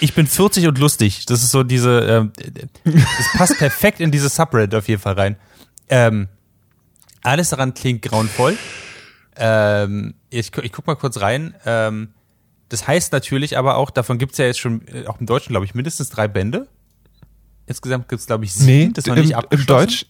ich 0.00 0.14
bin 0.14 0.28
40 0.28 0.68
und 0.68 0.78
lustig. 0.78 1.26
Das 1.26 1.42
ist 1.42 1.50
so 1.50 1.64
diese, 1.64 1.98
ähm, 2.00 2.32
das 2.84 3.32
passt 3.36 3.58
perfekt 3.58 3.98
in 3.98 4.12
diese 4.12 4.28
Subreddit 4.28 4.76
auf 4.76 4.88
jeden 4.88 5.02
Fall 5.02 5.14
rein. 5.14 5.36
Ähm, 5.88 6.28
alles 7.22 7.50
daran 7.50 7.74
klingt 7.74 8.02
grauenvoll. 8.02 8.56
Ähm, 9.36 10.14
ich, 10.30 10.56
ich 10.56 10.72
guck 10.72 10.86
mal 10.86 10.94
kurz 10.94 11.20
rein. 11.20 11.56
Ähm, 11.66 12.14
das 12.68 12.86
heißt 12.86 13.12
natürlich 13.12 13.58
aber 13.58 13.76
auch, 13.76 13.90
davon 13.90 14.18
gibt's 14.18 14.38
ja 14.38 14.44
jetzt 14.44 14.60
schon, 14.60 14.86
äh, 14.86 15.08
auch 15.08 15.18
im 15.18 15.26
Deutschen, 15.26 15.52
glaube 15.52 15.66
ich, 15.66 15.74
mindestens 15.74 16.08
drei 16.08 16.28
Bände. 16.28 16.68
Insgesamt 17.66 18.08
gibt 18.08 18.20
es, 18.20 18.26
glaube 18.26 18.44
ich, 18.44 18.52
sieben. 18.52 18.66
Nee, 18.66 18.90
das 18.92 19.06
noch 19.06 19.16
nicht 19.16 19.32
im, 19.32 19.40
im 19.50 19.66
Deutsch. 19.66 20.06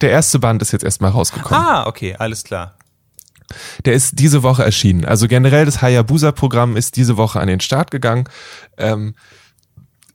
Der 0.00 0.10
erste 0.10 0.38
Band 0.38 0.62
ist 0.62 0.72
jetzt 0.72 0.84
erstmal 0.84 1.10
rausgekommen. 1.10 1.62
Ah, 1.62 1.86
okay, 1.86 2.16
alles 2.18 2.44
klar. 2.44 2.76
Der 3.84 3.94
ist 3.94 4.18
diese 4.18 4.42
Woche 4.42 4.64
erschienen. 4.64 5.04
Also 5.04 5.28
generell 5.28 5.64
das 5.64 5.82
Hayabusa-Programm 5.82 6.76
ist 6.76 6.96
diese 6.96 7.16
Woche 7.16 7.40
an 7.40 7.48
den 7.48 7.60
Start 7.60 7.90
gegangen. 7.90 8.28
Ähm, 8.76 9.14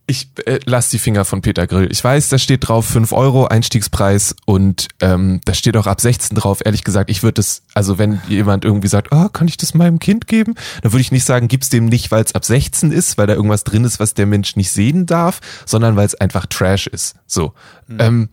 ich 0.07 0.29
äh, 0.45 0.59
lass 0.65 0.89
die 0.89 0.99
Finger 0.99 1.25
von 1.25 1.41
Peter 1.41 1.65
Grill. 1.65 1.87
Ich 1.91 2.03
weiß, 2.03 2.29
da 2.29 2.37
steht 2.37 2.67
drauf 2.67 2.85
5 2.85 3.11
Euro 3.11 3.47
Einstiegspreis 3.47 4.35
und 4.45 4.87
ähm, 5.01 5.41
da 5.45 5.53
steht 5.53 5.75
auch 5.77 5.87
ab 5.87 5.99
16 5.99 6.37
drauf. 6.37 6.59
Ehrlich 6.63 6.83
gesagt, 6.83 7.09
ich 7.09 7.23
würde 7.23 7.41
es, 7.41 7.63
also 7.73 7.97
wenn 7.97 8.21
jemand 8.27 8.65
irgendwie 8.65 8.87
sagt, 8.87 9.07
oh, 9.11 9.29
kann 9.29 9.47
ich 9.47 9.57
das 9.57 9.73
meinem 9.73 9.97
Kind 9.97 10.27
geben? 10.27 10.55
Dann 10.83 10.91
würde 10.91 11.01
ich 11.01 11.11
nicht 11.11 11.25
sagen, 11.25 11.47
gib's 11.47 11.69
dem 11.69 11.85
nicht, 11.85 12.11
weil 12.11 12.23
es 12.23 12.35
ab 12.35 12.45
16 12.45 12.91
ist, 12.91 13.17
weil 13.17 13.25
da 13.25 13.33
irgendwas 13.33 13.63
drin 13.63 13.83
ist, 13.83 13.99
was 13.99 14.13
der 14.13 14.27
Mensch 14.27 14.55
nicht 14.55 14.71
sehen 14.71 15.07
darf, 15.07 15.41
sondern 15.65 15.95
weil 15.95 16.05
es 16.05 16.15
einfach 16.15 16.45
Trash 16.45 16.85
ist. 16.85 17.15
So. 17.25 17.53
Mhm. 17.87 17.97
Ähm, 17.99 18.29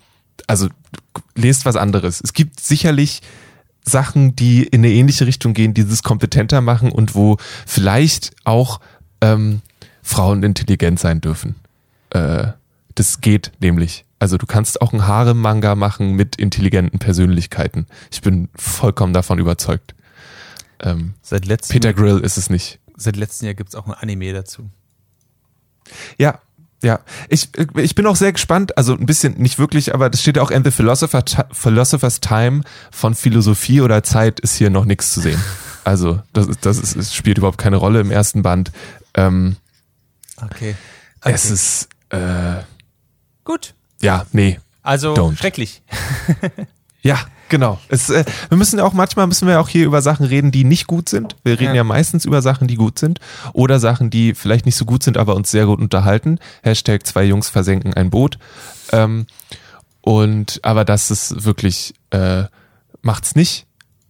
also 0.47 0.69
lest 1.35 1.65
was 1.65 1.77
anderes. 1.77 2.21
Es 2.23 2.35
gibt 2.35 2.61
sicherlich 2.61 3.23
Sachen, 3.85 4.37
die 4.37 4.63
in 4.63 4.81
eine 4.81 4.91
ähnliche 4.91 5.27
Richtung 5.27 5.55
gehen, 5.55 5.73
die 5.73 5.89
das 5.89 6.03
kompetenter 6.03 6.61
machen 6.61 6.93
und 6.93 7.15
wo 7.15 7.39
vielleicht 7.67 8.33
auch 8.45 8.81
ähm, 9.23 9.63
Frauen 10.03 10.43
intelligent 10.43 10.99
sein 10.99 11.21
dürfen. 11.21 11.57
Äh, 12.11 12.49
das 12.95 13.21
geht 13.21 13.53
nämlich. 13.61 14.05
Also 14.19 14.37
du 14.37 14.47
kannst 14.47 14.81
auch 14.81 14.93
einen 14.93 15.07
Harem-Manga 15.07 15.75
machen 15.75 16.15
mit 16.15 16.37
intelligenten 16.37 16.99
Persönlichkeiten. 16.99 17.87
Ich 18.11 18.21
bin 18.21 18.49
vollkommen 18.55 19.13
davon 19.13 19.39
überzeugt. 19.39 19.95
Ähm, 20.81 21.15
seit 21.23 21.47
letztem, 21.47 21.75
Peter 21.75 21.93
Grill 21.93 22.21
ist 22.21 22.37
es 22.37 22.51
nicht. 22.51 22.79
Seit 22.97 23.17
letztem 23.17 23.47
Jahr 23.47 23.55
gibt's 23.55 23.75
auch 23.75 23.87
ein 23.87 23.95
Anime 23.95 24.33
dazu. 24.33 24.69
Ja, 26.19 26.41
ja. 26.83 27.01
Ich, 27.29 27.49
ich 27.77 27.95
bin 27.95 28.07
auch 28.07 28.17
sehr 28.17 28.33
gespannt, 28.33 28.77
also 28.77 28.95
ein 28.95 29.07
bisschen, 29.07 29.35
nicht 29.39 29.59
wirklich, 29.59 29.95
aber 29.95 30.11
das 30.11 30.21
steht 30.21 30.37
ja 30.37 30.43
auch 30.43 30.51
in 30.51 30.65
The 30.65 30.71
Philosopher, 30.71 31.25
Philosopher's 31.53 32.21
Time 32.21 32.63
von 32.91 33.15
Philosophie 33.15 33.81
oder 33.81 34.03
Zeit 34.03 34.41
ist 34.41 34.57
hier 34.57 34.71
noch 34.71 34.85
nichts 34.85 35.13
zu 35.13 35.21
sehen. 35.21 35.41
Also 35.85 36.21
das, 36.33 36.47
das, 36.61 36.79
ist, 36.79 36.97
das 36.97 37.15
spielt 37.15 37.39
überhaupt 37.39 37.59
keine 37.59 37.77
Rolle 37.77 38.01
im 38.01 38.11
ersten 38.11 38.43
Band. 38.43 38.71
Ähm, 39.15 39.57
okay. 40.45 40.75
okay. 41.21 41.33
Es 41.35 41.51
ist 41.51 41.89
äh, 42.11 42.63
Gut. 43.45 43.75
Ja, 44.01 44.27
nee. 44.33 44.59
Also 44.83 45.15
don't. 45.15 45.37
schrecklich. 45.37 45.83
ja, 47.03 47.19
genau. 47.49 47.79
Es, 47.89 48.11
äh, 48.11 48.25
wir 48.49 48.59
müssen 48.59 48.81
auch 48.81 48.93
manchmal 48.93 49.27
müssen 49.27 49.49
wir 49.49 49.61
auch 49.61 49.69
hier 49.69 49.87
über 49.87 50.03
Sachen 50.03 50.27
reden, 50.27 50.51
die 50.53 50.65
nicht 50.65 50.87
gut 50.87 51.09
sind. 51.09 51.37
Wir 51.45 51.55
reden 51.55 51.71
ja. 51.71 51.77
ja. 51.77 51.85
meistens 51.85 52.25
über 52.25 52.43
Sachen, 52.43 52.69
die 52.69 52.77
gut 52.77 52.99
sind 52.99 53.21
oder 53.53 53.81
Sachen, 53.81 54.11
die 54.11 54.35
vielleicht 54.35 54.67
nicht 54.67 54.77
so 54.77 54.85
gut 54.85 55.03
sind, 55.03 55.17
aber 55.17 55.35
uns 55.37 55.51
sehr 55.51 55.67
gut 55.67 55.81
unterhalten. 55.81 56.39
Hashtag 56.63 57.07
zwei 57.07 57.25
Jungs 57.25 57.49
versenken 57.49 57.95
ein 57.95 58.11
Boot. 58.11 58.39
Ähm, 58.91 59.27
und 60.01 60.61
aber 60.63 60.85
das 60.85 61.11
ist 61.11 61.45
wirklich 61.45 61.95
äh, 62.11 62.45
macht's 63.03 63.35
nicht. 63.35 63.67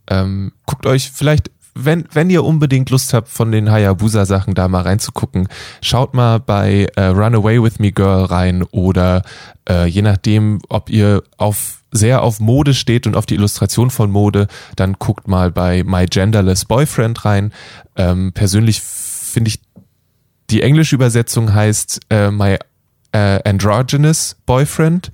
Ähm, 0.08 0.52
guckt 0.66 0.86
euch 0.86 1.10
vielleicht 1.12 1.50
wenn, 1.74 2.04
wenn 2.12 2.30
ihr 2.30 2.44
unbedingt 2.44 2.90
Lust 2.90 3.14
habt, 3.14 3.28
von 3.28 3.50
den 3.50 3.70
Hayabusa-Sachen 3.70 4.54
da 4.54 4.68
mal 4.68 4.82
reinzugucken, 4.82 5.48
schaut 5.80 6.14
mal 6.14 6.38
bei 6.38 6.86
äh, 6.96 7.04
Run 7.06 7.34
Away 7.34 7.62
With 7.62 7.78
Me 7.78 7.92
Girl 7.92 8.24
rein 8.24 8.62
oder 8.64 9.22
äh, 9.68 9.86
je 9.86 10.02
nachdem, 10.02 10.60
ob 10.68 10.90
ihr 10.90 11.22
auf 11.38 11.82
sehr 11.92 12.22
auf 12.22 12.40
Mode 12.40 12.74
steht 12.74 13.06
und 13.06 13.16
auf 13.16 13.26
die 13.26 13.34
Illustration 13.34 13.90
von 13.90 14.10
Mode, 14.10 14.48
dann 14.76 14.94
guckt 14.94 15.28
mal 15.28 15.50
bei 15.50 15.84
My 15.84 16.06
Genderless 16.06 16.64
Boyfriend 16.64 17.24
rein. 17.24 17.52
Ähm, 17.96 18.32
persönlich 18.32 18.80
finde 18.80 19.48
ich, 19.48 19.60
die 20.50 20.62
englische 20.62 20.94
Übersetzung 20.94 21.52
heißt 21.52 22.00
äh, 22.10 22.30
My 22.30 22.56
äh, 23.12 23.48
Androgynous 23.48 24.36
Boyfriend 24.46 25.12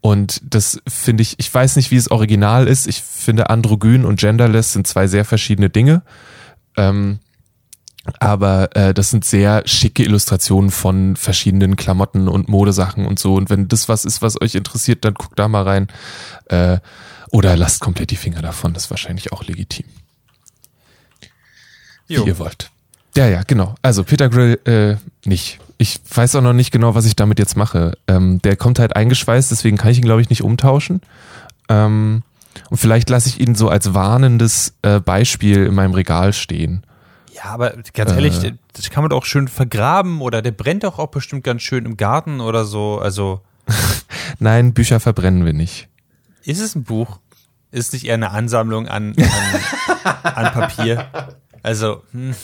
und 0.00 0.40
das 0.42 0.80
finde 0.88 1.22
ich, 1.22 1.38
ich 1.38 1.52
weiß 1.52 1.76
nicht, 1.76 1.90
wie 1.90 1.96
es 1.96 2.10
original 2.10 2.66
ist. 2.68 2.86
Ich 2.86 3.02
finde, 3.02 3.50
androgyn 3.50 4.04
und 4.04 4.18
genderless 4.18 4.72
sind 4.72 4.86
zwei 4.86 5.06
sehr 5.06 5.24
verschiedene 5.24 5.70
Dinge. 5.70 6.02
Ähm, 6.76 7.20
aber 8.18 8.74
äh, 8.76 8.94
das 8.94 9.10
sind 9.10 9.24
sehr 9.24 9.62
schicke 9.66 10.02
Illustrationen 10.02 10.70
von 10.70 11.16
verschiedenen 11.16 11.76
Klamotten 11.76 12.28
und 12.28 12.48
Modesachen 12.48 13.06
und 13.06 13.18
so. 13.18 13.34
Und 13.34 13.50
wenn 13.50 13.68
das 13.68 13.88
was 13.88 14.04
ist, 14.04 14.22
was 14.22 14.40
euch 14.40 14.54
interessiert, 14.54 15.04
dann 15.04 15.14
guckt 15.14 15.38
da 15.38 15.48
mal 15.48 15.64
rein. 15.64 15.88
Äh, 16.46 16.78
oder 17.30 17.56
lasst 17.56 17.80
komplett 17.80 18.10
die 18.10 18.16
Finger 18.16 18.42
davon. 18.42 18.72
Das 18.72 18.84
ist 18.84 18.90
wahrscheinlich 18.90 19.32
auch 19.32 19.44
legitim. 19.44 19.86
Jo. 22.08 22.24
Wie 22.24 22.30
ihr 22.30 22.38
wollt. 22.38 22.70
Ja, 23.16 23.28
ja, 23.28 23.42
genau. 23.46 23.74
Also 23.82 24.02
Peter 24.02 24.28
Grill 24.28 24.58
äh, 24.64 24.96
nicht 25.28 25.60
ich 25.80 25.98
weiß 26.14 26.36
auch 26.36 26.42
noch 26.42 26.52
nicht 26.52 26.70
genau, 26.72 26.94
was 26.94 27.06
ich 27.06 27.16
damit 27.16 27.38
jetzt 27.38 27.56
mache. 27.56 27.96
Ähm, 28.06 28.40
der 28.42 28.56
kommt 28.56 28.78
halt 28.78 28.94
eingeschweißt, 28.96 29.50
deswegen 29.50 29.78
kann 29.78 29.90
ich 29.90 29.98
ihn, 29.98 30.04
glaube 30.04 30.20
ich, 30.20 30.28
nicht 30.28 30.42
umtauschen. 30.42 31.00
Ähm, 31.68 32.22
und 32.68 32.76
vielleicht 32.76 33.08
lasse 33.08 33.28
ich 33.30 33.40
ihn 33.40 33.54
so 33.54 33.68
als 33.70 33.94
warnendes 33.94 34.74
äh, 34.82 35.00
Beispiel 35.00 35.64
in 35.66 35.74
meinem 35.74 35.94
Regal 35.94 36.32
stehen. 36.34 36.84
Ja, 37.34 37.44
aber 37.52 37.72
ganz 37.94 38.12
ehrlich, 38.12 38.44
Äh. 38.44 38.52
das 38.74 38.90
kann 38.90 39.02
man 39.02 39.08
doch 39.10 39.18
auch 39.18 39.24
schön 39.24 39.48
vergraben 39.48 40.20
oder 40.20 40.42
der 40.42 40.50
brennt 40.50 40.84
doch 40.84 40.98
auch 40.98 41.06
bestimmt 41.08 41.44
ganz 41.44 41.62
schön 41.62 41.86
im 41.86 41.96
Garten 41.96 42.40
oder 42.40 42.64
so. 42.66 42.98
Also 42.98 43.40
Nein, 44.38 44.74
Bücher 44.74 45.00
verbrennen 45.00 45.44
wir 45.46 45.54
nicht. 45.54 45.88
ist 46.44 46.60
es 46.60 46.74
ein 46.74 46.84
Buch? 46.84 47.20
Ist 47.70 47.86
es 47.86 47.92
nicht 47.94 48.04
eher 48.06 48.14
eine 48.14 48.32
Ansammlung 48.32 48.86
an, 48.88 49.14
an, 49.16 50.22
an 50.34 50.52
Papier? 50.52 51.06
Also, 51.62 52.02
hm, 52.12 52.34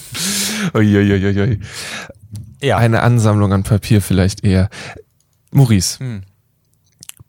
Uiuiuiui. 0.75 1.61
Ja. 2.63 2.77
Eine 2.79 3.03
Ansammlung 3.03 3.53
an 3.53 3.63
Papier 3.63 4.01
vielleicht 4.03 4.45
eher. 4.45 4.69
Maurice, 5.53 5.99
Hm. 6.01 6.23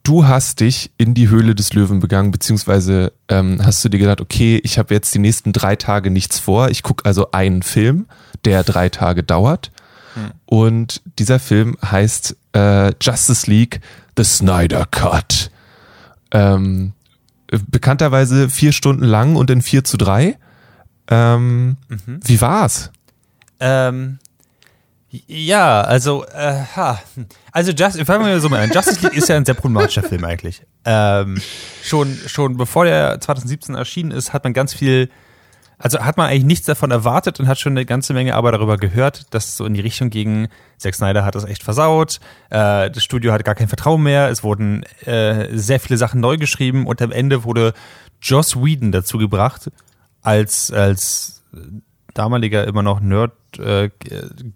du 0.04 0.26
hast 0.28 0.60
dich 0.60 0.92
in 0.98 1.14
die 1.14 1.30
Höhle 1.30 1.54
des 1.56 1.74
Löwen 1.74 2.00
begangen, 2.00 2.32
beziehungsweise 2.32 3.14
ähm, 3.30 3.60
hast 3.64 3.84
du 3.86 3.90
dir 3.90 4.00
gedacht, 4.00 4.22
okay, 4.22 4.60
ich 4.64 4.78
habe 4.78 4.94
jetzt 4.94 5.14
die 5.14 5.20
nächsten 5.20 5.54
drei 5.54 5.76
Tage 5.76 6.10
nichts 6.12 6.40
vor. 6.40 6.70
Ich 6.70 6.84
gucke 6.84 7.06
also 7.06 7.32
einen 7.32 7.62
Film, 7.64 8.06
der 8.46 8.64
drei 8.64 8.90
Tage 8.90 9.24
dauert. 9.24 9.72
Hm. 10.16 10.32
Und 10.46 11.02
dieser 11.20 11.40
Film 11.40 11.78
heißt 11.84 12.36
äh, 12.54 12.92
Justice 13.02 13.50
League 13.50 13.82
The 14.18 14.24
Snyder 14.24 14.86
Cut. 14.90 15.52
Ähm, 16.32 16.94
äh, 17.52 17.60
bekannterweise 17.68 18.50
vier 18.50 18.72
Stunden 18.72 19.04
lang 19.06 19.36
und 19.36 19.50
in 19.50 19.62
vier 19.62 19.84
zu 19.84 19.98
drei. 19.98 20.38
Ähm, 21.10 21.78
Mhm. 21.88 22.20
Wie 22.24 22.42
war's? 22.42 22.92
Ähm, 23.60 24.20
ja, 25.28 25.82
also, 25.82 26.26
äh, 26.26 26.64
ha. 26.76 27.00
also 27.52 27.72
Just, 27.72 28.00
fangen 28.06 28.26
wir 28.26 28.40
so 28.40 28.50
mal 28.50 28.62
an. 28.62 28.72
Justice 28.72 29.02
League 29.02 29.18
ist 29.18 29.30
ja 29.30 29.36
ein 29.36 29.46
sehr 29.46 29.56
problematischer 29.56 30.04
Film 30.04 30.24
eigentlich. 30.24 30.62
Ähm, 30.86 31.42
schon, 31.84 32.16
schon 32.28 32.58
bevor 32.58 32.86
der 32.86 33.20
2017 33.20 33.76
erschienen 33.76 34.12
ist, 34.12 34.34
hat 34.34 34.44
man 34.44 34.54
ganz 34.54 34.74
viel, 34.74 35.10
also 35.78 36.00
hat 36.00 36.18
man 36.18 36.30
eigentlich 36.30 36.46
nichts 36.46 36.66
davon 36.66 36.92
erwartet 36.92 37.40
und 37.40 37.48
hat 37.48 37.60
schon 37.60 37.74
eine 37.74 37.86
ganze 37.86 38.14
Menge 38.14 38.36
aber 38.36 38.52
darüber 38.52 38.78
gehört, 38.78 39.34
dass 39.34 39.48
es 39.48 39.58
so 39.58 39.66
in 39.66 39.74
die 39.74 39.82
Richtung 39.82 40.10
ging. 40.10 40.48
Zack 40.78 40.96
Snyder 40.96 41.26
hat 41.26 41.36
das 41.36 41.46
echt 41.46 41.64
versaut. 41.64 42.20
Äh, 42.50 42.92
das 42.92 43.04
Studio 43.04 43.32
hat 43.32 43.44
gar 43.46 43.56
kein 43.56 43.68
Vertrauen 43.68 44.04
mehr. 44.04 44.30
Es 44.30 44.44
wurden 44.44 44.84
äh, 45.06 45.48
sehr 45.58 45.80
viele 45.80 45.98
Sachen 45.98 46.20
neu 46.22 46.38
geschrieben 46.38 46.86
und 46.86 47.02
am 47.02 47.12
Ende 47.12 47.44
wurde 47.44 47.74
Joss 48.22 48.56
Whedon 48.56 48.92
dazu 48.92 49.18
gebracht, 49.18 49.72
als, 50.22 50.72
als 50.72 51.44
damaliger 52.18 52.66
immer 52.66 52.84
noch 52.84 53.00
Nerd 53.00 53.34
äh, 53.60 53.90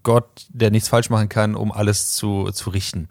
Gott, 0.04 0.48
der 0.50 0.72
nichts 0.72 0.90
falsch 0.90 1.10
machen 1.10 1.30
kann, 1.30 1.56
um 1.56 1.72
alles 1.72 2.16
zu, 2.16 2.50
zu 2.52 2.70
richten. 2.70 3.10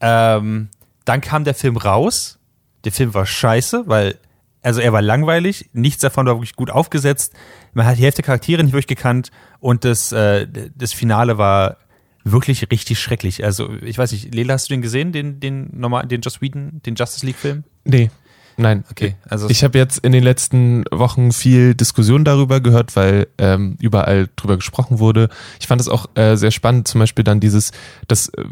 Ähm, 0.00 0.68
dann 1.04 1.20
kam 1.20 1.44
der 1.44 1.54
Film 1.54 1.76
raus. 1.76 2.38
Der 2.84 2.92
Film 2.92 3.14
war 3.14 3.26
scheiße, 3.26 3.84
weil, 3.86 4.18
also 4.62 4.80
er 4.80 4.92
war 4.92 5.02
langweilig, 5.02 5.70
nichts 5.72 6.02
davon 6.02 6.26
war 6.26 6.34
wirklich 6.34 6.56
gut 6.56 6.70
aufgesetzt. 6.70 7.32
Man 7.74 7.86
hat 7.86 7.98
die 7.98 8.02
Hälfte 8.02 8.22
der 8.22 8.26
Charaktere 8.26 8.62
nicht 8.62 8.72
wirklich 8.72 8.88
gekannt 8.88 9.30
und 9.60 9.84
das, 9.84 10.12
äh, 10.12 10.46
das 10.74 10.92
Finale 10.92 11.38
war 11.38 11.76
wirklich 12.24 12.70
richtig 12.70 13.00
schrecklich. 13.00 13.44
Also, 13.44 13.72
ich 13.82 13.98
weiß 13.98 14.12
nicht, 14.12 14.34
Lela, 14.34 14.54
hast 14.54 14.68
du 14.68 14.74
den 14.74 14.82
gesehen, 14.82 15.12
den, 15.12 15.40
den 15.40 15.70
normal, 15.72 16.06
den 16.06 16.20
Joss 16.20 16.40
Whedon, 16.40 16.80
den 16.84 16.94
Justice 16.94 17.24
League 17.26 17.36
Film? 17.36 17.64
Nee. 17.84 18.10
Nein. 18.56 18.84
Okay, 18.90 19.16
also 19.28 19.48
Ich 19.48 19.64
habe 19.64 19.78
jetzt 19.78 19.98
in 19.98 20.12
den 20.12 20.22
letzten 20.22 20.84
Wochen 20.90 21.32
viel 21.32 21.74
Diskussion 21.74 22.24
darüber 22.24 22.60
gehört, 22.60 22.96
weil 22.96 23.26
ähm, 23.38 23.76
überall 23.80 24.28
drüber 24.36 24.56
gesprochen 24.56 24.98
wurde. 24.98 25.28
Ich 25.60 25.66
fand 25.66 25.80
es 25.80 25.88
auch 25.88 26.06
äh, 26.14 26.36
sehr 26.36 26.50
spannend, 26.50 26.88
zum 26.88 27.00
Beispiel 27.00 27.24
dann 27.24 27.40
dieses, 27.40 27.72
dass 28.08 28.28
äh, 28.28 28.44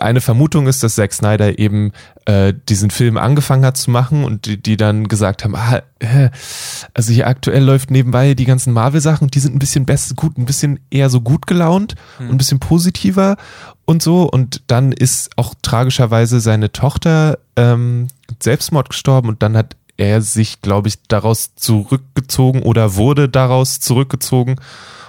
eine 0.00 0.20
Vermutung 0.20 0.66
ist, 0.66 0.82
dass 0.82 0.94
Zack 0.94 1.12
Snyder 1.12 1.58
eben 1.58 1.92
äh, 2.26 2.52
diesen 2.68 2.90
Film 2.90 3.16
angefangen 3.16 3.64
hat 3.64 3.76
zu 3.76 3.90
machen 3.90 4.24
und 4.24 4.46
die, 4.46 4.60
die 4.60 4.76
dann 4.76 5.08
gesagt 5.08 5.44
haben, 5.44 5.54
ah, 5.54 5.82
äh, 5.98 6.30
also 6.94 7.12
hier 7.12 7.26
aktuell 7.26 7.62
läuft 7.62 7.90
nebenbei 7.90 8.34
die 8.34 8.44
ganzen 8.44 8.72
Marvel-Sachen 8.72 9.24
und 9.24 9.34
die 9.34 9.40
sind 9.40 9.54
ein 9.54 9.58
bisschen 9.58 9.86
besser, 9.86 10.14
gut, 10.14 10.38
ein 10.38 10.46
bisschen 10.46 10.80
eher 10.90 11.10
so 11.10 11.20
gut 11.20 11.46
gelaunt 11.46 11.94
und 12.18 12.30
ein 12.30 12.38
bisschen 12.38 12.60
positiver 12.60 13.36
und 13.84 14.02
so. 14.02 14.28
Und 14.28 14.62
dann 14.66 14.92
ist 14.92 15.30
auch 15.36 15.54
tragischerweise 15.62 16.40
seine 16.40 16.72
Tochter 16.72 17.38
ähm, 17.56 18.08
Selbstmord 18.40 18.88
gestorben 18.90 19.28
und 19.28 19.42
dann 19.42 19.56
hat 19.56 19.76
er 19.96 20.22
sich, 20.22 20.60
glaube 20.60 20.88
ich, 20.88 21.02
daraus 21.08 21.54
zurückgezogen 21.54 22.62
oder 22.62 22.96
wurde 22.96 23.28
daraus 23.28 23.80
zurückgezogen. 23.80 24.56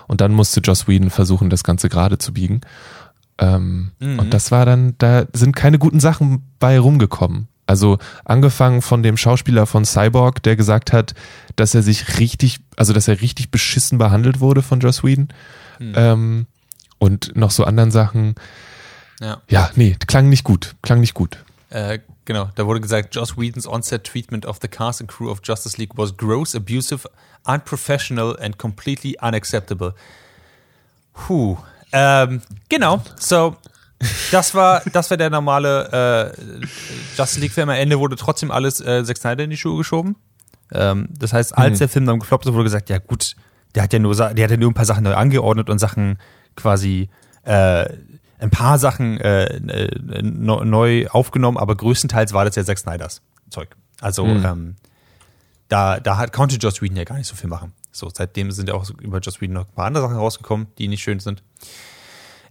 Und 0.08 0.22
dann 0.22 0.34
musste 0.34 0.60
Joss 0.60 0.88
Whedon 0.88 1.10
versuchen, 1.10 1.50
das 1.50 1.64
Ganze 1.64 1.90
gerade 1.90 2.18
zu 2.18 2.34
biegen. 2.34 2.62
Ähm, 3.38 3.92
Mhm. 4.00 4.20
Und 4.20 4.34
das 4.34 4.52
war 4.52 4.66
dann, 4.66 4.96
da 4.98 5.26
sind 5.34 5.56
keine 5.56 5.80
guten 5.80 6.00
Sachen 6.00 6.44
bei 6.60 6.80
rumgekommen. 6.80 7.48
Also 7.68 7.98
angefangen 8.24 8.84
von 8.84 9.02
dem 9.02 9.18
Schauspieler 9.18 9.66
von 9.66 9.86
Cyborg, 9.86 10.44
der 10.44 10.56
gesagt 10.56 10.94
hat, 10.94 11.16
dass 11.56 11.74
er 11.74 11.82
sich 11.82 12.20
richtig, 12.20 12.60
also 12.78 12.94
dass 12.94 13.08
er 13.08 13.22
richtig 13.22 13.50
beschissen 13.50 13.98
behandelt 13.98 14.40
wurde 14.40 14.62
von 14.62 14.80
Joss 14.80 15.04
Whedon. 15.04 15.30
Mhm. 15.80 15.94
Ähm, 15.96 16.46
und 17.00 17.36
noch 17.36 17.52
so 17.52 17.64
anderen 17.66 17.92
Sachen. 17.92 18.36
Ja. 19.20 19.42
Ja, 19.50 19.70
nee, 19.76 19.96
klang 20.08 20.30
nicht 20.30 20.44
gut. 20.44 20.76
Klang 20.82 21.00
nicht 21.00 21.14
gut. 21.14 21.38
Äh, 21.70 22.00
genau, 22.26 22.50
da 22.56 22.66
wurde 22.66 22.82
gesagt, 22.82 23.16
Joss 23.16 23.38
Whedon's 23.38 23.68
on-set 23.68 24.04
treatment 24.04 24.46
of 24.46 24.60
the 24.62 24.68
cast 24.68 25.02
and 25.02 25.10
crew 25.10 25.30
of 25.30 25.40
Justice 25.44 25.78
League 25.78 25.98
was 25.98 26.16
gross, 26.16 26.56
abusive, 26.56 27.08
unprofessional 27.46 28.38
and 28.40 28.58
completely 28.58 29.18
unacceptable. 29.22 29.94
Puh. 31.14 31.58
Ähm, 31.92 32.42
genau, 32.70 33.02
so, 33.18 33.56
das 34.32 34.54
war, 34.54 34.82
das 34.92 35.10
war 35.10 35.18
der 35.18 35.30
normale 35.30 36.34
äh, 36.34 36.68
Justice 37.18 37.40
League-Film. 37.40 37.70
Am 37.70 37.76
Ende 37.76 38.00
wurde 38.00 38.16
trotzdem 38.16 38.52
alles 38.52 38.82
äh, 38.82 39.04
Zack 39.06 39.18
Snyder 39.18 39.44
in 39.46 39.50
die 39.50 39.58
Schuhe 39.58 39.78
geschoben. 39.78 40.16
Ähm, 40.72 41.08
das 41.18 41.32
heißt, 41.32 41.58
als 41.58 41.76
Mhm. 41.76 41.80
der 41.80 41.90
Film 41.90 42.06
dann 42.06 42.20
gefloppt 42.20 42.46
ist, 42.46 42.54
wurde 42.54 42.64
gesagt, 42.66 42.90
ja 42.90 42.98
gut, 42.98 43.36
der 43.76 43.84
hat 43.84 43.94
ja 43.94 44.00
nur, 44.00 44.16
der 44.16 44.44
hat 44.44 44.52
ja 44.52 44.58
nur 44.58 44.72
ein 44.72 44.74
paar 44.74 44.86
Sachen 44.86 45.04
neu 45.04 45.14
angeordnet 45.14 45.70
und 45.70 45.80
Sachen 45.80 46.18
quasi 46.56 47.10
äh, 47.44 47.86
ein 48.40 48.50
paar 48.50 48.80
Sachen 48.80 49.20
äh, 49.20 49.46
äh, 49.56 50.22
neu 50.22 51.08
aufgenommen, 51.08 51.58
aber 51.58 51.76
größtenteils 51.76 52.34
war 52.34 52.46
das 52.46 52.56
ja 52.56 52.64
Zack 52.64 52.80
Snyders 52.80 53.22
Zeug. 53.50 53.76
Also 54.02 54.26
Mhm. 54.26 54.46
ähm, 54.46 54.76
da, 55.68 56.00
da 56.00 56.18
hat, 56.18 56.32
konnte 56.34 56.58
Joss 56.58 56.82
Whedon 56.82 56.98
ja 56.98 57.06
gar 57.06 57.18
nicht 57.18 57.28
so 57.28 57.36
viel 57.36 57.50
machen. 57.50 57.74
So, 57.92 58.10
seitdem 58.14 58.52
sind 58.52 58.70
ja 58.70 58.76
auch 58.76 58.90
über 59.02 59.20
Joss 59.20 59.42
Whedon 59.42 59.54
noch 59.56 59.68
ein 59.68 59.74
paar 59.74 59.86
andere 59.86 60.04
Sachen 60.04 60.18
rausgekommen, 60.18 60.68
die 60.78 60.88
nicht 60.88 61.02
schön 61.02 61.20
sind. 61.20 61.44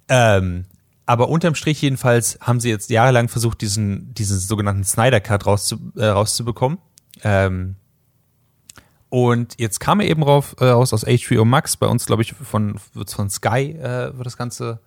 Ähm, 0.09 0.65
aber 1.07 1.29
unterm 1.29 1.55
Strich 1.55 1.83
jedenfalls 1.83 2.39
haben 2.41 2.61
sie 2.61 2.71
jetzt 2.71 2.91
jahrelang 2.91 3.29
versucht, 3.29 3.61
diesen, 3.61 4.15
diesen 4.15 4.39
sogenannten 4.39 4.85
Snyder 4.85 5.21
Cut 5.21 5.47
rauszu, 5.47 5.93
äh, 5.97 6.07
rauszubekommen. 6.07 6.79
Ähm, 7.23 7.77
und 9.11 9.55
jetzt 9.61 9.81
kam 9.81 10.01
er 10.01 10.09
eben 10.09 10.23
rauf, 10.23 10.57
äh, 10.59 10.65
raus 10.65 10.93
aus 10.93 11.05
HBO 11.05 11.45
Max, 11.45 11.77
bei 11.77 11.87
uns 11.87 12.07
glaube 12.07 12.23
ich 12.23 12.33
von, 12.33 12.79
von 13.07 13.31
Sky 13.31 13.73
äh, 13.79 14.17
wird 14.17 14.27
das 14.27 14.37
Ganze 14.37 14.81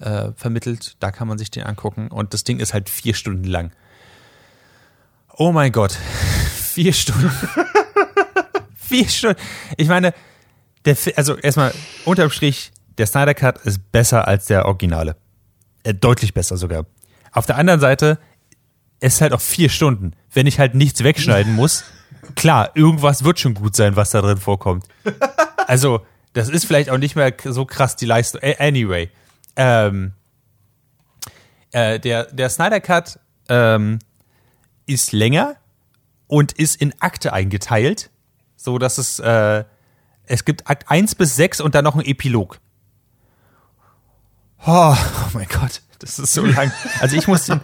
äh, 0.00 0.32
vermittelt. 0.34 0.96
Da 1.00 1.10
kann 1.10 1.28
man 1.28 1.38
sich 1.38 1.50
den 1.50 1.64
angucken. 1.64 2.08
Und 2.08 2.34
das 2.34 2.44
Ding 2.44 2.58
ist 2.58 2.74
halt 2.74 2.88
vier 2.88 3.14
Stunden 3.14 3.44
lang. 3.44 3.72
Oh 5.36 5.52
mein 5.52 5.72
Gott. 5.72 5.92
Vier 6.70 6.92
Stunden. 6.92 7.32
vier 8.74 9.08
Stunden. 9.08 9.40
Ich 9.76 9.88
meine, 9.88 10.14
der, 10.84 10.96
also 11.16 11.36
erstmal 11.36 11.74
unterm 12.04 12.30
Strich, 12.30 12.70
der 12.98 13.06
Snyder 13.06 13.34
Cut 13.34 13.58
ist 13.64 13.90
besser 13.90 14.28
als 14.28 14.46
der 14.46 14.66
Originale. 14.66 15.16
Äh, 15.82 15.94
deutlich 15.94 16.32
besser 16.32 16.56
sogar. 16.56 16.86
Auf 17.32 17.46
der 17.46 17.56
anderen 17.56 17.80
Seite, 17.80 18.18
es 19.00 19.14
ist 19.14 19.20
halt 19.20 19.32
auch 19.32 19.40
vier 19.40 19.68
Stunden. 19.68 20.12
Wenn 20.32 20.46
ich 20.46 20.58
halt 20.58 20.74
nichts 20.74 21.02
wegschneiden 21.02 21.54
muss, 21.54 21.84
klar, 22.36 22.70
irgendwas 22.74 23.24
wird 23.24 23.40
schon 23.40 23.54
gut 23.54 23.74
sein, 23.74 23.96
was 23.96 24.10
da 24.10 24.20
drin 24.20 24.38
vorkommt. 24.38 24.84
Also, 25.66 26.04
das 26.32 26.48
ist 26.48 26.66
vielleicht 26.66 26.90
auch 26.90 26.98
nicht 26.98 27.16
mehr 27.16 27.34
so 27.44 27.64
krass 27.64 27.96
die 27.96 28.06
Leistung. 28.06 28.40
Anyway. 28.58 29.10
Ähm, 29.56 30.12
äh, 31.72 31.98
der, 32.00 32.24
der 32.24 32.48
Snyder 32.48 32.80
Cut 32.80 33.18
ähm, 33.48 33.98
ist 34.86 35.12
länger 35.12 35.56
und 36.26 36.52
ist 36.52 36.80
in 36.80 36.94
Akte 37.00 37.32
eingeteilt, 37.32 38.10
so 38.56 38.78
dass 38.78 38.98
es 38.98 39.18
äh, 39.18 39.64
es 40.24 40.44
gibt 40.44 40.68
Akt 40.70 40.90
1 40.90 41.16
bis 41.16 41.34
6 41.36 41.60
und 41.60 41.74
dann 41.74 41.84
noch 41.84 41.96
ein 41.96 42.04
Epilog. 42.04 42.60
Oh, 44.66 44.94
oh 44.94 44.96
mein 45.32 45.46
Gott, 45.48 45.82
das 45.98 46.18
ist 46.18 46.34
so 46.34 46.44
lang. 46.44 46.70
Also 47.00 47.16
ich 47.16 47.26
muss, 47.26 47.46
sie, 47.46 47.58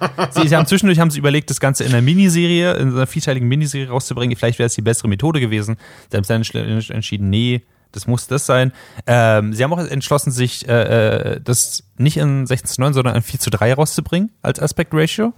sie 0.48 0.56
haben 0.56 0.66
zwischendurch 0.66 0.98
haben 0.98 1.10
sie 1.10 1.18
überlegt, 1.18 1.50
das 1.50 1.60
Ganze 1.60 1.84
in 1.84 1.92
einer 1.92 2.02
Miniserie, 2.02 2.72
in 2.74 2.88
einer 2.88 3.06
vierteiligen 3.06 3.48
Miniserie 3.48 3.88
rauszubringen. 3.88 4.36
Vielleicht 4.36 4.58
wäre 4.58 4.66
es 4.66 4.74
die 4.74 4.82
bessere 4.82 5.08
Methode 5.08 5.38
gewesen. 5.40 5.76
Sie 6.10 6.16
haben 6.16 6.24
dann 6.26 6.42
entsch- 6.42 6.92
entschieden, 6.92 7.30
nee, 7.30 7.62
das 7.96 8.06
muss 8.06 8.26
das 8.26 8.46
sein. 8.46 8.72
Ähm, 9.06 9.52
sie 9.54 9.64
haben 9.64 9.72
auch 9.72 9.78
entschlossen, 9.78 10.30
sich 10.30 10.68
äh, 10.68 11.34
äh, 11.34 11.40
das 11.40 11.82
nicht 11.96 12.18
in 12.18 12.46
16 12.46 12.74
zu 12.74 12.80
9, 12.82 12.92
sondern 12.92 13.16
in 13.16 13.22
4 13.22 13.40
zu 13.40 13.50
3 13.50 13.74
rauszubringen 13.74 14.30
als 14.42 14.60
Aspect 14.60 14.92
Ratio. 14.94 15.32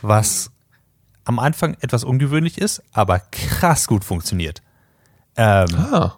Was 0.00 0.50
am 1.24 1.38
Anfang 1.38 1.76
etwas 1.80 2.04
ungewöhnlich 2.04 2.58
ist, 2.58 2.82
aber 2.92 3.20
krass 3.32 3.86
gut 3.88 4.04
funktioniert. 4.04 4.62
Ähm, 5.36 5.66
Ah. 5.76 6.16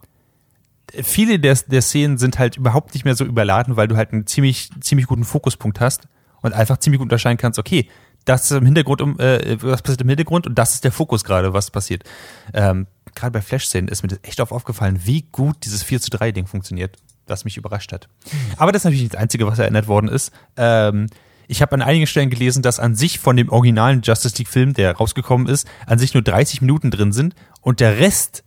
viele 1.03 1.39
der, 1.39 1.57
der 1.67 1.83
Szenen 1.83 2.19
sind 2.19 2.39
halt 2.39 2.57
überhaupt 2.57 2.95
nicht 2.95 3.05
mehr 3.05 3.15
so 3.17 3.25
überladen, 3.25 3.77
weil 3.77 3.89
du 3.89 3.97
halt 3.97 4.13
einen 4.13 4.27
ziemlich, 4.27 4.71
ziemlich 4.81 5.07
guten 5.07 5.25
Fokuspunkt 5.25 5.81
hast 5.81 6.09
und 6.43 6.53
einfach 6.53 6.77
ziemlich 6.77 6.99
gut 6.99 7.07
unterscheiden 7.07 7.39
kannst, 7.39 7.59
okay, 7.59 7.89
das 8.25 8.51
ist 8.51 8.57
im 8.57 8.67
Hintergrund, 8.67 9.01
äh, 9.21 9.57
was 9.63 9.81
passiert 9.83 10.03
im 10.03 10.09
Hintergrund 10.09 10.47
und 10.47 10.57
das 10.59 10.75
ist 10.75 10.85
der 10.85 10.93
Fokus 10.93 11.25
gerade, 11.25 11.55
was 11.55 11.71
passiert. 11.71 12.05
Ähm, 12.53 12.87
gerade 13.19 13.33
bei 13.33 13.43
Flash-Szenen 13.43 13.89
ist 13.89 14.03
mir 14.03 14.09
das 14.09 14.21
echt 14.23 14.41
oft 14.41 14.53
aufgefallen, 14.53 15.01
wie 15.05 15.23
gut 15.33 15.65
dieses 15.65 15.83
4 15.83 16.01
zu 16.01 16.11
3 16.11 16.33
Ding 16.33 16.47
funktioniert, 16.47 16.97
was 17.27 17.45
mich 17.45 17.57
überrascht 17.57 17.93
hat. 17.93 18.09
Aber 18.57 18.73
das 18.73 18.81
ist 18.81 18.85
natürlich 18.85 19.03
nicht 19.03 19.15
das 19.15 19.21
Einzige, 19.21 19.47
was 19.47 19.59
erinnert 19.59 19.89
worden 19.89 20.09
ist. 20.09 20.33
Ähm, 20.57 21.09
ich 21.49 21.63
habe 21.63 21.75
an 21.75 21.83
einigen 21.83 22.07
Stellen 22.07 22.31
gelesen, 22.31 22.63
dass 22.63 22.79
an 22.79 22.95
sich 22.95 23.19
von 23.19 23.37
dem 23.37 23.49
originalen 23.49 24.03
Justice 24.03 24.37
League-Film, 24.39 24.75
der 24.75 24.97
rausgekommen 24.97 25.47
ist, 25.49 25.67
an 25.87 25.99
sich 25.99 26.15
nur 26.15 26.23
30 26.23 26.61
Minuten 26.61 26.91
drin 26.91 27.13
sind 27.13 27.35
und 27.61 27.81
der 27.81 27.99
Rest 27.99 28.45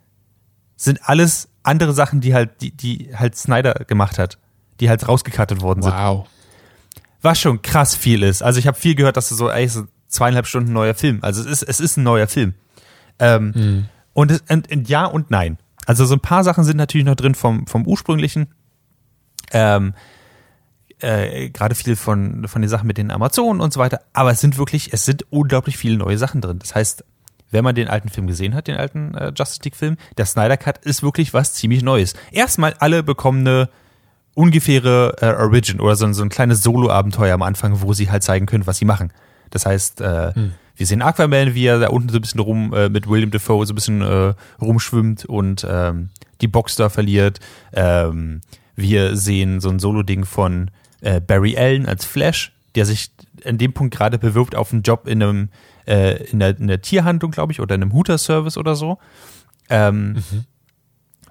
sind 0.77 0.99
alles 1.03 1.49
andere 1.63 1.93
Sachen, 1.93 2.21
die 2.21 2.33
halt, 2.33 2.61
die, 2.61 2.71
die 2.71 3.15
halt 3.15 3.35
Snyder 3.35 3.73
gemacht 3.73 4.17
hat, 4.17 4.37
die 4.79 4.89
halt 4.89 5.07
rausgekattet 5.07 5.61
worden 5.61 5.81
sind. 5.81 5.93
Wow. 5.93 6.27
Was 7.21 7.39
schon 7.39 7.61
krass 7.61 7.95
viel 7.95 8.23
ist. 8.23 8.41
Also 8.41 8.59
ich 8.59 8.67
habe 8.67 8.77
viel 8.77 8.95
gehört, 8.95 9.17
dass 9.17 9.29
es 9.29 9.37
so, 9.37 9.49
ey, 9.49 9.67
so 9.67 9.83
zweieinhalb 10.07 10.47
Stunden 10.47 10.73
neuer 10.73 10.95
Film. 10.95 11.19
Also 11.21 11.41
es 11.41 11.47
ist, 11.47 11.63
es 11.63 11.79
ist 11.79 11.97
ein 11.97 12.03
neuer 12.03 12.27
Film. 12.27 12.55
Ähm, 13.19 13.87
und, 14.13 14.31
es, 14.31 14.43
und, 14.49 14.71
und 14.71 14.89
ja 14.89 15.05
und 15.05 15.31
nein. 15.31 15.57
Also 15.85 16.05
so 16.05 16.15
ein 16.15 16.19
paar 16.19 16.43
Sachen 16.43 16.63
sind 16.63 16.77
natürlich 16.77 17.05
noch 17.05 17.15
drin 17.15 17.35
vom, 17.35 17.67
vom 17.67 17.85
ursprünglichen. 17.87 18.47
Ähm, 19.51 19.93
äh, 20.99 21.49
gerade 21.49 21.75
viel 21.75 21.95
von, 21.95 22.47
von 22.47 22.61
den 22.61 22.69
Sachen 22.69 22.87
mit 22.87 22.97
den 22.97 23.11
Amazonen 23.11 23.61
und 23.61 23.73
so 23.73 23.79
weiter. 23.79 24.01
Aber 24.13 24.31
es 24.31 24.39
sind 24.39 24.57
wirklich, 24.57 24.93
es 24.93 25.05
sind 25.05 25.25
unglaublich 25.31 25.77
viele 25.77 25.97
neue 25.97 26.17
Sachen 26.17 26.41
drin. 26.41 26.59
Das 26.59 26.75
heißt, 26.75 27.03
wenn 27.49 27.63
man 27.63 27.75
den 27.75 27.87
alten 27.87 28.09
Film 28.09 28.27
gesehen 28.27 28.55
hat, 28.55 28.67
den 28.67 28.77
alten 28.77 29.13
äh, 29.15 29.31
Justice 29.35 29.61
League 29.63 29.75
Film, 29.75 29.97
der 30.17 30.25
Snyder 30.25 30.57
Cut 30.57 30.77
ist 30.85 31.03
wirklich 31.03 31.33
was 31.33 31.53
ziemlich 31.53 31.83
Neues. 31.83 32.13
Erstmal 32.31 32.75
alle 32.79 33.03
bekommen 33.03 33.45
eine 33.45 33.69
ungefähre 34.33 35.15
äh, 35.19 35.33
Origin 35.33 35.81
oder 35.81 35.95
so, 35.95 36.11
so 36.13 36.23
ein 36.23 36.29
kleines 36.29 36.63
Solo-Abenteuer 36.63 37.33
am 37.33 37.41
Anfang, 37.41 37.81
wo 37.81 37.93
sie 37.93 38.09
halt 38.09 38.23
zeigen 38.23 38.45
können, 38.45 38.67
was 38.67 38.77
sie 38.77 38.85
machen. 38.85 39.11
Das 39.51 39.65
heißt, 39.65 40.01
äh, 40.01 40.33
wir 40.75 40.85
sehen 40.87 41.03
Aquaman, 41.03 41.53
wie 41.53 41.65
er 41.65 41.79
da 41.79 41.89
unten 41.89 42.09
so 42.09 42.17
ein 42.17 42.21
bisschen 42.21 42.39
rum 42.39 42.73
äh, 42.73 42.89
mit 42.89 43.07
William 43.07 43.29
Defoe 43.29 43.65
so 43.67 43.73
ein 43.73 43.75
bisschen 43.75 44.01
äh, 44.01 44.33
rumschwimmt 44.59 45.25
und 45.25 45.65
ähm, 45.69 46.09
die 46.41 46.47
Box 46.47 46.75
da 46.75 46.89
verliert. 46.89 47.39
Ähm, 47.73 48.41
wir 48.75 49.15
sehen 49.15 49.59
so 49.59 49.69
ein 49.69 49.77
Solo-Ding 49.77 50.25
von 50.25 50.71
äh, 51.01 51.21
Barry 51.21 51.55
Allen 51.55 51.85
als 51.85 52.05
Flash, 52.05 52.51
der 52.73 52.85
sich 52.85 53.11
an 53.45 53.57
dem 53.57 53.73
Punkt 53.73 53.93
gerade 53.95 54.17
bewirbt 54.17 54.55
auf 54.55 54.73
einen 54.73 54.81
Job 54.81 55.07
in 55.07 55.21
einem 55.21 55.49
äh, 55.87 56.23
in, 56.25 56.39
der, 56.39 56.57
in 56.57 56.67
der 56.67 56.81
Tierhandlung, 56.81 57.31
glaube 57.31 57.51
ich, 57.51 57.59
oder 57.59 57.75
in 57.75 57.81
einem 57.81 57.93
Hooter-Service 57.93 58.57
oder 58.57 58.75
so. 58.75 58.97
Ähm, 59.69 60.23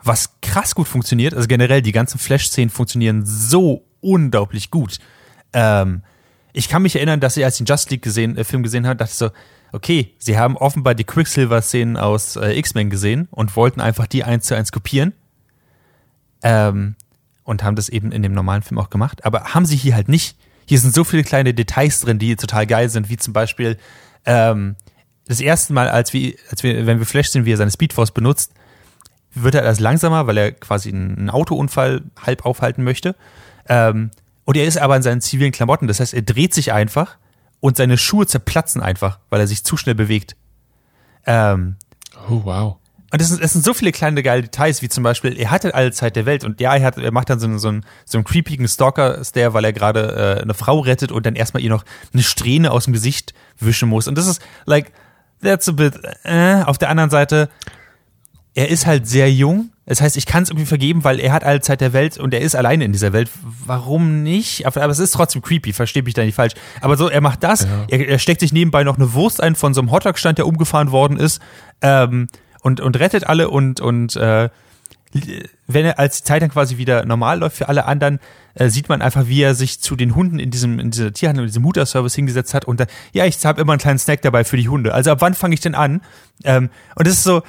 Was 0.03 0.41
krass 0.41 0.75
gut 0.75 0.89
funktioniert, 0.89 1.35
also 1.35 1.47
generell 1.47 1.83
die 1.83 1.93
ganzen 1.93 2.19
Flash-Szenen 2.19 2.71
funktionieren 2.71 3.25
so 3.27 3.85
unglaublich 4.01 4.71
gut. 4.71 4.99
Ähm, 5.53 6.03
ich 6.53 6.69
kann 6.69 6.83
mich 6.83 6.97
erinnern, 6.97 7.21
dass 7.21 7.37
ich 7.37 7.45
als 7.45 7.57
den 7.59 7.67
Just 7.67 7.91
League 7.91 8.03
gesehen, 8.03 8.37
äh, 8.37 8.45
Film 8.45 8.63
gesehen 8.63 8.87
habe, 8.87 8.97
dachte 8.97 9.13
ich 9.13 9.19
so, 9.19 9.31
okay, 9.73 10.15
sie 10.19 10.39
haben 10.39 10.57
offenbar 10.57 10.95
die 10.95 11.05
Quicksilver-Szenen 11.05 11.97
aus 11.97 12.37
äh, 12.37 12.59
X-Men 12.59 12.91
gesehen 12.91 13.29
und 13.31 13.57
wollten 13.57 13.81
einfach 13.81 14.07
die 14.07 14.25
eins 14.25 14.47
zu 14.47 14.57
eins 14.57 14.73
kopieren. 14.73 15.13
Ähm, 16.43 16.97
und 17.45 17.63
haben 17.65 17.77
das 17.77 17.89
eben 17.89 18.13
in 18.13 18.23
dem 18.23 18.33
normalen 18.33 18.63
Film 18.63 18.79
auch 18.79 18.91
gemacht. 18.91 19.25
Aber 19.25 19.55
haben 19.55 19.67
sie 19.67 19.77
hier 19.77 19.95
halt 19.95 20.09
nicht. 20.09 20.37
Hier 20.67 20.79
sind 20.79 20.95
so 20.95 21.03
viele 21.03 21.25
kleine 21.25 21.53
Details 21.53 22.01
drin, 22.01 22.19
die 22.19 22.37
total 22.37 22.67
geil 22.67 22.89
sind, 22.89 23.09
wie 23.09 23.17
zum 23.17 23.33
Beispiel 23.33 23.77
ähm, 24.25 24.77
das 25.27 25.41
erste 25.41 25.73
Mal, 25.73 25.89
als 25.89 26.13
wir, 26.13 26.35
als 26.51 26.63
wir, 26.63 26.87
wenn 26.87 26.99
wir 26.99 27.07
Flash 27.07 27.31
sehen, 27.31 27.45
wie 27.45 27.53
er 27.53 27.57
seine 27.57 27.71
Speedforce 27.71 28.13
benutzt, 28.13 28.53
wird 29.33 29.55
er 29.55 29.63
erst 29.63 29.81
langsamer, 29.81 30.27
weil 30.27 30.37
er 30.37 30.53
quasi 30.53 30.91
einen 30.91 31.31
Autounfall 31.31 32.03
halb 32.21 32.45
aufhalten 32.45 32.85
möchte. 32.85 33.15
Ähm, 33.69 34.11
und 34.51 34.57
er 34.57 34.65
ist 34.65 34.79
aber 34.79 34.97
in 34.97 35.03
seinen 35.03 35.21
zivilen 35.21 35.53
Klamotten. 35.53 35.87
Das 35.87 36.01
heißt, 36.01 36.13
er 36.13 36.23
dreht 36.23 36.55
sich 36.55 36.73
einfach 36.73 37.19
und 37.61 37.77
seine 37.77 37.97
Schuhe 37.97 38.27
zerplatzen 38.27 38.83
einfach, 38.83 39.21
weil 39.29 39.39
er 39.39 39.47
sich 39.47 39.63
zu 39.63 39.77
schnell 39.77 39.95
bewegt. 39.95 40.35
Ähm, 41.25 41.77
Oh, 42.29 42.41
wow. 42.43 42.77
und 43.13 43.23
es 43.23 43.29
sind, 43.29 43.41
es 43.41 43.53
sind 43.53 43.65
so 43.65 43.75
viele 43.75 43.93
kleine 43.93 44.25
geile 44.25 44.43
Details, 44.43 44.83
wie 44.83 44.89
zum 44.89 45.05
Beispiel, 45.05 45.39
er 45.39 45.53
hatte 45.53 45.73
alle 45.73 45.93
Zeit 45.93 46.17
der 46.17 46.27
Welt 46.27 46.43
und 46.43 46.61
ja, 46.61 46.75
er, 46.75 46.85
hat, 46.85 46.99
er 46.99 47.13
macht 47.13 47.31
dann 47.31 47.39
so 47.39 47.47
einen, 47.47 47.61
so 47.61 47.69
einen, 47.69 47.87
so 48.05 48.19
einen 48.19 48.25
creepigen 48.25 48.67
Stalker-Stare, 48.67 49.55
weil 49.55 49.65
er 49.67 49.73
gerade 49.73 50.37
äh, 50.41 50.43
eine 50.43 50.55
Frau 50.55 50.81
rettet 50.81 51.13
und 51.13 51.27
dann 51.27 51.37
erstmal 51.37 51.63
ihr 51.63 51.71
noch 51.71 51.85
eine 52.13 52.25
Strähne 52.25 52.73
aus 52.73 52.87
dem 52.87 52.93
Gesicht 52.93 53.35
wischen 53.61 53.89
muss. 53.89 54.09
Und 54.09 54.19
das 54.19 54.27
ist, 54.27 54.43
like, 54.67 54.91
that's 55.41 55.69
a 55.69 55.73
bit, 55.73 55.95
äh. 56.25 56.65
Auf 56.65 56.77
der 56.79 56.89
anderen 56.89 57.11
Seite, 57.11 57.49
er 58.55 58.69
ist 58.69 58.87
halt 58.87 59.07
sehr 59.07 59.33
jung. 59.33 59.71
Das 59.87 60.01
heißt, 60.01 60.17
ich 60.17 60.27
kann 60.27 60.43
es 60.43 60.51
irgendwie 60.51 60.67
vergeben, 60.67 61.03
weil 61.03 61.19
er 61.19 61.33
hat 61.33 61.43
alle 61.43 61.61
Zeit 61.61 61.81
der 61.81 61.93
Welt 61.93 62.19
und 62.19 62.33
er 62.33 62.41
ist 62.41 62.55
alleine 62.55 62.85
in 62.85 62.93
dieser 62.93 63.13
Welt. 63.13 63.31
Warum 63.43 64.23
nicht? 64.23 64.67
Aber, 64.67 64.83
aber 64.83 64.93
es 64.93 64.99
ist 64.99 65.13
trotzdem 65.13 65.43
creepy, 65.43 65.73
verstehe 65.73 66.03
mich 66.03 66.15
da 66.15 66.23
nicht 66.23 66.37
falsch. 66.37 66.55
Aber 66.81 66.97
so, 66.97 67.09
er 67.09 67.21
macht 67.21 67.43
das, 67.43 67.67
er, 67.89 68.09
er 68.09 68.19
steckt 68.19 68.41
sich 68.41 68.53
nebenbei 68.53 68.85
noch 68.85 68.97
eine 68.97 69.15
Wurst 69.15 69.43
ein 69.43 69.57
von 69.57 69.75
so 69.75 69.81
einem 69.81 69.91
Hotdog-Stand, 69.91 70.39
der 70.39 70.47
umgefahren 70.47 70.93
worden 70.93 71.17
ist, 71.17 71.41
ähm, 71.83 72.29
und, 72.63 72.81
und 72.81 72.99
rettet 73.01 73.27
alle 73.27 73.49
und, 73.49 73.81
und 73.81 74.17
äh, 74.17 74.51
wenn 75.67 75.87
er 75.87 75.99
als 75.99 76.19
die 76.19 76.25
Zeit 76.25 76.43
dann 76.43 76.51
quasi 76.51 76.77
wieder 76.77 77.05
normal 77.05 77.41
läuft 77.41 77.57
für 77.57 77.69
alle 77.69 77.85
anderen, 77.87 78.21
äh, 78.55 78.69
sieht 78.69 78.89
man 78.89 79.03
einfach, 79.03 79.27
wie 79.27 79.43
er 79.43 79.55
sich 79.57 79.81
zu 79.81 79.97
den 79.97 80.15
Hunden 80.15 80.39
in 80.39 80.51
diesem 80.51 80.79
in 80.79 80.93
dieser 80.93 81.13
Tierhandlung, 81.13 81.45
in 81.45 81.49
diesem 81.49 81.63
Mutterservice 81.63 82.15
hingesetzt 82.15 82.55
hat 82.55 82.65
und 82.65 82.79
dann, 82.79 82.87
ja, 83.13 83.25
ich 83.25 83.45
habe 83.45 83.61
immer 83.61 83.73
einen 83.73 83.81
kleinen 83.81 83.99
Snack 83.99 84.23
dabei 84.23 84.45
für 84.45 84.57
die 84.57 84.69
Hunde. 84.69 84.95
Also 84.95 85.11
ab 85.11 85.21
wann 85.21 85.35
fange 85.35 85.55
ich 85.55 85.61
denn 85.61 85.75
an? 85.75 86.01
Ähm, 86.45 86.71
und 86.95 87.09
es 87.09 87.15
ist 87.15 87.25
so, 87.25 87.43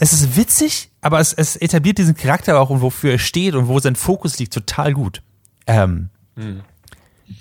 es 0.00 0.12
ist 0.12 0.36
witzig, 0.36 0.90
aber 1.00 1.20
es, 1.20 1.32
es 1.32 1.56
etabliert 1.56 1.98
diesen 1.98 2.16
Charakter 2.16 2.60
auch 2.60 2.70
und 2.70 2.80
wofür 2.80 3.12
er 3.12 3.18
steht 3.18 3.54
und 3.54 3.68
wo 3.68 3.78
sein 3.80 3.96
Fokus 3.96 4.38
liegt, 4.38 4.52
total 4.52 4.92
gut. 4.92 5.22
Ähm, 5.66 6.10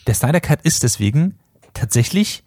Der 0.05 0.13
Snyder 0.13 0.41
Cut 0.41 0.61
ist 0.63 0.83
deswegen 0.83 1.35
tatsächlich 1.73 2.43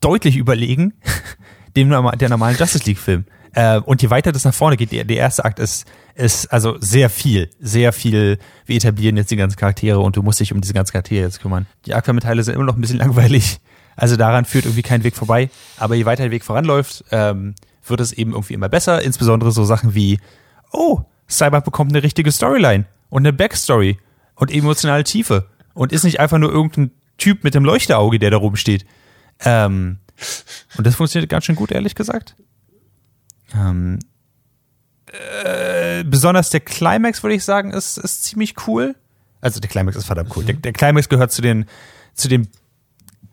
deutlich 0.00 0.36
überlegen 0.36 0.94
dem 1.76 1.90
der 1.90 2.28
normalen 2.28 2.56
Justice 2.56 2.84
League 2.84 2.98
Film. 2.98 3.24
Äh, 3.52 3.78
und 3.78 4.02
je 4.02 4.10
weiter 4.10 4.32
das 4.32 4.44
nach 4.44 4.54
vorne 4.54 4.76
geht, 4.76 4.92
der, 4.92 5.04
der 5.04 5.16
erste 5.16 5.44
Akt 5.44 5.58
ist, 5.58 5.86
ist 6.14 6.46
also 6.52 6.76
sehr 6.80 7.08
viel, 7.10 7.50
sehr 7.60 7.92
viel. 7.92 8.38
Wir 8.66 8.76
etablieren 8.76 9.16
jetzt 9.16 9.30
die 9.30 9.36
ganzen 9.36 9.56
Charaktere 9.56 10.00
und 10.00 10.16
du 10.16 10.22
musst 10.22 10.40
dich 10.40 10.52
um 10.52 10.60
diese 10.60 10.74
ganzen 10.74 10.92
Charaktere 10.92 11.24
jetzt 11.24 11.40
kümmern. 11.40 11.66
Die 11.86 11.94
Aquaman-Teile 11.94 12.42
sind 12.42 12.54
immer 12.54 12.64
noch 12.64 12.76
ein 12.76 12.80
bisschen 12.80 12.98
langweilig. 13.04 13.60
Also 13.98 14.16
daran 14.16 14.44
führt 14.44 14.64
irgendwie 14.64 14.82
kein 14.82 15.02
Weg 15.02 15.16
vorbei. 15.16 15.50
Aber 15.76 15.96
je 15.96 16.06
weiter 16.06 16.22
der 16.22 16.30
Weg 16.30 16.44
voranläuft, 16.44 17.04
ähm, 17.10 17.56
wird 17.84 18.00
es 18.00 18.12
eben 18.12 18.30
irgendwie 18.30 18.54
immer 18.54 18.68
besser. 18.68 19.02
Insbesondere 19.02 19.50
so 19.50 19.64
Sachen 19.64 19.94
wie, 19.94 20.20
oh, 20.72 21.02
Cyber 21.28 21.60
bekommt 21.60 21.90
eine 21.92 22.02
richtige 22.02 22.30
Storyline 22.30 22.86
und 23.10 23.22
eine 23.22 23.32
Backstory 23.32 23.98
und 24.36 24.52
emotionale 24.52 25.02
Tiefe 25.02 25.48
und 25.74 25.92
ist 25.92 26.04
nicht 26.04 26.20
einfach 26.20 26.38
nur 26.38 26.52
irgendein 26.52 26.92
Typ 27.18 27.42
mit 27.42 27.54
dem 27.54 27.64
Leuchteauge, 27.64 28.20
der 28.20 28.30
da 28.30 28.36
rumsteht. 28.36 28.86
Ähm, 29.40 29.98
und 30.76 30.86
das 30.86 30.94
funktioniert 30.94 31.28
ganz 31.28 31.44
schön 31.44 31.56
gut, 31.56 31.72
ehrlich 31.72 31.96
gesagt. 31.96 32.36
Ähm, 33.52 33.98
äh, 35.42 36.04
besonders 36.04 36.50
der 36.50 36.60
Climax, 36.60 37.24
würde 37.24 37.34
ich 37.34 37.44
sagen, 37.44 37.72
ist, 37.72 37.98
ist 37.98 38.22
ziemlich 38.22 38.54
cool. 38.68 38.94
Also 39.40 39.58
der 39.58 39.68
Climax 39.68 39.96
ist 39.96 40.06
verdammt 40.06 40.36
cool. 40.36 40.44
Der, 40.44 40.54
der 40.54 40.72
Climax 40.72 41.08
gehört 41.08 41.32
zu 41.32 41.42
den, 41.42 41.66
zu 42.14 42.28
den 42.28 42.48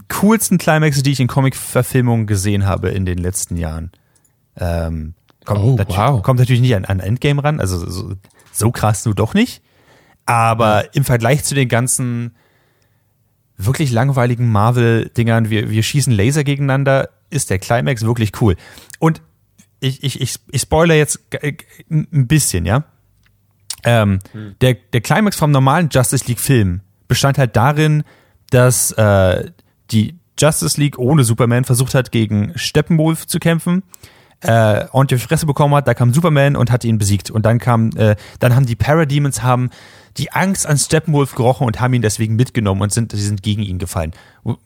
coolsten 0.09 0.57
Climaxes, 0.57 1.03
die 1.03 1.11
ich 1.11 1.19
in 1.19 1.27
Comic-Verfilmungen 1.27 2.27
gesehen 2.27 2.65
habe 2.65 2.89
in 2.89 3.05
den 3.05 3.17
letzten 3.17 3.57
Jahren. 3.57 3.91
Ähm, 4.57 5.13
kommt, 5.45 5.59
Oh, 5.61 5.75
natu- 5.75 5.95
wow. 5.97 6.21
kommt 6.23 6.39
natürlich 6.39 6.61
nicht 6.61 6.75
an, 6.75 6.85
an 6.85 6.99
Endgame 6.99 7.43
ran, 7.43 7.59
also 7.59 7.89
so, 7.89 8.13
so 8.51 8.71
krass 8.71 9.05
nur 9.05 9.15
doch 9.15 9.33
nicht. 9.33 9.61
Aber 10.25 10.95
im 10.95 11.03
Vergleich 11.05 11.43
zu 11.43 11.53
den 11.55 11.67
ganzen 11.69 12.35
wirklich 13.57 13.91
langweiligen 13.91 14.51
Marvel-Dingern, 14.51 15.49
wir, 15.49 15.69
wir 15.69 15.83
schießen 15.83 16.11
Laser 16.13 16.43
gegeneinander, 16.43 17.09
ist 17.29 17.49
der 17.49 17.59
Climax 17.59 18.03
wirklich 18.03 18.41
cool. 18.41 18.55
Und 18.99 19.21
ich, 19.79 20.03
ich, 20.03 20.19
ich, 20.21 20.35
ich 20.51 20.61
spoiler 20.61 20.95
jetzt 20.95 21.19
ein 21.89 22.27
bisschen, 22.27 22.65
ja. 22.65 22.83
Ähm, 23.83 24.19
der, 24.61 24.73
der 24.93 25.01
Climax 25.01 25.35
vom 25.35 25.51
normalen 25.51 25.89
Justice 25.91 26.25
League-Film 26.27 26.81
bestand 27.07 27.37
halt 27.37 27.55
darin, 27.55 28.03
dass 28.49 28.91
äh, 28.93 29.51
die 29.91 30.15
Justice 30.39 30.79
League 30.79 30.99
ohne 30.99 31.23
Superman 31.23 31.63
versucht 31.63 31.95
hat, 31.95 32.11
gegen 32.11 32.51
Steppenwolf 32.55 33.25
zu 33.27 33.39
kämpfen 33.39 33.83
äh, 34.41 34.85
auf 34.91 35.07
die 35.07 35.17
Fresse 35.17 35.45
bekommen 35.45 35.73
hat, 35.75 35.87
da 35.87 35.93
kam 35.93 36.13
Superman 36.13 36.55
und 36.55 36.71
hat 36.71 36.83
ihn 36.83 36.97
besiegt. 36.97 37.31
Und 37.31 37.45
dann 37.45 37.59
kam, 37.59 37.89
äh, 37.95 38.15
dann 38.39 38.55
haben 38.55 38.65
die 38.65 38.75
Parademons 38.75 39.43
haben 39.43 39.69
die 40.17 40.31
Angst 40.31 40.67
an 40.67 40.77
Steppenwolf 40.77 41.35
gerochen 41.35 41.65
und 41.67 41.81
haben 41.81 41.93
ihn 41.93 42.01
deswegen 42.01 42.35
mitgenommen 42.35 42.81
und 42.81 42.93
sind, 42.93 43.11
sie 43.11 43.25
sind 43.25 43.43
gegen 43.43 43.63
ihn 43.63 43.79
gefallen. 43.79 44.13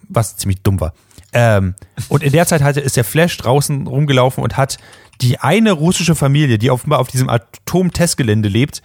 Was 0.07 0.37
ziemlich 0.37 0.61
dumm 0.61 0.79
war. 0.79 0.93
Ähm, 1.31 1.75
und 2.07 2.23
in 2.23 2.31
der 2.31 2.45
Zeit 2.45 2.61
hatte, 2.61 2.81
ist 2.81 2.97
der 2.97 3.03
Flash 3.03 3.37
draußen 3.37 3.87
rumgelaufen 3.87 4.43
und 4.43 4.57
hat 4.57 4.77
die 5.21 5.39
eine 5.39 5.71
russische 5.71 6.15
Familie, 6.15 6.57
die 6.57 6.71
offenbar 6.71 6.99
auf 6.99 7.07
diesem 7.07 7.29
Atomtestgelände 7.29 8.49
lebt, 8.49 8.81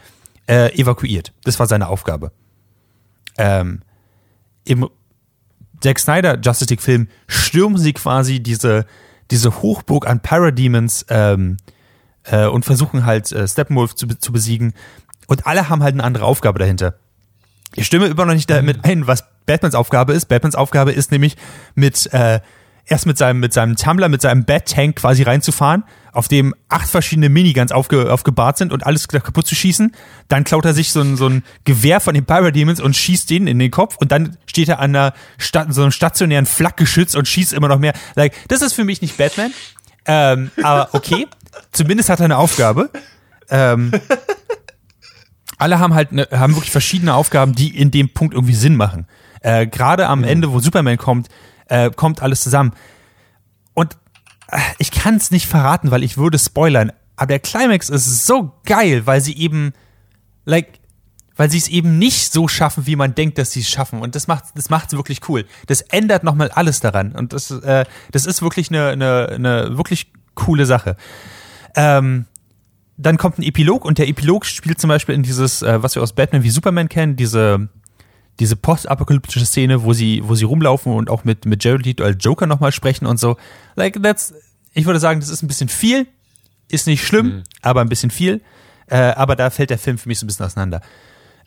äh, 0.46 0.78
evakuiert. 0.78 1.32
Das 1.44 1.58
war 1.58 1.66
seine 1.66 1.88
Aufgabe. 1.88 2.32
Ähm, 3.36 3.80
Im 4.64 4.88
Zack 5.82 5.98
Snyder 5.98 6.38
Justice 6.40 6.70
League 6.70 6.82
Film 6.82 7.08
stürmen 7.26 7.78
sie 7.78 7.92
quasi 7.92 8.40
diese, 8.40 8.86
diese 9.30 9.62
Hochburg 9.62 10.06
an 10.06 10.20
Parademons 10.20 11.06
ähm, 11.08 11.56
äh, 12.24 12.46
und 12.46 12.64
versuchen 12.64 13.04
halt 13.04 13.30
äh, 13.32 13.46
Steppenwolf 13.46 13.94
zu, 13.94 14.06
zu 14.06 14.32
besiegen. 14.32 14.74
Und 15.26 15.46
alle 15.46 15.68
haben 15.68 15.82
halt 15.82 15.94
eine 15.94 16.04
andere 16.04 16.24
Aufgabe 16.24 16.58
dahinter. 16.58 16.94
Ich 17.74 17.86
stimme 17.86 18.06
immer 18.06 18.26
noch 18.26 18.34
nicht 18.34 18.50
damit 18.50 18.84
ein, 18.84 19.06
was 19.06 19.24
Batmans 19.46 19.74
Aufgabe 19.74 20.12
ist. 20.12 20.26
Batmans 20.26 20.54
Aufgabe 20.54 20.92
ist 20.92 21.10
nämlich 21.10 21.36
mit 21.74 22.12
äh, 22.12 22.40
erst 22.86 23.06
mit 23.06 23.18
seinem, 23.18 23.40
mit 23.40 23.52
seinem 23.52 23.76
Tumbler, 23.76 24.08
mit 24.08 24.20
seinem 24.20 24.44
Bat-Tank 24.44 24.96
quasi 24.96 25.22
reinzufahren, 25.22 25.84
auf 26.12 26.28
dem 26.28 26.54
acht 26.68 26.88
verschiedene 26.88 27.28
Miniguns 27.28 27.72
aufge, 27.72 28.12
aufgebahrt 28.12 28.58
sind 28.58 28.72
und 28.72 28.86
alles 28.86 29.08
kaputt 29.08 29.46
zu 29.46 29.54
schießen. 29.54 29.94
Dann 30.28 30.44
klaut 30.44 30.64
er 30.64 30.74
sich 30.74 30.92
so 30.92 31.00
ein, 31.00 31.16
so 31.16 31.28
ein 31.28 31.42
Gewehr 31.64 32.00
von 32.00 32.14
den 32.14 32.24
Pyro 32.24 32.50
Demons 32.50 32.80
und 32.80 32.94
schießt 32.94 33.28
den 33.30 33.46
in 33.46 33.58
den 33.58 33.70
Kopf 33.70 33.96
und 33.96 34.12
dann 34.12 34.36
steht 34.46 34.68
er 34.68 34.78
an 34.78 34.94
einer 34.94 35.14
Sta 35.38 35.66
so 35.70 35.82
einem 35.82 35.92
stationären 35.92 36.46
Flakgeschütz 36.46 37.14
und 37.14 37.26
schießt 37.26 37.52
immer 37.52 37.68
noch 37.68 37.78
mehr. 37.78 37.94
Like, 38.14 38.34
das 38.48 38.62
ist 38.62 38.74
für 38.74 38.84
mich 38.84 39.00
nicht 39.00 39.16
Batman. 39.16 39.52
Ähm, 40.06 40.50
aber 40.62 40.90
okay, 40.92 41.26
zumindest 41.72 42.10
hat 42.10 42.20
er 42.20 42.26
eine 42.26 42.36
Aufgabe. 42.36 42.90
Ähm, 43.48 43.92
alle 45.58 45.78
haben 45.78 45.94
halt 45.94 46.12
ne, 46.12 46.28
haben 46.30 46.54
wirklich 46.54 46.70
verschiedene 46.70 47.14
Aufgaben, 47.14 47.54
die 47.54 47.76
in 47.76 47.90
dem 47.90 48.12
Punkt 48.12 48.34
irgendwie 48.34 48.54
Sinn 48.54 48.76
machen. 48.76 49.06
Äh, 49.40 49.66
Gerade 49.66 50.08
am 50.08 50.24
Ende, 50.24 50.52
wo 50.52 50.60
Superman 50.60 50.98
kommt, 50.98 51.28
äh, 51.68 51.90
kommt 51.90 52.22
alles 52.22 52.42
zusammen. 52.42 52.72
Und 53.74 53.96
äh, 54.48 54.58
ich 54.78 54.90
kann 54.90 55.16
es 55.16 55.30
nicht 55.30 55.46
verraten, 55.46 55.90
weil 55.90 56.02
ich 56.02 56.16
würde 56.16 56.38
spoilern. 56.38 56.92
Aber 57.16 57.28
der 57.28 57.38
Climax 57.38 57.88
ist 57.88 58.26
so 58.26 58.52
geil, 58.64 59.06
weil 59.06 59.20
sie 59.20 59.36
eben, 59.36 59.72
like, 60.44 60.80
weil 61.36 61.50
sie 61.50 61.58
es 61.58 61.68
eben 61.68 61.98
nicht 61.98 62.32
so 62.32 62.48
schaffen, 62.48 62.86
wie 62.86 62.96
man 62.96 63.14
denkt, 63.14 63.38
dass 63.38 63.52
sie 63.52 63.60
es 63.60 63.68
schaffen. 63.68 64.00
Und 64.00 64.14
das 64.14 64.26
macht 64.26 64.44
das 64.54 64.70
macht's 64.70 64.92
wirklich 64.92 65.28
cool. 65.28 65.44
Das 65.66 65.80
ändert 65.80 66.24
nochmal 66.24 66.50
alles 66.50 66.80
daran. 66.80 67.12
Und 67.12 67.32
das, 67.32 67.50
äh, 67.50 67.84
das 68.12 68.26
ist 68.26 68.42
wirklich 68.42 68.70
eine, 68.70 68.88
eine, 68.88 69.28
eine 69.28 69.76
wirklich 69.76 70.12
coole 70.34 70.66
Sache. 70.66 70.96
Ähm, 71.76 72.26
dann 72.96 73.16
kommt 73.16 73.38
ein 73.38 73.42
Epilog 73.42 73.84
und 73.84 73.98
der 73.98 74.08
Epilog 74.08 74.46
spielt 74.46 74.80
zum 74.80 74.88
Beispiel 74.88 75.14
in 75.14 75.24
dieses, 75.24 75.62
äh, 75.62 75.82
was 75.82 75.96
wir 75.96 76.02
aus 76.02 76.12
Batman 76.12 76.44
wie 76.44 76.50
Superman 76.50 76.88
kennen, 76.88 77.16
diese, 77.16 77.68
diese 78.40 78.56
postapokalyptische 78.56 79.46
Szene, 79.46 79.84
wo 79.84 79.92
sie, 79.92 80.22
wo 80.24 80.34
sie 80.34 80.44
rumlaufen 80.44 80.92
und 80.92 81.10
auch 81.10 81.24
mit, 81.24 81.46
mit 81.46 81.62
Jared 81.62 81.86
Leto 81.86 82.04
als 82.04 82.16
Joker 82.20 82.46
nochmal 82.46 82.72
sprechen 82.72 83.06
und 83.06 83.18
so. 83.18 83.36
Like, 83.76 84.02
that's, 84.02 84.34
ich 84.72 84.86
würde 84.86 85.00
sagen, 85.00 85.20
das 85.20 85.28
ist 85.28 85.42
ein 85.42 85.48
bisschen 85.48 85.68
viel, 85.68 86.06
ist 86.68 86.86
nicht 86.86 87.06
schlimm, 87.06 87.26
mhm. 87.26 87.42
aber 87.62 87.80
ein 87.80 87.88
bisschen 87.88 88.10
viel. 88.10 88.42
Äh, 88.86 88.96
aber 88.96 89.36
da 89.36 89.50
fällt 89.50 89.70
der 89.70 89.78
Film 89.78 89.98
für 89.98 90.08
mich 90.08 90.18
so 90.18 90.24
ein 90.24 90.26
bisschen 90.26 90.46
auseinander. 90.46 90.80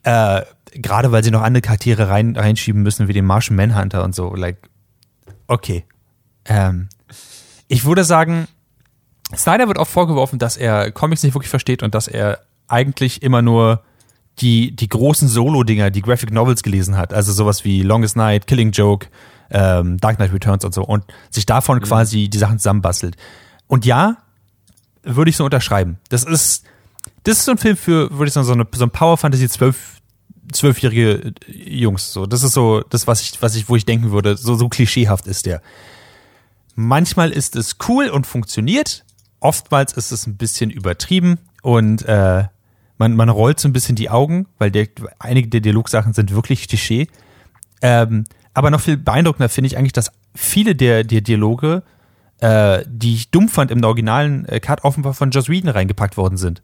Äh, 0.04 0.42
Gerade 0.74 1.12
weil 1.12 1.24
sie 1.24 1.32
noch 1.32 1.42
andere 1.42 1.62
Charaktere 1.62 2.10
rein, 2.10 2.36
reinschieben 2.36 2.84
müssen, 2.84 3.08
wie 3.08 3.14
den 3.14 3.26
Martian 3.26 3.56
Manhunter 3.56 4.04
und 4.04 4.14
so. 4.14 4.36
Like, 4.36 4.58
okay. 5.48 5.86
Ähm, 6.46 6.90
ich 7.68 7.86
würde 7.86 8.04
sagen, 8.04 8.48
Snyder 9.36 9.68
wird 9.68 9.78
oft 9.78 9.92
vorgeworfen, 9.92 10.40
dass 10.40 10.58
er 10.58 10.92
Comics 10.92 11.24
nicht 11.24 11.36
wirklich 11.36 11.50
versteht 11.50 11.84
und 11.84 11.96
dass 11.96 12.08
er 12.08 12.42
eigentlich 12.68 13.24
immer 13.24 13.42
nur 13.42 13.82
die, 14.40 14.76
die 14.76 14.90
großen 14.90 15.28
Solo-Dinger, 15.28 15.92
die 15.92 16.02
Graphic 16.02 16.32
Novels 16.32 16.64
gelesen 16.64 16.98
hat. 16.98 17.14
Also 17.14 17.32
sowas 17.32 17.64
wie 17.64 17.82
Longest 17.82 18.16
Night, 18.16 18.48
Killing 18.48 18.72
Joke, 18.72 19.08
ähm, 19.50 19.98
Dark 19.98 20.18
Knight 20.18 20.34
Returns 20.34 20.64
und 20.64 20.74
so. 20.74 20.84
Und 20.84 21.06
sich 21.30 21.46
davon 21.46 21.78
mhm. 21.78 21.84
quasi 21.84 22.30
die 22.30 22.38
Sachen 22.38 22.60
zusammenbastelt. 22.60 23.16
Und 23.68 23.86
ja, 23.86 24.18
würde 25.04 25.30
ich 25.30 25.38
so 25.38 25.46
unterschreiben. 25.46 25.98
Das 26.10 26.24
ist, 26.24 26.66
das 27.24 27.40
ist 27.40 27.46
so 27.46 27.52
ein 27.52 27.58
Film 27.58 27.78
für, 27.78 28.12
würde 28.12 28.28
ich 28.28 28.34
sagen, 28.34 28.46
so, 28.46 28.54
eine, 28.54 28.68
so 28.74 28.86
ein 28.86 28.92
Power 28.92 29.18
Fantasy 29.18 29.50
12, 29.50 30.02
zwölfjährige 30.52 31.34
Jungs. 31.48 32.14
So, 32.14 32.26
das 32.26 32.44
ist 32.44 32.54
so 32.54 32.82
das, 32.90 33.08
was 33.08 33.22
ich, 33.22 33.42
was 33.42 33.56
ich, 33.56 33.70
wo 33.70 33.76
ich 33.76 33.86
denken 33.86 34.12
würde. 34.12 34.38
So, 34.38 34.56
so 34.56 34.70
klischeehaft 34.70 35.28
ist 35.28 35.46
der. 35.46 35.62
Manchmal 36.76 37.32
ist 37.32 37.56
es 37.56 37.78
cool 37.88 38.10
und 38.10 38.28
funktioniert 38.28 39.04
oftmals 39.40 39.94
ist 39.94 40.12
es 40.12 40.28
ein 40.28 40.38
bisschen 40.38 40.70
übertrieben 40.70 41.40
und 41.62 42.04
äh, 42.04 42.46
man, 42.98 43.16
man 43.16 43.30
rollt 43.30 43.60
so 43.60 43.68
ein 43.68 43.74
bisschen 43.74 43.96
die 43.96 44.10
Augen, 44.10 44.48
weil 44.58 44.72
der, 44.72 44.88
einige 45.20 45.48
der 45.48 45.62
Dialogsachen 45.62 46.14
sind 46.14 46.34
wirklich 46.34 46.68
Klischee. 46.68 47.08
Ähm, 47.82 48.26
aber 48.54 48.72
noch 48.72 48.82
viel 48.82 48.98
beeindruckender 48.98 49.50
finde 49.50 49.68
ich 49.68 49.78
eigentlich, 49.78 49.94
dass 49.94 50.12
viele 50.34 50.76
der, 50.76 51.04
der 51.04 51.22
Dialoge, 51.22 51.84
äh, 52.40 52.84
die 52.88 53.14
ich 53.14 53.30
dumm 53.30 53.50
fand 53.50 53.72
im 53.72 53.84
originalen 53.84 54.46
äh, 54.46 54.60
Cut, 54.60 54.84
offenbar 54.84 55.14
von 55.14 55.32
Joss 55.32 55.50
Whedon 55.50 55.70
reingepackt 55.70 56.18
worden 56.18 56.38
sind. 56.38 56.62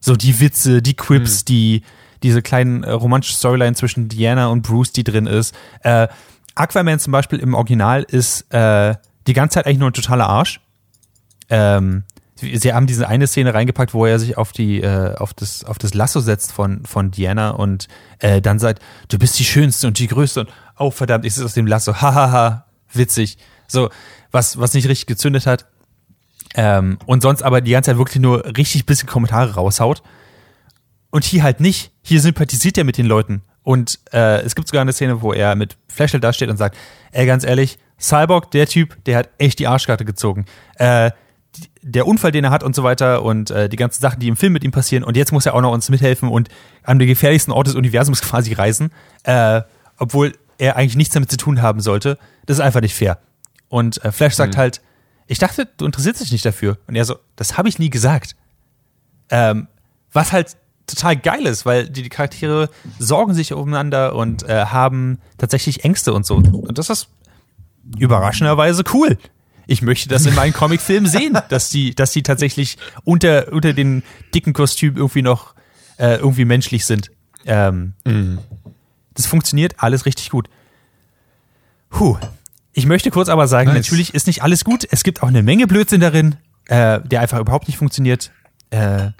So 0.00 0.16
die 0.16 0.38
Witze, 0.40 0.82
die 0.82 0.94
Quips, 0.94 1.40
hm. 1.40 1.44
die 1.46 1.82
diese 2.22 2.42
kleinen 2.42 2.82
äh, 2.84 2.90
romantischen 2.90 3.36
Storyline 3.36 3.74
zwischen 3.74 4.08
Diana 4.08 4.48
und 4.48 4.62
Bruce, 4.62 4.92
die 4.92 5.04
drin 5.04 5.26
ist. 5.26 5.54
Äh, 5.82 6.08
Aquaman 6.54 6.98
zum 6.98 7.12
Beispiel 7.12 7.38
im 7.38 7.54
Original 7.54 8.02
ist 8.02 8.52
äh, 8.52 8.94
die 9.26 9.32
ganze 9.32 9.54
Zeit 9.54 9.66
eigentlich 9.66 9.78
nur 9.78 9.90
ein 9.90 9.94
totaler 9.94 10.28
Arsch 10.28 10.60
ähm, 11.50 12.04
sie 12.36 12.72
haben 12.72 12.86
diese 12.86 13.08
eine 13.08 13.26
Szene 13.26 13.54
reingepackt, 13.54 13.94
wo 13.94 14.06
er 14.06 14.18
sich 14.18 14.36
auf 14.36 14.52
die 14.52 14.80
äh, 14.80 15.14
auf 15.16 15.34
das 15.34 15.64
auf 15.64 15.78
das 15.78 15.94
Lasso 15.94 16.20
setzt 16.20 16.52
von 16.52 16.84
von 16.84 17.10
Diana 17.10 17.50
und 17.50 17.88
äh, 18.18 18.40
dann 18.40 18.58
sagt, 18.58 18.82
du 19.08 19.18
bist 19.18 19.38
die 19.38 19.44
schönste 19.44 19.86
und 19.86 19.98
die 19.98 20.08
größte 20.08 20.40
und 20.40 20.50
oh 20.78 20.90
verdammt, 20.90 21.24
ich 21.24 21.34
sitze 21.34 21.46
aus 21.46 21.54
dem 21.54 21.66
Lasso, 21.66 22.00
hahaha, 22.00 22.66
witzig. 22.92 23.38
So 23.66 23.90
was 24.30 24.58
was 24.58 24.74
nicht 24.74 24.88
richtig 24.88 25.06
gezündet 25.06 25.46
hat. 25.46 25.66
Ähm, 26.56 26.98
und 27.06 27.22
sonst 27.22 27.42
aber 27.42 27.60
die 27.60 27.72
ganze 27.72 27.90
Zeit 27.90 27.98
wirklich 27.98 28.20
nur 28.20 28.44
richtig 28.56 28.86
bisschen 28.86 29.08
Kommentare 29.08 29.54
raushaut. 29.54 30.02
Und 31.10 31.24
hier 31.24 31.42
halt 31.42 31.60
nicht. 31.60 31.92
Hier 32.02 32.20
sympathisiert 32.20 32.76
er 32.76 32.84
mit 32.84 32.98
den 32.98 33.06
Leuten. 33.06 33.42
Und 33.62 34.00
äh, 34.12 34.42
es 34.42 34.54
gibt 34.54 34.68
sogar 34.68 34.82
eine 34.82 34.92
Szene, 34.92 35.22
wo 35.22 35.32
er 35.32 35.54
mit 35.54 35.76
Flashlight 35.88 36.22
da 36.22 36.32
steht 36.32 36.50
und 36.50 36.56
sagt, 36.56 36.76
ey, 37.12 37.26
ganz 37.26 37.44
ehrlich, 37.44 37.78
Cyborg, 37.98 38.50
der 38.50 38.66
Typ, 38.66 39.02
der 39.04 39.18
hat 39.18 39.30
echt 39.38 39.58
die 39.58 39.66
Arschkarte 39.66 40.04
gezogen. 40.04 40.44
Äh, 40.76 41.12
der 41.86 42.06
Unfall, 42.06 42.32
den 42.32 42.44
er 42.44 42.50
hat 42.50 42.62
und 42.62 42.74
so 42.74 42.82
weiter 42.82 43.22
und 43.22 43.50
äh, 43.50 43.68
die 43.68 43.76
ganzen 43.76 44.00
Sachen, 44.00 44.18
die 44.18 44.28
im 44.28 44.36
Film 44.36 44.54
mit 44.54 44.64
ihm 44.64 44.70
passieren. 44.70 45.04
Und 45.04 45.18
jetzt 45.18 45.32
muss 45.32 45.44
er 45.44 45.54
auch 45.54 45.60
noch 45.60 45.72
uns 45.72 45.90
mithelfen 45.90 46.30
und 46.30 46.48
an 46.82 46.98
den 46.98 47.06
gefährlichsten 47.06 47.52
Ort 47.52 47.66
des 47.66 47.74
Universums 47.74 48.22
quasi 48.22 48.54
reisen, 48.54 48.90
äh, 49.24 49.60
obwohl 49.98 50.32
er 50.56 50.76
eigentlich 50.76 50.96
nichts 50.96 51.12
damit 51.12 51.30
zu 51.30 51.36
tun 51.36 51.60
haben 51.60 51.80
sollte. 51.80 52.18
Das 52.46 52.56
ist 52.56 52.64
einfach 52.64 52.80
nicht 52.80 52.94
fair. 52.94 53.18
Und 53.68 54.02
äh, 54.02 54.12
Flash 54.12 54.34
sagt 54.34 54.54
mhm. 54.54 54.58
halt, 54.58 54.80
ich 55.26 55.38
dachte, 55.38 55.68
du 55.76 55.84
interessierst 55.84 56.22
dich 56.22 56.32
nicht 56.32 56.44
dafür. 56.44 56.78
Und 56.86 56.96
er 56.96 57.04
so, 57.04 57.16
das 57.36 57.58
habe 57.58 57.68
ich 57.68 57.78
nie 57.78 57.90
gesagt. 57.90 58.34
Ähm, 59.28 59.68
was 60.10 60.32
halt 60.32 60.56
total 60.86 61.16
geil 61.16 61.44
ist, 61.44 61.66
weil 61.66 61.88
die, 61.88 62.02
die 62.02 62.08
Charaktere 62.08 62.70
sorgen 62.98 63.34
sich 63.34 63.52
umeinander 63.52 64.14
und 64.14 64.42
äh, 64.48 64.66
haben 64.66 65.18
tatsächlich 65.36 65.84
Ängste 65.84 66.14
und 66.14 66.24
so. 66.24 66.36
Und 66.36 66.78
das 66.78 66.88
ist 66.88 67.08
überraschenderweise 67.98 68.84
cool 68.94 69.18
ich 69.66 69.82
möchte 69.82 70.08
das 70.08 70.26
in 70.26 70.34
meinen 70.34 70.52
Comicfilmen 70.54 71.10
sehen, 71.10 71.38
dass 71.48 71.70
die, 71.70 71.94
dass 71.94 72.12
die 72.12 72.22
tatsächlich 72.22 72.76
unter, 73.04 73.52
unter 73.52 73.72
den 73.72 74.02
dicken 74.34 74.52
Kostümen 74.52 74.96
irgendwie 74.96 75.22
noch 75.22 75.54
äh, 75.98 76.16
irgendwie 76.16 76.44
menschlich 76.44 76.86
sind. 76.86 77.10
Ähm, 77.46 77.94
mhm. 78.04 78.38
Das 79.14 79.26
funktioniert 79.26 79.74
alles 79.78 80.06
richtig 80.06 80.30
gut. 80.30 80.48
Puh. 81.90 82.18
Ich 82.72 82.86
möchte 82.86 83.10
kurz 83.10 83.28
aber 83.28 83.46
sagen, 83.46 83.68
nice. 83.68 83.84
natürlich 83.84 84.14
ist 84.14 84.26
nicht 84.26 84.42
alles 84.42 84.64
gut. 84.64 84.86
Es 84.90 85.04
gibt 85.04 85.22
auch 85.22 85.28
eine 85.28 85.44
Menge 85.44 85.68
Blödsinn 85.68 86.00
darin, 86.00 86.36
äh, 86.66 87.00
der 87.00 87.20
einfach 87.20 87.38
überhaupt 87.38 87.68
nicht 87.68 87.76
funktioniert. 87.76 88.32
Äh, 88.70 89.10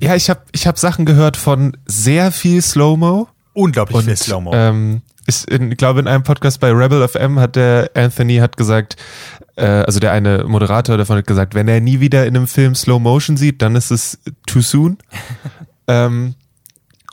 ja, 0.00 0.14
ich 0.14 0.30
habe 0.30 0.42
ich 0.52 0.68
hab 0.68 0.78
Sachen 0.78 1.04
gehört 1.04 1.36
von 1.36 1.76
sehr 1.86 2.30
viel 2.30 2.62
Slow-Mo. 2.62 3.28
Unglaublich 3.52 3.96
und, 3.96 4.04
viel 4.04 4.16
Slow-Mo. 4.16 4.52
Ähm, 4.54 5.02
ich 5.26 5.44
glaube, 5.76 6.00
in 6.00 6.06
einem 6.06 6.22
Podcast 6.22 6.60
bei 6.60 6.70
Rebel 6.70 7.06
FM 7.06 7.38
hat 7.38 7.56
der 7.56 7.90
Anthony 7.94 8.36
hat 8.36 8.56
gesagt, 8.56 8.96
äh, 9.58 9.84
also 9.86 10.00
der 10.00 10.12
eine 10.12 10.44
Moderator 10.44 10.96
davon 10.96 11.18
hat 11.18 11.26
gesagt, 11.26 11.54
wenn 11.54 11.68
er 11.68 11.80
nie 11.80 12.00
wieder 12.00 12.26
in 12.26 12.36
einem 12.36 12.46
Film 12.46 12.74
Slow 12.74 13.00
Motion 13.00 13.36
sieht, 13.36 13.60
dann 13.60 13.76
ist 13.76 13.90
es 13.90 14.18
too 14.46 14.60
soon. 14.60 14.98
ähm, 15.88 16.34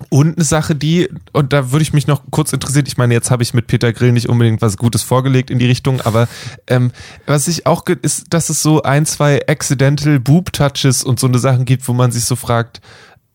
und 0.09 0.35
eine 0.35 0.43
Sache, 0.43 0.75
die, 0.75 1.09
und 1.31 1.53
da 1.53 1.71
würde 1.71 1.83
ich 1.83 1.93
mich 1.93 2.05
noch 2.05 2.23
kurz 2.29 2.51
interessieren, 2.51 2.85
ich 2.85 2.97
meine, 2.97 3.13
jetzt 3.13 3.31
habe 3.31 3.43
ich 3.43 3.53
mit 3.53 3.67
Peter 3.67 3.93
Grill 3.93 4.11
nicht 4.11 4.27
unbedingt 4.27 4.61
was 4.61 4.77
Gutes 4.77 5.03
vorgelegt 5.03 5.49
in 5.49 5.57
die 5.57 5.65
Richtung, 5.65 6.01
aber 6.01 6.27
ähm, 6.67 6.91
was 7.25 7.47
ich 7.47 7.65
auch, 7.65 7.85
ist, 8.01 8.25
dass 8.29 8.49
es 8.49 8.61
so 8.61 8.83
ein, 8.83 9.05
zwei 9.05 9.47
accidental 9.47 10.19
Boob-Touches 10.19 11.03
und 11.03 11.19
so 11.19 11.27
eine 11.27 11.39
Sachen 11.39 11.63
gibt, 11.63 11.87
wo 11.87 11.93
man 11.93 12.11
sich 12.11 12.25
so 12.25 12.35
fragt, 12.35 12.81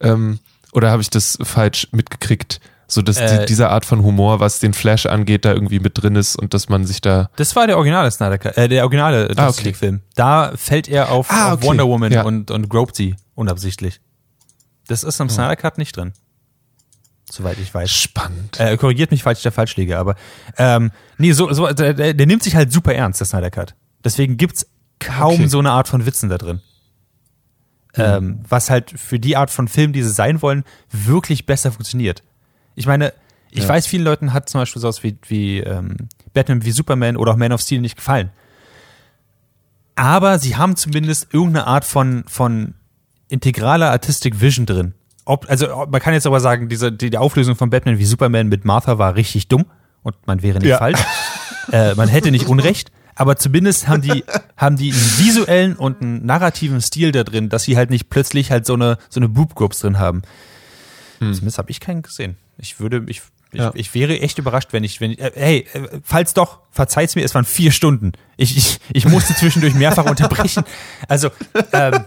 ähm, 0.01 0.39
oder 0.73 0.91
habe 0.91 1.03
ich 1.03 1.11
das 1.11 1.39
falsch 1.43 1.89
mitgekriegt? 1.93 2.61
So, 2.91 3.03
dass 3.03 3.19
äh, 3.19 3.41
die, 3.41 3.47
diese 3.47 3.71
Art 3.71 3.85
von 3.85 4.03
Humor, 4.03 4.41
was 4.41 4.59
den 4.59 4.75
Flash 4.75 5.07
angeht, 5.07 5.45
da 5.45 5.53
irgendwie 5.53 5.79
mit 5.79 6.03
drin 6.03 6.17
ist 6.17 6.37
und 6.37 6.55
dass 6.55 6.69
man 6.69 6.85
sich 6.87 7.01
da. 7.01 7.31
Das 7.37 7.55
war 7.55 7.69
der 7.69 7.77
originale 7.77 8.11
Snyder, 8.11 8.59
äh, 8.59 8.69
der 8.69 8.83
originale 8.83 9.29
Justice 9.29 9.41
ah, 9.41 9.49
okay. 9.49 9.63
League 9.63 9.77
Film. 9.77 10.01
Da 10.17 10.53
fällt 10.57 10.89
er 10.89 11.11
auf, 11.11 11.31
ah, 11.31 11.53
okay. 11.53 11.55
auf 11.55 11.63
Wonder 11.63 11.87
Woman 11.87 12.13
ja. 12.13 12.23
und, 12.25 12.51
und 12.51 12.69
groped 12.69 12.97
sie 12.97 13.15
unabsichtlich. 13.37 14.01
Das 14.89 15.05
ist 15.05 15.21
im 15.21 15.29
oh. 15.29 15.31
Snyder 15.31 15.55
Cut 15.55 15.79
nicht 15.79 15.97
drin. 15.97 16.13
Soweit 17.31 17.59
ich 17.59 17.73
weiß. 17.73 17.89
Spannend. 17.89 18.59
Äh, 18.59 18.77
korrigiert 18.77 19.13
mich, 19.13 19.23
falls 19.23 19.39
ich 19.39 19.45
da 19.45 19.53
falsch 19.53 19.77
liege, 19.77 19.97
aber 19.97 20.17
ähm, 20.59 20.91
nee, 21.17 21.31
so, 21.31 21.53
so 21.53 21.69
der, 21.73 21.95
der 21.95 22.27
nimmt 22.27 22.43
sich 22.43 22.57
halt 22.57 22.73
super 22.73 22.93
ernst, 22.93 23.21
der 23.21 23.27
Snyder 23.27 23.53
Cut. 23.53 23.77
Deswegen 24.03 24.37
gibt's 24.37 24.67
kaum 24.99 25.35
okay. 25.35 25.47
so 25.47 25.61
eine 25.61 25.71
Art 25.71 25.87
von 25.87 26.07
Witzen 26.07 26.29
da 26.29 26.39
drin. 26.39 26.61
Mhm. 27.97 28.03
Ähm, 28.03 28.41
was 28.49 28.69
halt 28.69 28.91
für 28.91 29.21
die 29.21 29.37
Art 29.37 29.51
von 29.51 29.69
Film, 29.69 29.93
die 29.93 30.03
sie 30.03 30.11
sein 30.11 30.43
wollen, 30.43 30.65
wirklich 30.91 31.47
besser 31.47 31.71
funktioniert. 31.71 32.25
Ich 32.75 32.87
meine, 32.87 33.13
ich 33.51 33.65
ja. 33.65 33.69
weiß, 33.69 33.87
vielen 33.87 34.05
Leuten 34.05 34.33
hat 34.33 34.49
zum 34.49 34.61
Beispiel 34.61 34.81
sowas 34.81 35.03
wie, 35.03 35.17
wie 35.27 35.59
ähm, 35.59 35.97
Batman 36.33 36.65
wie 36.65 36.71
Superman 36.71 37.17
oder 37.17 37.33
auch 37.33 37.37
Man 37.37 37.53
of 37.53 37.61
Steel 37.61 37.81
nicht 37.81 37.97
gefallen. 37.97 38.31
Aber 39.97 40.39
sie 40.39 40.57
haben 40.57 40.77
zumindest 40.77 41.35
irgendeine 41.35 41.67
Art 41.67 41.85
von, 41.85 42.25
von 42.27 42.75
integraler 43.29 43.91
Artistic 43.91 44.41
Vision 44.41 44.67
drin. 44.67 44.95
Ob, 45.25 45.49
also 45.51 45.87
man 45.91 46.01
kann 46.01 46.15
jetzt 46.15 46.27
aber 46.27 46.41
sagen, 46.41 46.69
diese, 46.69 46.91
die, 46.93 47.11
die 47.11 47.19
Auflösung 47.19 47.57
von 47.57 47.71
Batman 47.71 47.99
wie 47.99 48.05
Superman 48.05 48.49
mit 48.49 48.65
Martha 48.65 48.99
war 48.99 49.17
richtig 49.17 49.49
dumm 49.49 49.67
und 50.03 50.17
man 50.27 50.43
wäre 50.43 50.59
nicht 50.59 50.69
ja. 50.69 50.79
falsch. 50.79 51.01
äh, 51.73 51.95
man 51.95 52.09
hätte 52.09 52.31
nicht 52.31 52.49
Unrecht. 52.49 52.91
aber 53.15 53.37
zumindest 53.37 53.89
haben 53.89 54.01
die, 54.01 54.25
haben 54.57 54.77
die 54.77 54.93
einen 54.93 55.19
visuellen 55.19 55.77
und 55.77 56.01
einen 56.01 56.25
narrativen 56.25 56.81
Stil 56.81 57.13
da 57.13 57.25
drin, 57.25 57.49
dass 57.49 57.65
sie 57.65 57.77
halt 57.77 57.91
nicht 57.91 58.09
plötzlich 58.09 58.51
halt 58.51 58.65
so 58.65 58.75
eine, 58.75 58.97
so 59.09 59.21
eine 59.21 59.29
Boob-Groups 59.29 59.81
drin 59.81 59.99
haben. 59.99 60.23
Zumindest 61.19 61.59
habe 61.59 61.71
ich 61.71 61.81
keinen 61.81 62.01
gesehen. 62.01 62.39
Ich 62.61 62.81
würde, 62.81 63.03
ich, 63.09 63.23
ich, 63.53 63.59
Ja. 63.61 63.73
ich 63.75 63.95
wäre 63.95 64.21
echt 64.21 64.39
überrascht, 64.39 64.69
wenn 64.73 64.85
ich, 64.85 65.01
wenn 65.01 65.13
ich, 65.13 65.21
äh, 65.21 65.33
hey, 65.35 65.67
äh, 65.73 66.01
falls 66.05 66.35
doch, 66.35 66.61
verzeiht's 66.71 67.17
mir, 67.17 67.25
es 67.25 67.35
waren 67.35 67.45
vier 67.45 67.73
Stunden. 67.73 68.13
Ich, 68.37 68.57
ich, 68.57 68.79
ich 68.93 69.07
musste 69.07 69.35
zwischendurch 69.35 69.75
mehrfach 69.75 70.05
unterbrechen. 70.07 70.65
Also, 71.09 71.31
ähm, 71.73 72.05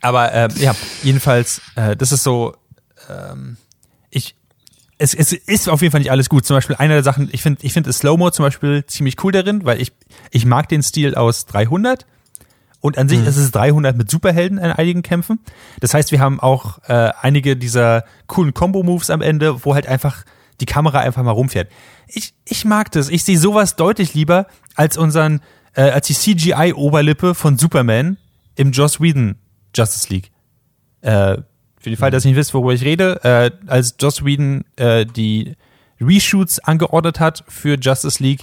aber 0.00 0.32
ähm, 0.32 0.50
ja, 0.56 0.74
jedenfalls, 1.02 1.60
äh, 1.76 1.94
das 1.96 2.10
ist 2.12 2.22
so, 2.22 2.56
ähm, 3.08 3.56
ich, 4.10 4.34
es, 4.98 5.14
es 5.14 5.32
ist 5.32 5.68
auf 5.68 5.82
jeden 5.82 5.92
Fall 5.92 6.00
nicht 6.00 6.10
alles 6.10 6.28
gut. 6.28 6.44
Zum 6.46 6.56
Beispiel 6.56 6.76
eine 6.76 6.94
der 6.94 7.02
Sachen, 7.02 7.28
ich 7.32 7.42
finde, 7.42 7.64
ich 7.64 7.72
finde 7.72 7.92
Slow-Mo 7.92 8.30
zum 8.30 8.44
Beispiel 8.44 8.84
ziemlich 8.86 9.22
cool 9.24 9.32
darin, 9.32 9.64
weil 9.64 9.80
ich, 9.80 9.92
ich 10.30 10.44
mag 10.46 10.68
den 10.68 10.82
Stil 10.82 11.14
aus 11.14 11.46
300 11.46 12.06
und 12.80 12.96
an 12.96 13.08
sich 13.08 13.24
ist 13.26 13.36
es 13.36 13.50
300 13.50 13.96
mit 13.96 14.10
Superhelden 14.10 14.58
in 14.58 14.72
einigen 14.72 15.02
Kämpfen. 15.02 15.40
Das 15.80 15.92
heißt, 15.92 16.12
wir 16.12 16.20
haben 16.20 16.40
auch 16.40 16.78
äh, 16.88 17.10
einige 17.20 17.56
dieser 17.56 18.04
coolen 18.26 18.54
Combo-Moves 18.54 19.10
am 19.10 19.20
Ende, 19.20 19.64
wo 19.64 19.74
halt 19.74 19.86
einfach 19.86 20.24
die 20.60 20.66
Kamera 20.66 21.00
einfach 21.00 21.22
mal 21.22 21.30
rumfährt. 21.30 21.70
Ich, 22.06 22.34
ich 22.44 22.64
mag 22.64 22.90
das. 22.92 23.08
Ich 23.08 23.24
sehe 23.24 23.38
sowas 23.38 23.76
deutlich 23.76 24.14
lieber 24.14 24.46
als 24.76 24.96
unseren, 24.96 25.40
äh, 25.74 25.90
als 25.90 26.06
die 26.06 26.14
CGI-Oberlippe 26.14 27.34
von 27.34 27.58
Superman 27.58 28.16
im 28.56 28.72
Joss 28.72 29.00
Whedon 29.00 29.36
Justice 29.74 30.08
League. 30.08 30.30
Äh, 31.02 31.38
für 31.78 31.90
den 31.90 31.96
Fall, 31.96 32.10
dass 32.10 32.24
ihr 32.24 32.30
nicht 32.30 32.38
wisst, 32.38 32.54
worüber 32.54 32.72
ich 32.72 32.84
rede, 32.84 33.20
äh, 33.24 33.50
als 33.66 33.96
Joss 33.98 34.24
Whedon 34.24 34.64
äh, 34.76 35.06
die 35.06 35.54
Reshoots 36.00 36.60
angeordnet 36.60 37.20
hat 37.20 37.44
für 37.48 37.78
Justice 37.78 38.22
League, 38.22 38.42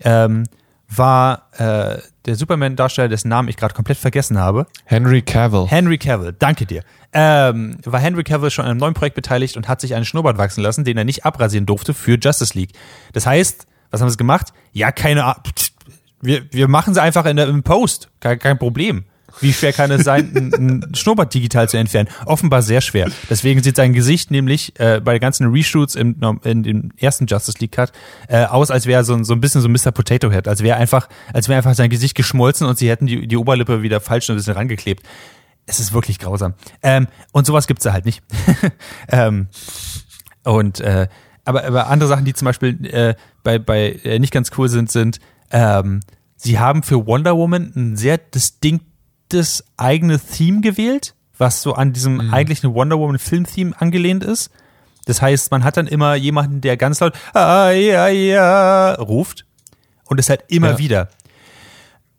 ähm, 0.00 0.44
war 0.88 1.48
äh, 1.58 1.98
der 2.24 2.34
Superman-Darsteller, 2.34 3.08
dessen 3.08 3.28
Namen 3.28 3.48
ich 3.48 3.56
gerade 3.56 3.74
komplett 3.74 3.98
vergessen 3.98 4.38
habe, 4.38 4.66
Henry 4.84 5.22
Cavill. 5.22 5.66
Henry 5.66 5.98
Cavill, 5.98 6.34
danke 6.38 6.66
dir. 6.66 6.82
Ähm, 7.12 7.78
war 7.84 8.00
Henry 8.00 8.24
Cavill 8.24 8.50
schon 8.50 8.64
an 8.64 8.72
einem 8.72 8.80
neuen 8.80 8.94
Projekt 8.94 9.16
beteiligt 9.16 9.56
und 9.56 9.68
hat 9.68 9.80
sich 9.80 9.94
einen 9.94 10.04
Schnurrbart 10.04 10.38
wachsen 10.38 10.62
lassen, 10.62 10.84
den 10.84 10.96
er 10.96 11.04
nicht 11.04 11.24
abrasieren 11.24 11.66
durfte 11.66 11.94
für 11.94 12.18
Justice 12.18 12.56
League. 12.58 12.72
Das 13.12 13.26
heißt, 13.26 13.66
was 13.90 14.00
haben 14.00 14.10
sie 14.10 14.16
gemacht? 14.16 14.52
Ja, 14.72 14.92
keine 14.92 15.24
Ahnung. 15.24 15.42
Wir, 16.20 16.42
wir 16.50 16.68
machen 16.68 16.94
sie 16.94 17.02
einfach 17.02 17.26
in 17.26 17.36
der, 17.36 17.48
im 17.48 17.62
Post. 17.62 18.10
Kein, 18.20 18.38
kein 18.38 18.58
Problem. 18.58 19.04
Wie 19.40 19.52
schwer 19.52 19.72
kann 19.72 19.90
es 19.90 20.04
sein, 20.04 20.32
einen 20.36 20.54
einen 20.54 20.94
Schnurrbart 20.94 21.32
digital 21.32 21.68
zu 21.68 21.76
entfernen? 21.76 22.08
Offenbar 22.26 22.62
sehr 22.62 22.80
schwer. 22.80 23.10
Deswegen 23.30 23.62
sieht 23.62 23.76
sein 23.76 23.92
Gesicht 23.92 24.30
nämlich 24.30 24.78
äh, 24.80 25.00
bei 25.00 25.12
den 25.14 25.20
ganzen 25.20 25.50
Reshoots 25.50 25.94
im, 25.94 26.16
in 26.44 26.62
dem 26.62 26.90
ersten 26.96 27.26
Justice 27.26 27.58
League 27.60 27.72
Cut 27.72 27.92
äh, 28.28 28.44
aus, 28.44 28.70
als 28.70 28.86
wäre 28.86 29.00
er 29.00 29.04
so, 29.04 29.14
ein- 29.14 29.24
so 29.24 29.32
ein 29.34 29.40
bisschen 29.40 29.60
so 29.60 29.68
Mr. 29.68 29.92
Potato 29.92 30.30
Head, 30.30 30.48
als 30.48 30.62
wäre 30.62 30.76
einfach, 30.76 31.08
als 31.32 31.48
wäre 31.48 31.56
einfach 31.58 31.74
sein 31.74 31.90
Gesicht 31.90 32.14
geschmolzen 32.14 32.66
und 32.66 32.78
sie 32.78 32.88
hätten 32.88 33.06
die, 33.06 33.26
die 33.28 33.36
Oberlippe 33.36 33.82
wieder 33.82 34.00
falsch 34.00 34.28
ein 34.30 34.36
bisschen 34.36 34.54
rangeklebt. 34.54 35.04
Es 35.66 35.80
ist 35.80 35.92
wirklich 35.92 36.18
grausam. 36.18 36.54
Ähm, 36.82 37.08
und 37.32 37.46
sowas 37.46 37.66
gibt's 37.66 37.84
da 37.84 37.92
halt 37.92 38.06
nicht. 38.06 38.22
ähm, 39.10 39.48
und 40.44 40.80
äh, 40.80 41.08
aber, 41.44 41.64
aber 41.64 41.88
andere 41.88 42.08
Sachen, 42.08 42.24
die 42.24 42.34
zum 42.34 42.46
Beispiel 42.46 42.84
äh, 42.86 43.14
bei, 43.42 43.58
bei 43.58 43.92
äh, 44.04 44.18
nicht 44.18 44.32
ganz 44.32 44.50
cool 44.58 44.68
sind, 44.68 44.90
sind, 44.90 45.18
ähm, 45.50 46.00
sie 46.36 46.58
haben 46.58 46.82
für 46.82 47.06
Wonder 47.06 47.36
Woman 47.36 47.72
ein 47.74 47.96
sehr 47.96 48.18
distinktes 49.32 49.64
eigenes 49.76 50.26
Theme 50.26 50.60
gewählt, 50.60 51.14
was 51.36 51.62
so 51.62 51.74
an 51.74 51.92
diesem 51.92 52.32
eigentlichen 52.32 52.74
Wonder 52.74 52.98
Woman 52.98 53.18
Film-Theme 53.18 53.72
angelehnt 53.78 54.24
ist. 54.24 54.50
Das 55.06 55.22
heißt, 55.22 55.50
man 55.50 55.64
hat 55.64 55.76
dann 55.76 55.86
immer 55.86 56.14
jemanden, 56.16 56.60
der 56.60 56.76
ganz 56.76 57.00
laut 57.00 57.14
ah, 57.32 57.70
ja, 57.70 58.08
ja, 58.08 58.94
ruft 58.94 59.46
und 60.04 60.20
es 60.20 60.28
halt 60.28 60.44
immer 60.48 60.72
Ja. 60.72 60.78
wieder. 60.78 61.08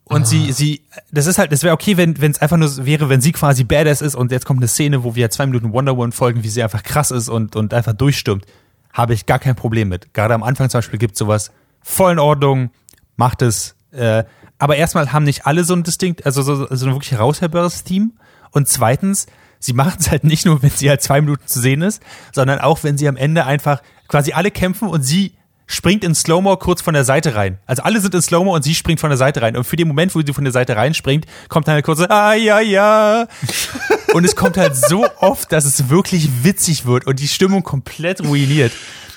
Und 0.05 0.25
sie, 0.25 0.51
sie, 0.51 0.81
das 1.11 1.27
ist 1.27 1.37
halt, 1.37 1.51
das 1.51 1.61
wäre 1.61 1.73
okay, 1.73 1.95
wenn 1.97 2.15
es 2.19 2.41
einfach 2.41 2.57
nur 2.57 2.67
so 2.67 2.83
wäre, 2.87 3.09
wenn 3.09 3.21
sie 3.21 3.31
quasi 3.31 3.63
Badass 3.63 4.01
ist 4.01 4.15
und 4.15 4.31
jetzt 4.31 4.43
kommt 4.45 4.59
eine 4.59 4.67
Szene, 4.67 5.03
wo 5.03 5.13
wir 5.13 5.29
zwei 5.29 5.45
Minuten 5.45 5.71
Wonder 5.71 5.95
Woman 5.97 6.11
folgen, 6.13 6.43
wie 6.43 6.49
sie 6.49 6.63
einfach 6.63 6.81
krass 6.81 7.11
ist 7.11 7.29
und, 7.29 7.55
und 7.55 7.75
einfach 7.75 7.93
durchstimmt. 7.93 8.45
Habe 8.91 9.13
ich 9.13 9.27
gar 9.27 9.37
kein 9.37 9.55
Problem 9.55 9.87
mit. 9.87 10.11
Gerade 10.15 10.33
am 10.33 10.41
Anfang 10.41 10.67
zum 10.71 10.79
Beispiel 10.79 10.97
gibt 10.97 11.15
sowas 11.15 11.51
voll 11.83 12.13
in 12.13 12.19
Ordnung, 12.19 12.71
macht 13.17 13.43
es. 13.43 13.75
Äh, 13.91 14.23
aber 14.59 14.75
erstmal 14.75 15.11
haben 15.11 15.23
nicht 15.23 15.45
alle 15.45 15.63
so 15.63 15.73
ein 15.73 15.83
distinkt, 15.83 16.25
also 16.25 16.43
so, 16.43 16.67
so 16.69 16.85
ein 16.85 16.93
wirklich 16.93 17.11
heraushörbares 17.11 17.83
Team. 17.83 18.13
Und 18.51 18.67
zweitens, 18.67 19.25
sie 19.59 19.73
machen 19.73 19.97
es 19.99 20.11
halt 20.11 20.23
nicht 20.23 20.45
nur, 20.45 20.61
wenn 20.61 20.69
sie 20.69 20.89
halt 20.89 21.01
zwei 21.01 21.21
Minuten 21.21 21.47
zu 21.47 21.59
sehen 21.59 21.81
ist, 21.81 22.01
sondern 22.33 22.59
auch, 22.59 22.83
wenn 22.83 22.97
sie 22.97 23.07
am 23.07 23.17
Ende 23.17 23.45
einfach 23.45 23.81
quasi 24.07 24.33
alle 24.33 24.51
kämpfen 24.51 24.87
und 24.87 25.01
sie 25.01 25.33
springt 25.65 26.03
in 26.03 26.15
Slow-Mo 26.15 26.57
kurz 26.57 26.81
von 26.81 26.95
der 26.95 27.03
Seite 27.03 27.35
rein. 27.35 27.59
Also 27.67 27.83
alle 27.83 28.01
sind 28.01 28.15
in 28.15 28.21
Slow-Mo 28.21 28.55
und 28.55 28.63
sie 28.63 28.73
springt 28.73 28.99
von 28.99 29.11
der 29.11 29.17
Seite 29.17 29.41
rein. 29.43 29.55
Und 29.55 29.65
für 29.65 29.75
den 29.75 29.87
Moment, 29.87 30.15
wo 30.15 30.21
sie 30.21 30.33
von 30.33 30.43
der 30.43 30.51
Seite 30.51 30.75
reinspringt, 30.75 31.25
kommt 31.47 31.67
dann 31.67 31.73
eine 31.73 31.83
kurze 31.83 32.09
Ah, 32.09 32.33
ja, 32.33 32.59
ja. 32.59 33.27
Und 34.13 34.23
es 34.25 34.35
kommt 34.35 34.57
halt 34.57 34.75
so 34.75 35.05
oft, 35.19 35.51
dass 35.51 35.65
es 35.65 35.89
wirklich 35.89 36.43
witzig 36.43 36.87
wird 36.87 37.05
und 37.05 37.19
die 37.19 37.27
Stimmung 37.27 37.61
komplett 37.61 38.21
ruiniert. 38.21 38.71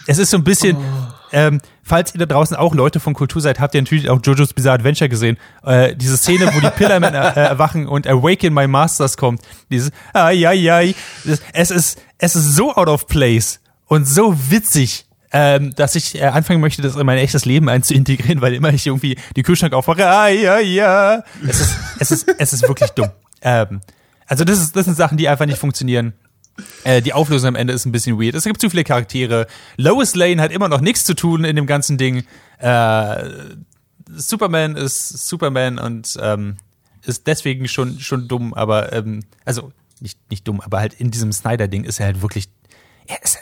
Es 0.07 0.19
ist 0.19 0.29
so 0.29 0.37
ein 0.37 0.45
bisschen, 0.45 0.77
ähm, 1.33 1.63
falls 1.83 2.15
ihr 2.15 2.19
da 2.21 2.27
draußen 2.27 2.57
auch 2.57 2.75
Leute 2.75 3.01
von 3.01 3.15
Kultur 3.15 3.41
seid, 3.43 3.61
habt 3.61 3.75
ihr 3.75 3.83
natürlich 3.83 4.09
auch 4.09 4.21
Jojo's 4.23 4.53
Bizarre 4.53 4.77
Adventure 4.79 5.09
gesehen. 5.09 5.37
Äh, 5.65 5.95
diese 5.97 6.17
Szene, 6.17 6.51
wo 6.55 6.61
die 6.61 6.71
Pillarmen 6.77 7.15
äh, 7.15 7.19
erwachen 7.19 7.87
und 7.89 8.07
Awaken 8.07 8.55
My 8.55 8.67
Masters 8.67 9.17
kommt. 9.17 9.41
Dieses 9.71 9.91
ja, 10.15 10.31
ja. 10.31 10.81
Das- 11.25 11.41
Es 11.53 11.71
ist, 11.71 12.01
es 12.19 12.37
ist 12.37 12.55
so 12.55 12.75
out 12.75 12.89
of 12.89 13.07
place 13.07 13.61
und 13.87 14.07
so 14.07 14.37
witzig 14.51 15.07
ähm, 15.35 15.75
dass 15.77 15.95
ich 15.95 16.15
äh, 16.21 16.25
anfangen 16.27 16.61
möchte, 16.61 16.83
das 16.83 16.95
in 16.95 17.07
mein 17.07 17.17
echtes 17.17 17.47
Leben 17.47 17.71
einzuintegrieren, 17.71 18.43
weil 18.43 18.53
immer 18.53 18.69
ich 18.71 18.87
irgendwie 18.87 19.17
die 19.35 19.43
Kühlschrank 19.43 19.73
aufmache, 19.73 20.07
ah, 20.07 20.29
ja, 20.29 20.59
ja. 20.59 21.23
Es 21.49 21.59
ist, 21.59 21.75
es 22.01 22.11
ist, 22.11 22.35
es 22.37 22.53
ist 22.53 22.69
wirklich 22.69 22.91
dumm. 22.91 23.09
Ähm, 23.41 23.81
also 24.27 24.45
das, 24.45 24.59
ist, 24.59 24.77
das 24.77 24.85
sind 24.85 24.95
Sachen, 24.95 25.17
die 25.17 25.29
einfach 25.31 25.47
nicht 25.47 25.57
funktionieren. 25.57 26.13
Äh, 26.85 27.03
die 27.03 27.13
Auflösung 27.13 27.49
am 27.49 27.55
Ende 27.55 27.73
ist 27.73 27.87
ein 27.87 27.93
bisschen 27.93 28.21
weird. 28.21 28.35
Es 28.35 28.45
gibt 28.45 28.61
zu 28.61 28.71
viele 28.71 28.85
Charaktere. 28.85 29.47
Lois 29.77 30.15
Lane 30.15 30.41
hat 30.41 30.53
immer 30.53 30.69
noch 30.69 30.81
nichts 30.81 31.05
zu 31.05 31.15
tun 31.15 31.45
in 31.45 31.57
dem 31.57 31.67
ganzen 31.67 31.99
Ding. 31.99 32.25
Äh, 32.59 33.31
Superman 34.15 34.77
ist 34.77 35.27
Superman 35.27 35.79
und 35.79 36.19
ähm, 36.21 36.57
ist 37.05 37.27
deswegen 37.27 37.69
schon, 37.69 37.99
schon 38.01 38.29
dumm, 38.29 38.55
aber 38.55 38.93
ähm, 38.93 39.25
also 39.45 39.73
nicht, 40.01 40.19
nicht 40.31 40.47
dumm, 40.47 40.61
aber 40.61 40.81
halt 40.81 40.95
in 40.95 41.11
diesem 41.11 41.33
Snyder-Ding 41.33 41.85
ist 41.85 42.01
er 42.01 42.07
halt 42.07 42.23
wirklich. 42.23 42.49
Er, 43.07 43.23
ist, 43.23 43.39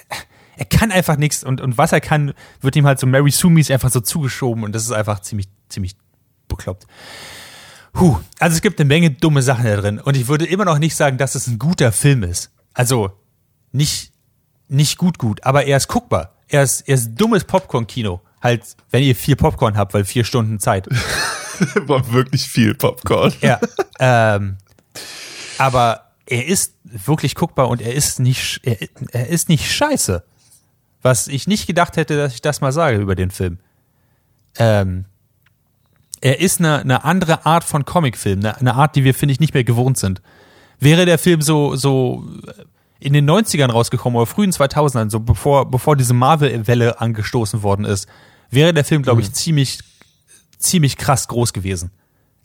er 0.57 0.65
kann 0.67 0.91
einfach 0.93 1.17
nichts 1.17 1.45
und, 1.45 1.61
und 1.61 1.79
was 1.79 1.93
er 1.93 2.01
kann, 2.01 2.33
wird 2.61 2.77
ihm 2.77 2.87
halt 2.87 2.99
so 2.99 3.07
Mary 3.07 3.31
Sumis 3.31 3.71
einfach 3.71 3.91
so 3.91 4.01
zugeschoben 4.01 4.65
und 4.65 4.75
das 4.75 4.85
ist 4.85 4.93
einfach 4.93 5.21
ziemlich, 5.21 5.49
ziemlich 5.69 5.97
bekloppt. 6.49 6.87
Huh. 7.99 8.19
Also 8.39 8.55
es 8.55 8.63
gibt 8.63 8.81
eine 8.81 8.89
Menge 8.89 9.11
dumme 9.11 9.43
Sachen 9.43 9.65
da 9.65 9.77
drin 9.77 9.99
und 9.99 10.17
ich 10.17 10.29
würde 10.29 10.47
immer 10.47 10.65
noch 10.65 10.79
nicht 10.79 10.95
sagen, 10.95 11.19
dass 11.19 11.35
es 11.35 11.47
ein 11.47 11.59
guter 11.59 11.93
Film 11.93 12.23
ist. 12.23 12.51
Also 12.75 13.13
nicht, 13.73 14.13
nicht 14.69 14.99
gut 14.99 15.19
gut, 15.19 15.45
aber 15.45 15.65
er 15.65 15.77
ist 15.77 15.89
guckbar. 15.89 16.35
Er 16.49 16.63
ist, 16.63 16.83
er 16.83 16.95
ist 16.95 17.15
dummes 17.15 17.45
Popcorn-Kino. 17.45 18.21
Halt, 18.43 18.77
wenn 18.91 19.03
ihr 19.03 19.15
viel 19.15 19.37
Popcorn 19.37 19.77
habt, 19.77 19.95
weil 19.95 20.05
vier 20.05 20.25
Stunden 20.25 20.59
Zeit. 20.59 20.89
War 21.87 22.11
wirklich 22.13 22.49
viel 22.49 22.75
Popcorn. 22.75 23.33
Ja. 23.43 23.61
ähm, 23.99 24.57
aber 25.59 26.11
er 26.27 26.47
ist 26.47 26.75
wirklich 26.85 27.35
guckbar 27.35 27.69
und 27.69 27.83
er 27.83 27.95
ist 27.95 28.19
nicht, 28.19 28.61
er, 28.63 28.79
er 29.13 29.29
ist 29.29 29.49
nicht 29.49 29.71
scheiße. 29.71 30.25
Was 31.03 31.29
ich 31.29 31.47
nicht 31.47 31.67
gedacht 31.67 31.97
hätte, 31.97 32.17
dass 32.17 32.35
ich 32.35 32.43
das 32.43 32.61
mal 32.61 32.73
sage 32.73 32.99
über 32.99 33.15
den 33.15 33.31
Film. 33.31 33.59
Ähm, 34.57 35.07
er 36.21 36.41
ist 36.41 36.61
eine, 36.61 36.81
eine 36.81 37.05
andere 37.05 37.47
Art 37.47 37.65
von 37.65 37.85
Comicfilm, 37.85 38.41
eine, 38.41 38.57
eine 38.57 38.75
Art, 38.75 38.97
die 38.97 39.05
wir, 39.05 39.15
finde 39.15 39.33
ich, 39.33 39.41
nicht 39.41 39.55
mehr 39.55 39.65
gewohnt 39.65 39.99
sind. 39.99 40.21
Wäre 40.81 41.05
der 41.07 41.19
Film 41.19 41.43
so, 41.43 41.77
so 41.77 42.25
in 42.99 43.13
den 43.13 43.29
90ern 43.29 43.71
rausgekommen 43.71 44.17
oder 44.17 44.27
frühen 44.27 44.51
2000ern, 44.51 45.11
so 45.11 45.21
bevor, 45.21 45.71
bevor 45.71 45.97
diese 45.97 46.15
Marvel-Welle 46.15 47.01
angestoßen 47.01 47.63
worden 47.63 47.85
ist, 47.85 48.09
wäre 48.51 48.75
der 48.75 48.85
Film, 48.85 49.03
glaube 49.03 49.21
ich, 49.21 49.33
ziemlich, 49.33 49.79
ziemlich 50.59 50.97
krass 50.97 51.29
groß 51.29 51.53
gewesen. 51.53 51.91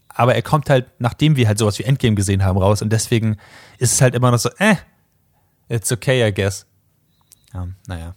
Aber 0.09 0.35
er 0.35 0.41
kommt 0.41 0.69
halt, 0.69 0.85
nachdem 0.99 1.35
wir 1.35 1.47
halt 1.47 1.57
sowas 1.57 1.77
wie 1.79 1.83
Endgame 1.83 2.15
gesehen 2.15 2.43
haben, 2.43 2.57
raus 2.57 2.81
und 2.81 2.89
deswegen 2.91 3.37
ist 3.79 3.93
es 3.93 4.01
halt 4.01 4.15
immer 4.15 4.31
noch 4.31 4.39
so, 4.39 4.49
äh, 4.59 4.75
it's 5.67 5.91
okay, 5.91 6.25
I 6.27 6.33
guess. 6.33 6.65
Ja, 7.53 7.67
naja. 7.87 8.15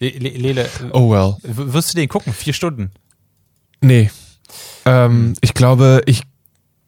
Le 0.00 0.08
Lele, 0.10 0.68
Oh 0.92 1.10
well. 1.10 1.36
wirst 1.42 1.92
du 1.92 1.96
den 1.96 2.08
gucken? 2.08 2.32
Vier 2.32 2.54
Stunden. 2.54 2.90
Nee. 3.82 4.10
Ähm, 4.86 5.34
ich 5.42 5.52
glaube, 5.54 6.02
ich, 6.06 6.22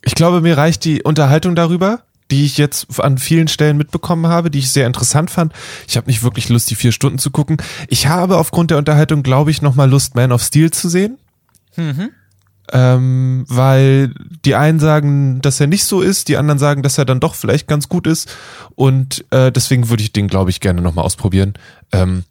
ich 0.05 0.15
glaube, 0.15 0.41
mir 0.41 0.57
reicht 0.57 0.85
die 0.85 1.03
Unterhaltung 1.03 1.55
darüber, 1.55 2.03
die 2.31 2.45
ich 2.45 2.57
jetzt 2.57 3.01
an 3.01 3.19
vielen 3.19 3.49
Stellen 3.49 3.77
mitbekommen 3.77 4.27
habe, 4.27 4.51
die 4.51 4.61
ich 4.61 4.71
sehr 4.71 4.87
interessant 4.87 5.31
fand. 5.31 5.53
Ich 5.87 5.97
habe 5.97 6.09
nicht 6.09 6.23
wirklich 6.23 6.49
Lust, 6.49 6.71
die 6.71 6.75
vier 6.75 6.93
Stunden 6.93 7.19
zu 7.19 7.31
gucken. 7.31 7.59
Ich 7.89 8.07
habe 8.07 8.39
aufgrund 8.39 8.71
der 8.71 8.79
Unterhaltung, 8.79 9.23
glaube 9.23 9.51
ich, 9.51 9.63
nochmal 9.63 9.91
Lust, 9.91 10.15
Man 10.15 10.33
of 10.33 10.43
Steel 10.43 10.71
zu 10.71 10.89
sehen. 10.89 11.19
Ähm, 12.73 13.45
weil 13.49 14.15
die 14.47 14.55
einen 14.55 14.81
sagen, 14.81 15.43
dass 15.43 15.61
er 15.61 15.67
nicht 15.67 15.85
so 15.85 16.01
ist, 16.01 16.29
die 16.29 16.39
anderen 16.39 16.59
sagen, 16.59 16.83
dass 16.83 16.97
er 16.97 17.05
dann 17.05 17.21
doch 17.21 17.35
vielleicht 17.35 17.67
ganz 17.67 17.89
gut 17.89 18.07
ist. 18.07 18.35
Und 18.77 19.27
äh, 19.31 19.53
deswegen 19.53 19.91
würde 19.91 20.03
ich 20.03 20.13
den, 20.13 20.29
glaube 20.29 20.51
ich, 20.51 20.61
gerne 20.61 20.81
nochmal 20.81 21.05
ausprobieren. 21.05 21.55
Ähm, 21.93 22.25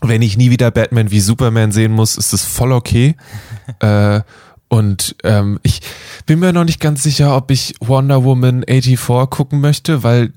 wenn 0.00 0.22
ich 0.22 0.36
nie 0.38 0.50
wieder 0.50 0.70
Batman 0.70 1.10
wie 1.10 1.20
Superman 1.20 1.72
sehen 1.72 1.92
muss, 1.92 2.16
ist 2.16 2.32
das 2.32 2.44
voll 2.44 2.72
okay. 2.72 3.16
äh, 3.80 4.20
Und 4.68 5.16
ähm, 5.24 5.58
ich 5.62 5.80
bin 6.26 6.40
mir 6.40 6.52
noch 6.52 6.64
nicht 6.64 6.80
ganz 6.80 7.02
sicher, 7.02 7.34
ob 7.34 7.50
ich 7.50 7.74
Wonder 7.80 8.24
Woman 8.24 8.64
84 8.68 9.30
gucken 9.30 9.60
möchte, 9.60 10.02
weil 10.02 10.32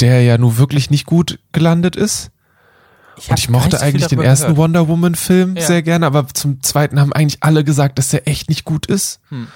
der 0.00 0.22
ja 0.22 0.36
nur 0.36 0.58
wirklich 0.58 0.90
nicht 0.90 1.06
gut 1.06 1.38
gelandet 1.52 1.96
ist. 1.96 2.30
hab 3.16 3.30
Und 3.30 3.38
ich 3.38 3.48
mochte 3.48 3.80
eigentlich 3.80 4.06
den 4.08 4.20
ersten 4.20 4.48
gehört. 4.48 4.58
Wonder 4.58 4.88
Woman 4.88 5.14
Film 5.14 5.56
Ja. 5.56 5.66
sehr 5.66 5.82
gerne, 5.82 6.06
aber 6.06 6.28
zum 6.28 6.62
zweiten 6.62 7.00
haben 7.00 7.12
eigentlich 7.12 7.42
alle 7.42 7.64
gesagt, 7.64 7.98
dass 7.98 8.08
der 8.08 8.28
echt 8.28 8.48
nicht 8.50 8.64
gut 8.64 8.86
ist. 8.86 9.20
Hm. 9.30 9.46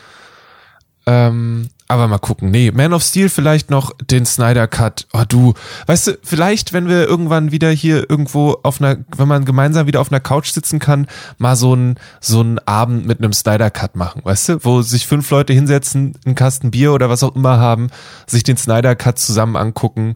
Ähm, 1.06 1.68
aber 1.88 2.08
mal 2.08 2.18
gucken. 2.18 2.50
Nee, 2.50 2.72
Man 2.72 2.92
of 2.92 3.02
Steel 3.02 3.28
vielleicht 3.28 3.70
noch 3.70 3.92
den 4.10 4.26
Snyder 4.26 4.66
Cut. 4.66 5.06
Oh 5.12 5.22
du, 5.28 5.54
weißt 5.86 6.06
du, 6.08 6.18
vielleicht, 6.22 6.72
wenn 6.72 6.88
wir 6.88 7.06
irgendwann 7.06 7.52
wieder 7.52 7.70
hier 7.70 8.08
irgendwo 8.10 8.58
auf 8.62 8.80
einer, 8.80 8.96
wenn 9.16 9.28
man 9.28 9.44
gemeinsam 9.44 9.86
wieder 9.86 10.00
auf 10.00 10.10
einer 10.10 10.20
Couch 10.20 10.50
sitzen 10.50 10.78
kann, 10.78 11.06
mal 11.38 11.56
so 11.56 11.74
ein 11.74 11.96
so 12.20 12.40
einen 12.40 12.58
Abend 12.60 13.06
mit 13.06 13.20
einem 13.20 13.32
Snyder 13.32 13.70
Cut 13.70 13.94
machen, 13.96 14.22
weißt 14.24 14.48
du, 14.48 14.64
wo 14.64 14.82
sich 14.82 15.06
fünf 15.06 15.30
Leute 15.30 15.52
hinsetzen, 15.52 16.14
einen 16.24 16.34
Kasten 16.34 16.70
Bier 16.70 16.92
oder 16.92 17.08
was 17.08 17.22
auch 17.22 17.36
immer 17.36 17.58
haben, 17.58 17.88
sich 18.26 18.42
den 18.42 18.56
Snyder 18.56 18.96
Cut 18.96 19.18
zusammen 19.18 19.56
angucken, 19.56 20.14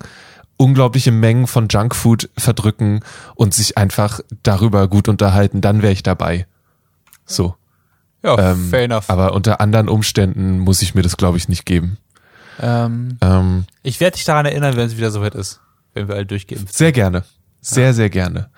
unglaubliche 0.56 1.12
Mengen 1.12 1.46
von 1.46 1.68
Junkfood 1.68 2.30
verdrücken 2.36 3.00
und 3.34 3.54
sich 3.54 3.78
einfach 3.78 4.20
darüber 4.42 4.88
gut 4.88 5.08
unterhalten, 5.08 5.60
dann 5.60 5.82
wäre 5.82 5.92
ich 5.92 6.02
dabei. 6.02 6.46
So. 7.24 7.54
Ja, 8.22 8.52
Ähm, 8.52 8.68
fair 8.70 8.84
enough. 8.84 9.08
Aber 9.08 9.32
unter 9.34 9.60
anderen 9.60 9.88
Umständen 9.88 10.58
muss 10.58 10.82
ich 10.82 10.94
mir 10.94 11.02
das, 11.02 11.16
glaube 11.16 11.38
ich, 11.38 11.48
nicht 11.48 11.64
geben. 11.66 11.96
ähm, 12.60 13.16
Ähm, 13.22 13.64
ich 13.82 14.00
werde 14.00 14.16
dich 14.16 14.24
daran 14.24 14.46
erinnern, 14.46 14.76
wenn 14.76 14.86
es 14.86 14.96
wieder 14.96 15.10
soweit 15.10 15.34
ist. 15.34 15.60
Wenn 15.94 16.06
wir 16.08 16.14
alle 16.14 16.26
durchgeimpft 16.26 16.68
sind. 16.68 16.76
sehr 16.76 16.92
gerne. 16.92 17.24
Sehr, 17.62 17.92
sehr 17.94 18.08
gerne. 18.10 18.48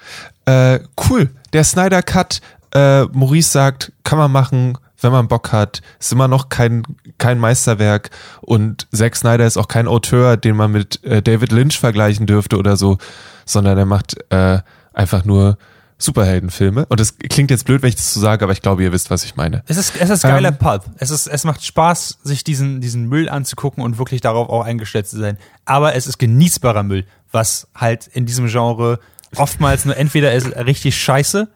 Äh, 0.45 0.81
cool. 1.09 1.31
Der 1.53 1.65
Snyder 1.65 2.03
Cut, 2.03 2.41
äh, 2.75 3.05
Maurice 3.07 3.51
sagt, 3.51 3.93
kann 4.05 4.19
man 4.19 4.31
machen, 4.31 4.79
wenn 5.01 5.11
man 5.13 5.27
Bock 5.29 5.51
hat. 5.53 5.81
Ist 5.99 6.13
immer 6.13 6.29
noch 6.29 6.49
kein, 6.51 6.83
kein 7.19 7.39
Meisterwerk. 7.41 8.11
Und 8.43 8.87
Zack 8.93 9.17
Snyder 9.17 9.47
ist 9.47 9.57
auch 9.57 9.67
kein 9.69 9.89
Auteur, 9.89 10.37
den 10.37 10.57
man 10.57 10.71
mit 10.73 11.03
äh, 11.05 11.23
David 11.23 11.51
Lynch 11.53 11.79
vergleichen 11.81 12.27
dürfte 12.27 12.57
oder 12.59 12.77
so, 12.77 12.99
sondern 13.45 13.77
er 13.79 13.87
macht 13.87 14.15
äh, 14.31 14.61
einfach 14.93 15.25
nur 15.25 15.59
Superheldenfilme. 16.03 16.87
Und 16.87 17.01
das 17.01 17.17
klingt 17.19 17.51
jetzt 17.51 17.65
blöd, 17.65 17.83
wenn 17.83 17.89
ich 17.89 17.97
das 17.97 18.13
so 18.13 18.21
sage, 18.21 18.45
aber 18.45 18.53
ich 18.53 18.63
glaube, 18.63 18.83
ihr 18.83 18.93
wisst, 18.93 19.11
was 19.11 19.25
ich 19.25 19.37
meine. 19.37 19.63
Es 19.67 19.77
ist, 19.77 19.97
es 20.01 20.11
ist 20.11 20.23
geiler 20.23 20.49
Ähm, 20.49 20.59
Pulp. 20.59 20.85
Es 20.99 21.11
ist, 21.11 21.27
es 21.27 21.45
macht 21.45 21.65
Spaß, 21.65 22.19
sich 22.23 22.45
diesen, 22.45 22.81
diesen 22.81 23.09
Müll 23.09 23.29
anzugucken 23.29 23.83
und 23.83 23.99
wirklich 23.99 24.21
darauf 24.21 24.49
auch 24.49 24.65
eingestellt 24.65 25.07
zu 25.07 25.19
sein. 25.19 25.39
Aber 25.65 25.95
es 25.95 26.07
ist 26.07 26.19
genießbarer 26.19 26.83
Müll, 26.83 27.07
was 27.31 27.69
halt 27.75 28.09
in 28.09 28.27
diesem 28.27 28.47
Genre 28.49 28.99
oftmals 29.37 29.85
nur 29.85 29.97
entweder 29.97 30.33
ist 30.33 30.55
richtig 30.57 30.97
scheiße 31.01 31.49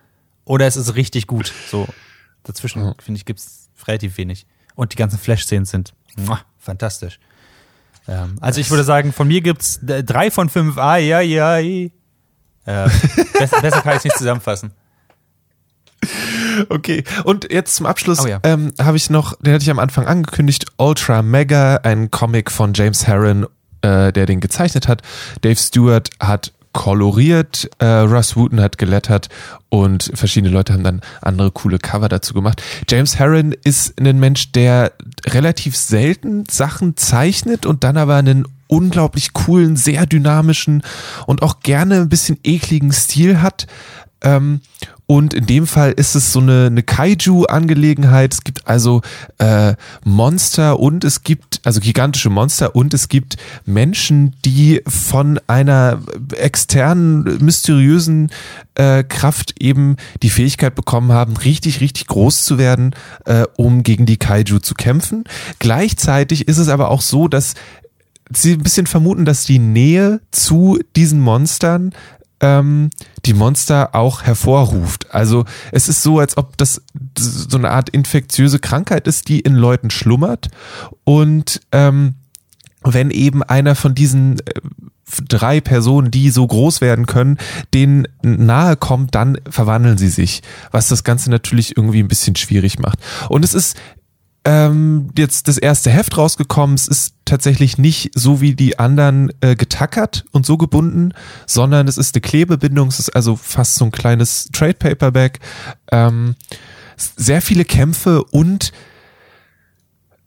oder 0.44 0.66
es 0.66 0.76
ist 0.76 0.94
richtig 0.94 1.26
gut. 1.26 1.52
So 1.70 1.86
dazwischen 2.44 2.94
finde 2.98 3.18
ich 3.18 3.24
gibt's 3.24 3.68
relativ 3.86 4.16
wenig. 4.16 4.46
Und 4.74 4.92
die 4.92 4.96
ganzen 4.96 5.18
Flash-Szenen 5.18 5.64
sind 5.64 5.92
muah, 6.16 6.40
fantastisch. 6.58 7.18
Ähm, 8.08 8.36
also 8.40 8.60
ich 8.60 8.70
würde 8.70 8.84
sagen, 8.84 9.12
von 9.12 9.28
mir 9.28 9.40
gibt's 9.40 9.78
äh, 9.86 10.04
drei 10.04 10.30
von 10.30 10.48
fünf. 10.48 10.78
Ah 10.78 10.96
ja 10.96 11.20
ja. 11.20 11.58
ja. 11.58 11.88
Äh, 12.66 12.88
besser, 13.38 13.60
besser 13.62 13.80
kann 13.80 13.96
ich 13.96 14.04
nicht 14.04 14.18
zusammenfassen. 14.18 14.72
Okay, 16.68 17.04
und 17.24 17.50
jetzt 17.52 17.74
zum 17.74 17.86
Abschluss 17.86 18.20
Oh 18.24 18.26
ja. 18.26 18.40
ähm, 18.42 18.72
habe 18.80 18.96
ich 18.96 19.10
noch, 19.10 19.34
den 19.40 19.52
hatte 19.54 19.62
ich 19.62 19.70
am 19.70 19.78
Anfang 19.78 20.06
angekündigt, 20.06 20.66
Ultra 20.78 21.22
Mega, 21.22 21.76
ein 21.82 22.10
Comic 22.10 22.50
von 22.50 22.72
James 22.74 23.06
Herron, 23.06 23.46
äh, 23.82 24.12
der 24.12 24.26
den 24.26 24.40
gezeichnet 24.40 24.88
hat. 24.88 25.02
Dave 25.42 25.56
Stewart 25.56 26.10
hat 26.20 26.52
koloriert, 26.72 27.70
äh, 27.78 27.86
Russ 27.86 28.36
Wooten 28.36 28.60
hat 28.60 28.76
gelettert 28.78 29.28
und 29.70 30.10
verschiedene 30.14 30.52
Leute 30.52 30.74
haben 30.74 30.84
dann 30.84 31.00
andere 31.22 31.50
coole 31.50 31.78
Cover 31.78 32.08
dazu 32.08 32.34
gemacht. 32.34 32.62
James 32.88 33.18
Herron 33.18 33.54
ist 33.64 33.98
ein 34.00 34.18
Mensch, 34.18 34.52
der 34.52 34.92
relativ 35.26 35.76
selten 35.76 36.44
Sachen 36.50 36.96
zeichnet 36.96 37.64
und 37.64 37.82
dann 37.82 37.96
aber 37.96 38.16
einen 38.16 38.46
unglaublich 38.68 39.32
coolen, 39.32 39.76
sehr 39.76 40.06
dynamischen 40.06 40.82
und 41.26 41.42
auch 41.42 41.60
gerne 41.60 41.96
ein 41.96 42.08
bisschen 42.08 42.38
ekligen 42.44 42.92
Stil 42.92 43.40
hat. 43.40 43.66
Ähm, 44.22 44.60
und 45.08 45.34
in 45.34 45.46
dem 45.46 45.68
Fall 45.68 45.92
ist 45.92 46.16
es 46.16 46.32
so 46.32 46.40
eine, 46.40 46.66
eine 46.66 46.82
Kaiju-Angelegenheit. 46.82 48.34
Es 48.34 48.42
gibt 48.42 48.66
also 48.66 49.02
äh, 49.38 49.74
Monster 50.04 50.80
und 50.80 51.04
es 51.04 51.22
gibt, 51.22 51.60
also 51.64 51.80
gigantische 51.80 52.28
Monster 52.28 52.74
und 52.74 52.92
es 52.92 53.08
gibt 53.08 53.36
Menschen, 53.64 54.34
die 54.44 54.82
von 54.86 55.38
einer 55.46 56.00
externen, 56.32 57.38
mysteriösen 57.40 58.32
äh, 58.74 59.04
Kraft 59.04 59.54
eben 59.60 59.96
die 60.24 60.30
Fähigkeit 60.30 60.74
bekommen 60.74 61.12
haben, 61.12 61.36
richtig, 61.36 61.80
richtig 61.80 62.08
groß 62.08 62.44
zu 62.44 62.58
werden, 62.58 62.94
äh, 63.26 63.44
um 63.56 63.84
gegen 63.84 64.06
die 64.06 64.16
Kaiju 64.16 64.58
zu 64.58 64.74
kämpfen. 64.74 65.22
Gleichzeitig 65.60 66.48
ist 66.48 66.58
es 66.58 66.68
aber 66.68 66.90
auch 66.90 67.00
so, 67.00 67.28
dass 67.28 67.54
sie 68.32 68.52
ein 68.52 68.62
bisschen 68.62 68.86
vermuten, 68.86 69.24
dass 69.24 69.44
die 69.44 69.58
Nähe 69.58 70.20
zu 70.30 70.78
diesen 70.94 71.20
Monstern 71.20 71.92
ähm, 72.40 72.90
die 73.24 73.34
Monster 73.34 73.94
auch 73.94 74.22
hervorruft. 74.22 75.14
Also 75.14 75.44
es 75.72 75.88
ist 75.88 76.02
so, 76.02 76.18
als 76.18 76.36
ob 76.36 76.56
das 76.56 76.82
so 77.16 77.56
eine 77.56 77.70
Art 77.70 77.88
infektiöse 77.88 78.58
Krankheit 78.58 79.06
ist, 79.06 79.28
die 79.28 79.40
in 79.40 79.54
Leuten 79.54 79.90
schlummert. 79.90 80.48
Und 81.04 81.60
ähm, 81.72 82.14
wenn 82.82 83.10
eben 83.10 83.42
einer 83.42 83.74
von 83.74 83.94
diesen 83.94 84.38
äh, 84.40 84.60
drei 85.28 85.60
Personen, 85.60 86.10
die 86.10 86.30
so 86.30 86.46
groß 86.46 86.80
werden 86.80 87.06
können, 87.06 87.38
denen 87.72 88.08
nahe 88.22 88.76
kommt, 88.76 89.14
dann 89.14 89.38
verwandeln 89.48 89.98
sie 89.98 90.08
sich, 90.08 90.42
was 90.72 90.88
das 90.88 91.04
Ganze 91.04 91.30
natürlich 91.30 91.76
irgendwie 91.76 92.02
ein 92.02 92.08
bisschen 92.08 92.36
schwierig 92.36 92.78
macht. 92.78 92.98
Und 93.28 93.44
es 93.44 93.54
ist 93.54 93.76
ähm, 94.46 95.10
jetzt 95.18 95.48
das 95.48 95.58
erste 95.58 95.90
Heft 95.90 96.16
rausgekommen. 96.16 96.76
Es 96.76 96.86
ist 96.86 97.14
tatsächlich 97.24 97.78
nicht 97.78 98.12
so 98.14 98.40
wie 98.40 98.54
die 98.54 98.78
anderen 98.78 99.32
äh, 99.40 99.56
getackert 99.56 100.24
und 100.30 100.46
so 100.46 100.56
gebunden, 100.56 101.12
sondern 101.46 101.88
es 101.88 101.98
ist 101.98 102.14
eine 102.14 102.20
Klebebindung. 102.20 102.86
Es 102.88 103.00
ist 103.00 103.10
also 103.10 103.34
fast 103.34 103.74
so 103.74 103.84
ein 103.84 103.90
kleines 103.90 104.48
Trade 104.52 104.74
Paperback. 104.74 105.40
Ähm, 105.90 106.36
sehr 106.96 107.42
viele 107.42 107.64
Kämpfe 107.64 108.22
und 108.22 108.72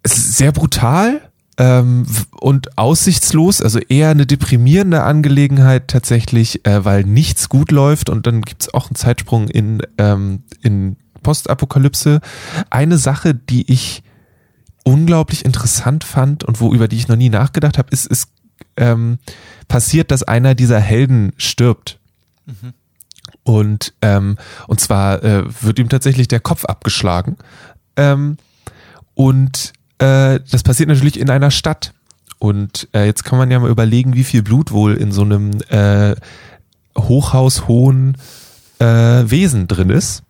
es 0.04 0.18
ist 0.18 0.38
sehr 0.38 0.52
brutal 0.52 1.22
ähm, 1.58 2.06
und 2.32 2.78
aussichtslos, 2.78 3.62
also 3.62 3.80
eher 3.80 4.10
eine 4.10 4.26
deprimierende 4.26 5.04
Angelegenheit 5.04 5.88
tatsächlich, 5.88 6.66
äh, 6.66 6.84
weil 6.84 7.06
nichts 7.06 7.48
gut 7.48 7.72
läuft 7.72 8.10
und 8.10 8.28
dann 8.28 8.42
gibt's 8.42 8.74
auch 8.74 8.88
einen 8.88 8.96
Zeitsprung 8.96 9.48
in, 9.48 9.82
ähm, 9.98 10.44
in 10.62 10.98
Postapokalypse. 11.24 12.20
Eine 12.70 12.98
Sache, 12.98 13.34
die 13.34 13.72
ich 13.72 14.04
unglaublich 14.90 15.46
interessant 15.46 16.04
fand 16.04 16.44
und 16.44 16.60
wo 16.60 16.74
über 16.74 16.88
die 16.88 16.98
ich 16.98 17.08
noch 17.08 17.16
nie 17.16 17.30
nachgedacht 17.30 17.78
habe, 17.78 17.90
ist, 17.92 18.06
ist 18.06 18.30
ähm, 18.78 19.20
passiert, 19.68 20.12
dass 20.12 20.24
einer 20.24 20.56
dieser 20.56 20.80
Helden 20.80 21.34
stirbt. 21.38 22.00
Und, 23.44 23.94
ähm, 24.02 24.38
und 24.68 24.80
zwar 24.80 25.24
äh, 25.24 25.44
wird 25.62 25.80
ihm 25.80 25.90
tatsächlich 25.90 26.28
der 26.28 26.40
Kopf 26.40 26.66
abgeschlagen. 26.66 27.38
Ähm, 27.96 28.38
und 29.14 29.74
äh, 30.00 30.40
das 30.50 30.64
passiert 30.64 30.90
natürlich 30.90 31.20
in 31.20 31.30
einer 31.30 31.52
Stadt. 31.52 31.94
Und 32.40 32.88
äh, 32.94 33.06
jetzt 33.06 33.24
kann 33.24 33.38
man 33.38 33.52
ja 33.52 33.60
mal 33.60 33.70
überlegen, 33.70 34.16
wie 34.16 34.24
viel 34.24 34.44
Blut 34.44 34.72
wohl 34.72 34.96
in 34.96 35.12
so 35.12 35.22
einem 35.24 35.52
äh, 35.70 36.16
hochhaushohen 36.98 38.18
äh, 38.80 38.86
Wesen 38.86 39.68
drin 39.68 39.90
ist. 39.90 40.24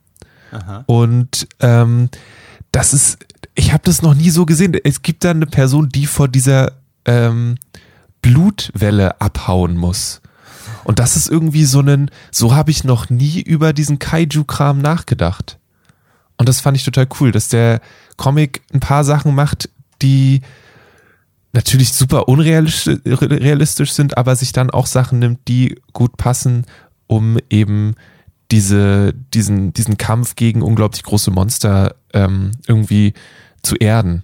Aha. 0.51 0.83
Und 0.87 1.47
ähm, 1.59 2.09
das 2.71 2.93
ist, 2.93 3.19
ich 3.59 3.73
habe 3.73 3.83
das 3.83 4.01
noch 4.01 4.13
nie 4.13 4.29
so 4.29 4.45
gesehen. 4.45 4.73
Es 4.85 5.01
gibt 5.01 5.25
da 5.25 5.31
eine 5.31 5.45
Person, 5.45 5.89
die 5.89 6.05
vor 6.05 6.29
dieser 6.29 6.71
ähm, 7.03 7.57
Blutwelle 8.21 9.19
abhauen 9.19 9.75
muss. 9.75 10.21
Und 10.85 10.99
das 10.99 11.17
ist 11.17 11.29
irgendwie 11.29 11.65
so 11.65 11.81
ein, 11.81 12.09
so 12.31 12.55
habe 12.55 12.71
ich 12.71 12.85
noch 12.85 13.09
nie 13.09 13.41
über 13.41 13.73
diesen 13.73 13.99
Kaiju-Kram 13.99 14.79
nachgedacht. 14.79 15.59
Und 16.37 16.47
das 16.47 16.61
fand 16.61 16.77
ich 16.77 16.85
total 16.85 17.07
cool, 17.19 17.33
dass 17.33 17.49
der 17.49 17.81
Comic 18.15 18.61
ein 18.73 18.79
paar 18.79 19.03
Sachen 19.03 19.35
macht, 19.35 19.69
die 20.01 20.39
natürlich 21.51 21.91
super 21.91 22.29
unrealistisch 22.29 22.97
realistisch 23.05 23.91
sind, 23.91 24.17
aber 24.17 24.37
sich 24.37 24.53
dann 24.53 24.69
auch 24.69 24.85
Sachen 24.85 25.19
nimmt, 25.19 25.49
die 25.49 25.81
gut 25.91 26.15
passen, 26.15 26.65
um 27.07 27.37
eben 27.49 27.95
diese, 28.51 29.13
diesen, 29.33 29.73
diesen 29.73 29.97
Kampf 29.97 30.35
gegen 30.35 30.61
unglaublich 30.61 31.03
große 31.03 31.29
Monster 31.29 31.95
ähm, 32.13 32.51
irgendwie 32.67 33.13
zu 33.61 33.75
erden. 33.75 34.23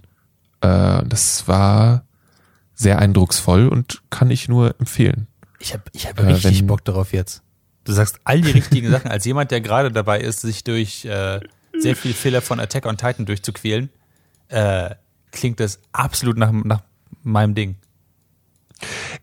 Äh, 0.60 1.02
das 1.06 1.46
war 1.48 2.04
sehr 2.74 2.98
eindrucksvoll 2.98 3.68
und 3.68 4.02
kann 4.10 4.30
ich 4.30 4.48
nur 4.48 4.74
empfehlen. 4.78 5.26
Ich 5.58 5.72
habe 5.72 5.84
ich 5.92 6.06
hab 6.06 6.18
Äh, 6.20 6.26
richtig 6.26 6.58
wenn- 6.60 6.66
Bock 6.66 6.84
darauf 6.84 7.12
jetzt. 7.12 7.42
Du 7.84 7.92
sagst 7.92 8.18
all 8.24 8.40
die 8.40 8.50
richtigen 8.50 8.90
Sachen. 8.90 9.10
Als 9.10 9.24
jemand, 9.24 9.50
der 9.52 9.60
gerade 9.60 9.92
dabei 9.92 10.20
ist, 10.20 10.40
sich 10.40 10.64
durch 10.64 11.04
äh, 11.04 11.40
sehr 11.78 11.94
viel 11.96 12.14
Fehler 12.14 12.42
von 12.42 12.58
Attack 12.58 12.84
on 12.84 12.96
Titan 12.96 13.26
durchzuquälen, 13.26 13.90
äh, 14.48 14.90
klingt 15.30 15.60
das 15.60 15.78
absolut 15.92 16.36
nach, 16.36 16.50
nach 16.52 16.82
meinem 17.22 17.54
Ding. 17.54 17.76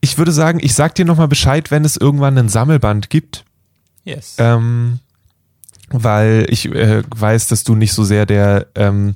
Ich 0.01 0.17
würde 0.17 0.31
sagen, 0.31 0.59
ich 0.61 0.73
sag 0.73 0.95
dir 0.95 1.05
nochmal 1.05 1.27
Bescheid, 1.27 1.71
wenn 1.71 1.85
es 1.85 1.97
irgendwann 1.97 2.37
einen 2.37 2.49
Sammelband 2.49 3.09
gibt. 3.09 3.45
Yes. 4.03 4.35
Ähm, 4.39 4.99
weil 5.93 6.45
ich 6.49 6.65
äh, 6.65 7.03
weiß, 7.15 7.47
dass 7.47 7.63
du 7.63 7.75
nicht 7.75 7.93
so 7.93 8.03
sehr 8.03 8.25
der, 8.25 8.67
ähm, 8.75 9.15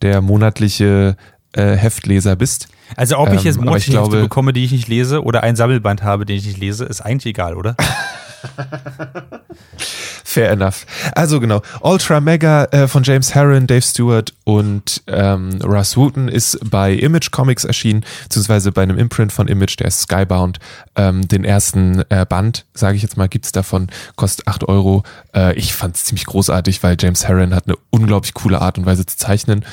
der 0.00 0.20
monatliche 0.22 1.16
äh, 1.52 1.76
Heftleser 1.76 2.36
bist. 2.36 2.68
Also 2.96 3.18
ob 3.18 3.32
ich 3.32 3.42
jetzt 3.44 3.56
Ähm, 3.56 3.68
aber 3.68 3.76
ich 3.76 3.88
monatliche 3.88 3.98
Hefte 3.98 4.10
glaube- 4.10 4.22
bekomme, 4.22 4.52
die 4.52 4.64
ich 4.64 4.72
nicht 4.72 4.88
lese, 4.88 5.22
oder 5.24 5.42
ein 5.42 5.56
Sammelband 5.56 6.02
habe, 6.02 6.24
den 6.26 6.36
ich 6.36 6.46
nicht 6.46 6.58
lese, 6.58 6.84
ist 6.84 7.00
eigentlich 7.00 7.26
egal, 7.26 7.54
oder? 7.56 7.76
Fair 10.24 10.50
enough. 10.50 10.86
Also 11.14 11.40
genau, 11.40 11.60
Ultra 11.82 12.20
Mega 12.20 12.64
äh, 12.66 12.88
von 12.88 13.02
James 13.02 13.34
Herron, 13.34 13.66
Dave 13.66 13.82
Stewart 13.82 14.32
und 14.44 15.02
ähm, 15.06 15.58
Russ 15.62 15.96
Wooten 15.96 16.28
ist 16.28 16.58
bei 16.70 16.92
Image 16.94 17.30
Comics 17.32 17.64
erschienen, 17.64 18.02
beziehungsweise 18.24 18.72
bei 18.72 18.82
einem 18.82 18.96
Imprint 18.98 19.30
von 19.32 19.46
Image, 19.48 19.78
der 19.78 19.88
ist 19.88 20.00
Skybound. 20.00 20.58
Ähm, 20.96 21.28
den 21.28 21.44
ersten 21.44 22.02
äh, 22.08 22.24
Band, 22.26 22.64
sage 22.72 22.96
ich 22.96 23.02
jetzt 23.02 23.16
mal, 23.18 23.28
gibt's 23.28 23.52
davon, 23.52 23.88
kostet 24.16 24.46
8 24.48 24.64
Euro. 24.68 25.02
Äh, 25.34 25.54
ich 25.54 25.74
fand's 25.74 26.04
ziemlich 26.04 26.24
großartig, 26.24 26.82
weil 26.82 26.96
James 26.98 27.28
Herron 27.28 27.54
hat 27.54 27.66
eine 27.66 27.76
unglaublich 27.90 28.32
coole 28.32 28.60
Art 28.62 28.78
und 28.78 28.86
Weise 28.86 29.04
zu 29.04 29.16
zeichnen. 29.18 29.64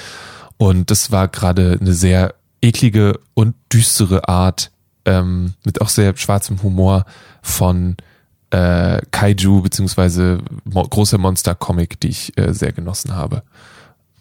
Und 0.57 0.91
das 0.91 1.09
war 1.09 1.29
gerade 1.29 1.77
eine 1.79 1.93
sehr 1.93 2.33
eklige 2.61 3.19
und 3.33 3.55
düstere 3.71 4.27
Art, 4.27 4.71
ähm, 5.05 5.53
mit 5.63 5.81
auch 5.81 5.89
sehr 5.89 6.15
schwarzem 6.17 6.61
Humor 6.61 7.05
von 7.41 7.97
äh, 8.51 9.01
Kaiju 9.11 9.61
beziehungsweise 9.61 10.39
mo 10.63 10.83
große 10.83 11.17
Monster-Comic, 11.17 11.99
die 11.99 12.09
ich 12.09 12.37
äh, 12.37 12.53
sehr 12.53 12.71
genossen 12.71 13.15
habe. 13.15 13.43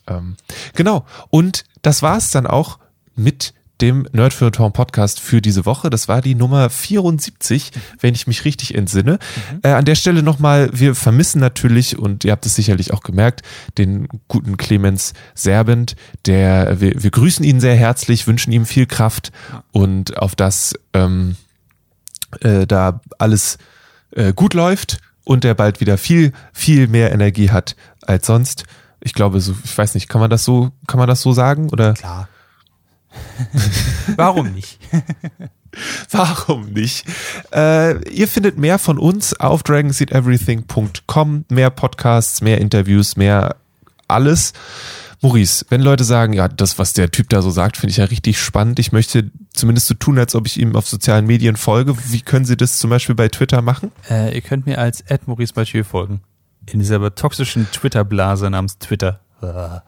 Ähm, 0.07 0.37
genau. 0.75 1.07
Und 1.31 1.65
das 1.83 2.03
war's 2.03 2.31
dann 2.31 2.47
auch 2.47 2.79
mit 3.15 3.55
dem 3.81 4.07
Nerdfeuilleton 4.13 4.73
Podcast 4.73 5.21
für 5.21 5.41
diese 5.41 5.65
Woche. 5.65 5.91
Das 5.91 6.09
war 6.09 6.21
die 6.21 6.35
Nummer 6.35 6.71
74, 6.71 7.71
wenn 8.01 8.15
ich 8.15 8.27
mich 8.27 8.45
richtig 8.45 8.75
entsinne. 8.75 9.19
Äh, 9.63 9.71
an 9.71 9.85
der 9.85 9.95
Stelle 9.95 10.23
nochmal, 10.23 10.71
wir 10.73 10.95
vermissen 10.95 11.41
natürlich, 11.41 11.99
und 11.99 12.25
ihr 12.25 12.33
habt 12.33 12.47
es 12.47 12.55
sicherlich 12.55 12.93
auch 12.93 13.01
gemerkt, 13.01 13.43
den 13.79 14.09
guten 14.27 14.57
Clemens 14.57 15.15
Serbent, 15.35 15.97
der, 16.27 16.81
wir, 16.81 17.03
wir 17.03 17.11
grüßen 17.11 17.45
ihn 17.45 17.61
sehr 17.61 17.77
herzlich, 17.77 18.27
wünschen 18.27 18.53
ihm 18.53 18.67
viel 18.67 18.87
Kraft 18.87 19.31
und 19.73 20.19
auf 20.19 20.35
das 20.35 20.75
ähm, 20.93 21.37
äh, 22.41 22.67
da 22.67 23.01
alles 23.19 23.59
äh, 24.13 24.33
gut 24.33 24.55
läuft 24.55 24.99
und 25.25 25.45
der 25.45 25.55
bald 25.55 25.81
wieder 25.81 25.99
viel, 25.99 26.33
viel 26.53 26.89
mehr 26.89 27.13
Energie 27.13 27.51
hat 27.51 27.77
als 28.03 28.27
sonst. 28.27 28.65
Ich 29.01 29.15
glaube, 29.15 29.41
so, 29.41 29.55
ich 29.63 29.77
weiß 29.77 29.95
nicht, 29.95 30.09
kann 30.09 30.21
man 30.21 30.31
das 30.31 30.45
so, 30.45 30.73
kann 30.87 30.99
man 30.99 31.09
das 31.09 31.21
so 31.21 31.33
sagen? 31.33 31.69
Oder 31.71 31.95
Klar. 31.95 32.29
Warum 34.17 34.53
nicht? 34.53 34.79
warum 36.11 36.73
nicht? 36.73 37.05
Äh, 37.53 38.03
ihr 38.11 38.29
findet 38.29 38.59
mehr 38.59 38.79
von 38.79 38.99
uns 38.99 39.39
auf 39.39 39.63
dragonseedeverything.com. 39.63 41.45
Mehr 41.49 41.71
Podcasts, 41.71 42.41
mehr 42.41 42.59
Interviews, 42.59 43.17
mehr 43.17 43.57
alles. 44.07 44.53
Maurice, 45.21 45.67
wenn 45.69 45.81
Leute 45.81 46.05
sagen, 46.05 46.33
ja, 46.33 46.47
das, 46.47 46.79
was 46.79 46.93
der 46.93 47.11
Typ 47.11 47.29
da 47.29 47.43
so 47.43 47.51
sagt, 47.51 47.77
finde 47.77 47.91
ich 47.91 47.97
ja 47.97 48.05
richtig 48.05 48.41
spannend. 48.41 48.79
Ich 48.79 48.93
möchte 48.93 49.31
zumindest 49.53 49.89
so 49.89 49.95
tun, 49.95 50.17
als 50.19 50.37
ob 50.37 50.47
ich 50.47 50.61
ihm 50.61 50.77
auf 50.77 50.87
sozialen 50.87 51.27
Medien 51.27 51.57
folge. 51.57 51.97
Wie 52.11 52.21
können 52.21 52.45
sie 52.45 52.57
das 52.57 52.79
zum 52.79 52.91
Beispiel 52.91 53.17
bei 53.17 53.29
Twitter 53.29 53.61
machen? 53.61 53.91
Äh, 54.09 54.35
ihr 54.35 54.43
könnt 54.43 54.67
mir 54.67 54.79
als 54.79 55.03
Maurice 55.27 55.55
Mathieu 55.57 55.83
folgen. 55.83 56.21
In 56.67 56.79
dieser 56.79 57.15
toxischen 57.15 57.69
Twitter-Blase 57.73 58.49
namens 58.51 58.79
Twitter. 58.79 59.21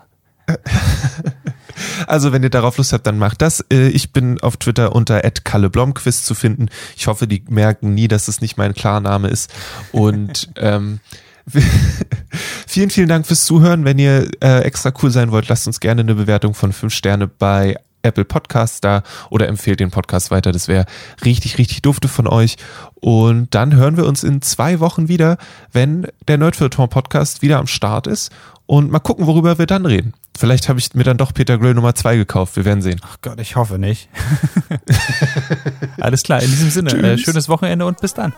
Also, 2.07 2.33
wenn 2.33 2.43
ihr 2.43 2.51
darauf 2.51 2.77
Lust 2.77 2.93
habt, 2.93 3.07
dann 3.07 3.19
macht 3.19 3.43
das. 3.43 3.65
Äh, 3.73 3.89
Ich 3.89 4.13
bin 4.13 4.41
auf 4.41 4.57
Twitter 4.57 4.95
unter 4.95 5.21
@kalleblomquist 5.21 6.27
zu 6.27 6.35
finden. 6.35 6.69
Ich 6.97 7.07
hoffe, 7.07 7.27
die 7.27 7.43
merken 7.49 7.95
nie, 7.95 8.09
dass 8.09 8.29
es 8.29 8.41
nicht 8.41 8.57
mein 8.57 8.75
Klarname 8.75 9.29
ist. 9.29 9.53
Und 9.93 10.51
ähm, 10.57 11.01
vielen, 12.67 12.91
vielen 12.91 13.09
Dank 13.09 13.27
fürs 13.27 13.45
Zuhören. 13.45 13.85
Wenn 13.85 13.99
ihr 13.99 14.31
äh, 14.41 14.61
extra 14.61 14.93
cool 15.03 15.11
sein 15.11 15.31
wollt, 15.31 15.49
lasst 15.49 15.67
uns 15.67 15.81
gerne 15.81 16.03
eine 16.03 16.15
Bewertung 16.15 16.55
von 16.55 16.73
fünf 16.73 16.95
Sterne 16.95 17.27
bei 17.27 17.77
Apple 18.03 18.25
Podcasts 18.25 18.81
da 18.81 19.03
oder 19.31 19.49
empfehlt 19.49 19.81
den 19.81 19.91
Podcast 19.91 20.31
weiter. 20.31 20.53
Das 20.53 20.69
wäre 20.69 20.87
richtig, 21.25 21.59
richtig 21.59 21.83
dufte 21.83 22.09
von 22.09 22.27
euch. 22.27 22.57
Und 22.95 23.55
dann 23.55 23.75
hören 23.75 23.97
wir 23.97 24.07
uns 24.07 24.25
in 24.25 24.43
zwei 24.43 24.81
Wochen 24.81 25.09
wieder, 25.09 25.39
wenn 25.73 26.07
der 26.29 26.39
Nerdfilter 26.39 26.87
Podcast 26.87 27.43
wieder 27.43 27.59
am 27.59 27.67
Start 27.67 28.07
ist. 28.07 28.31
Und 28.67 28.91
mal 28.91 29.01
gucken, 29.01 29.27
worüber 29.27 29.59
wir 29.59 29.67
dann 29.67 29.85
reden. 29.85 30.15
Vielleicht 30.39 30.69
habe 30.69 30.79
ich 30.79 30.95
mir 30.95 31.03
dann 31.03 31.19
doch 31.19 31.35
Peter 31.35 31.59
Gröll 31.59 31.75
Nummer 31.75 31.95
zwei 31.95 32.17
gekauft. 32.17 32.57
Wir 32.57 32.65
werden 32.65 32.83
sehen. 32.83 33.01
Ach 33.05 33.17
Gott, 33.21 33.41
ich 33.41 33.57
hoffe 33.57 33.79
nicht. 33.79 34.09
Alles 36.01 36.23
klar, 36.23 36.41
in 36.41 36.51
diesem 36.51 36.71
Sinne, 36.71 36.93
äh, 36.93 37.19
schönes 37.19 37.49
Wochenende 37.49 37.85
und 37.85 38.01
bis 38.01 38.15
dann. 38.15 38.33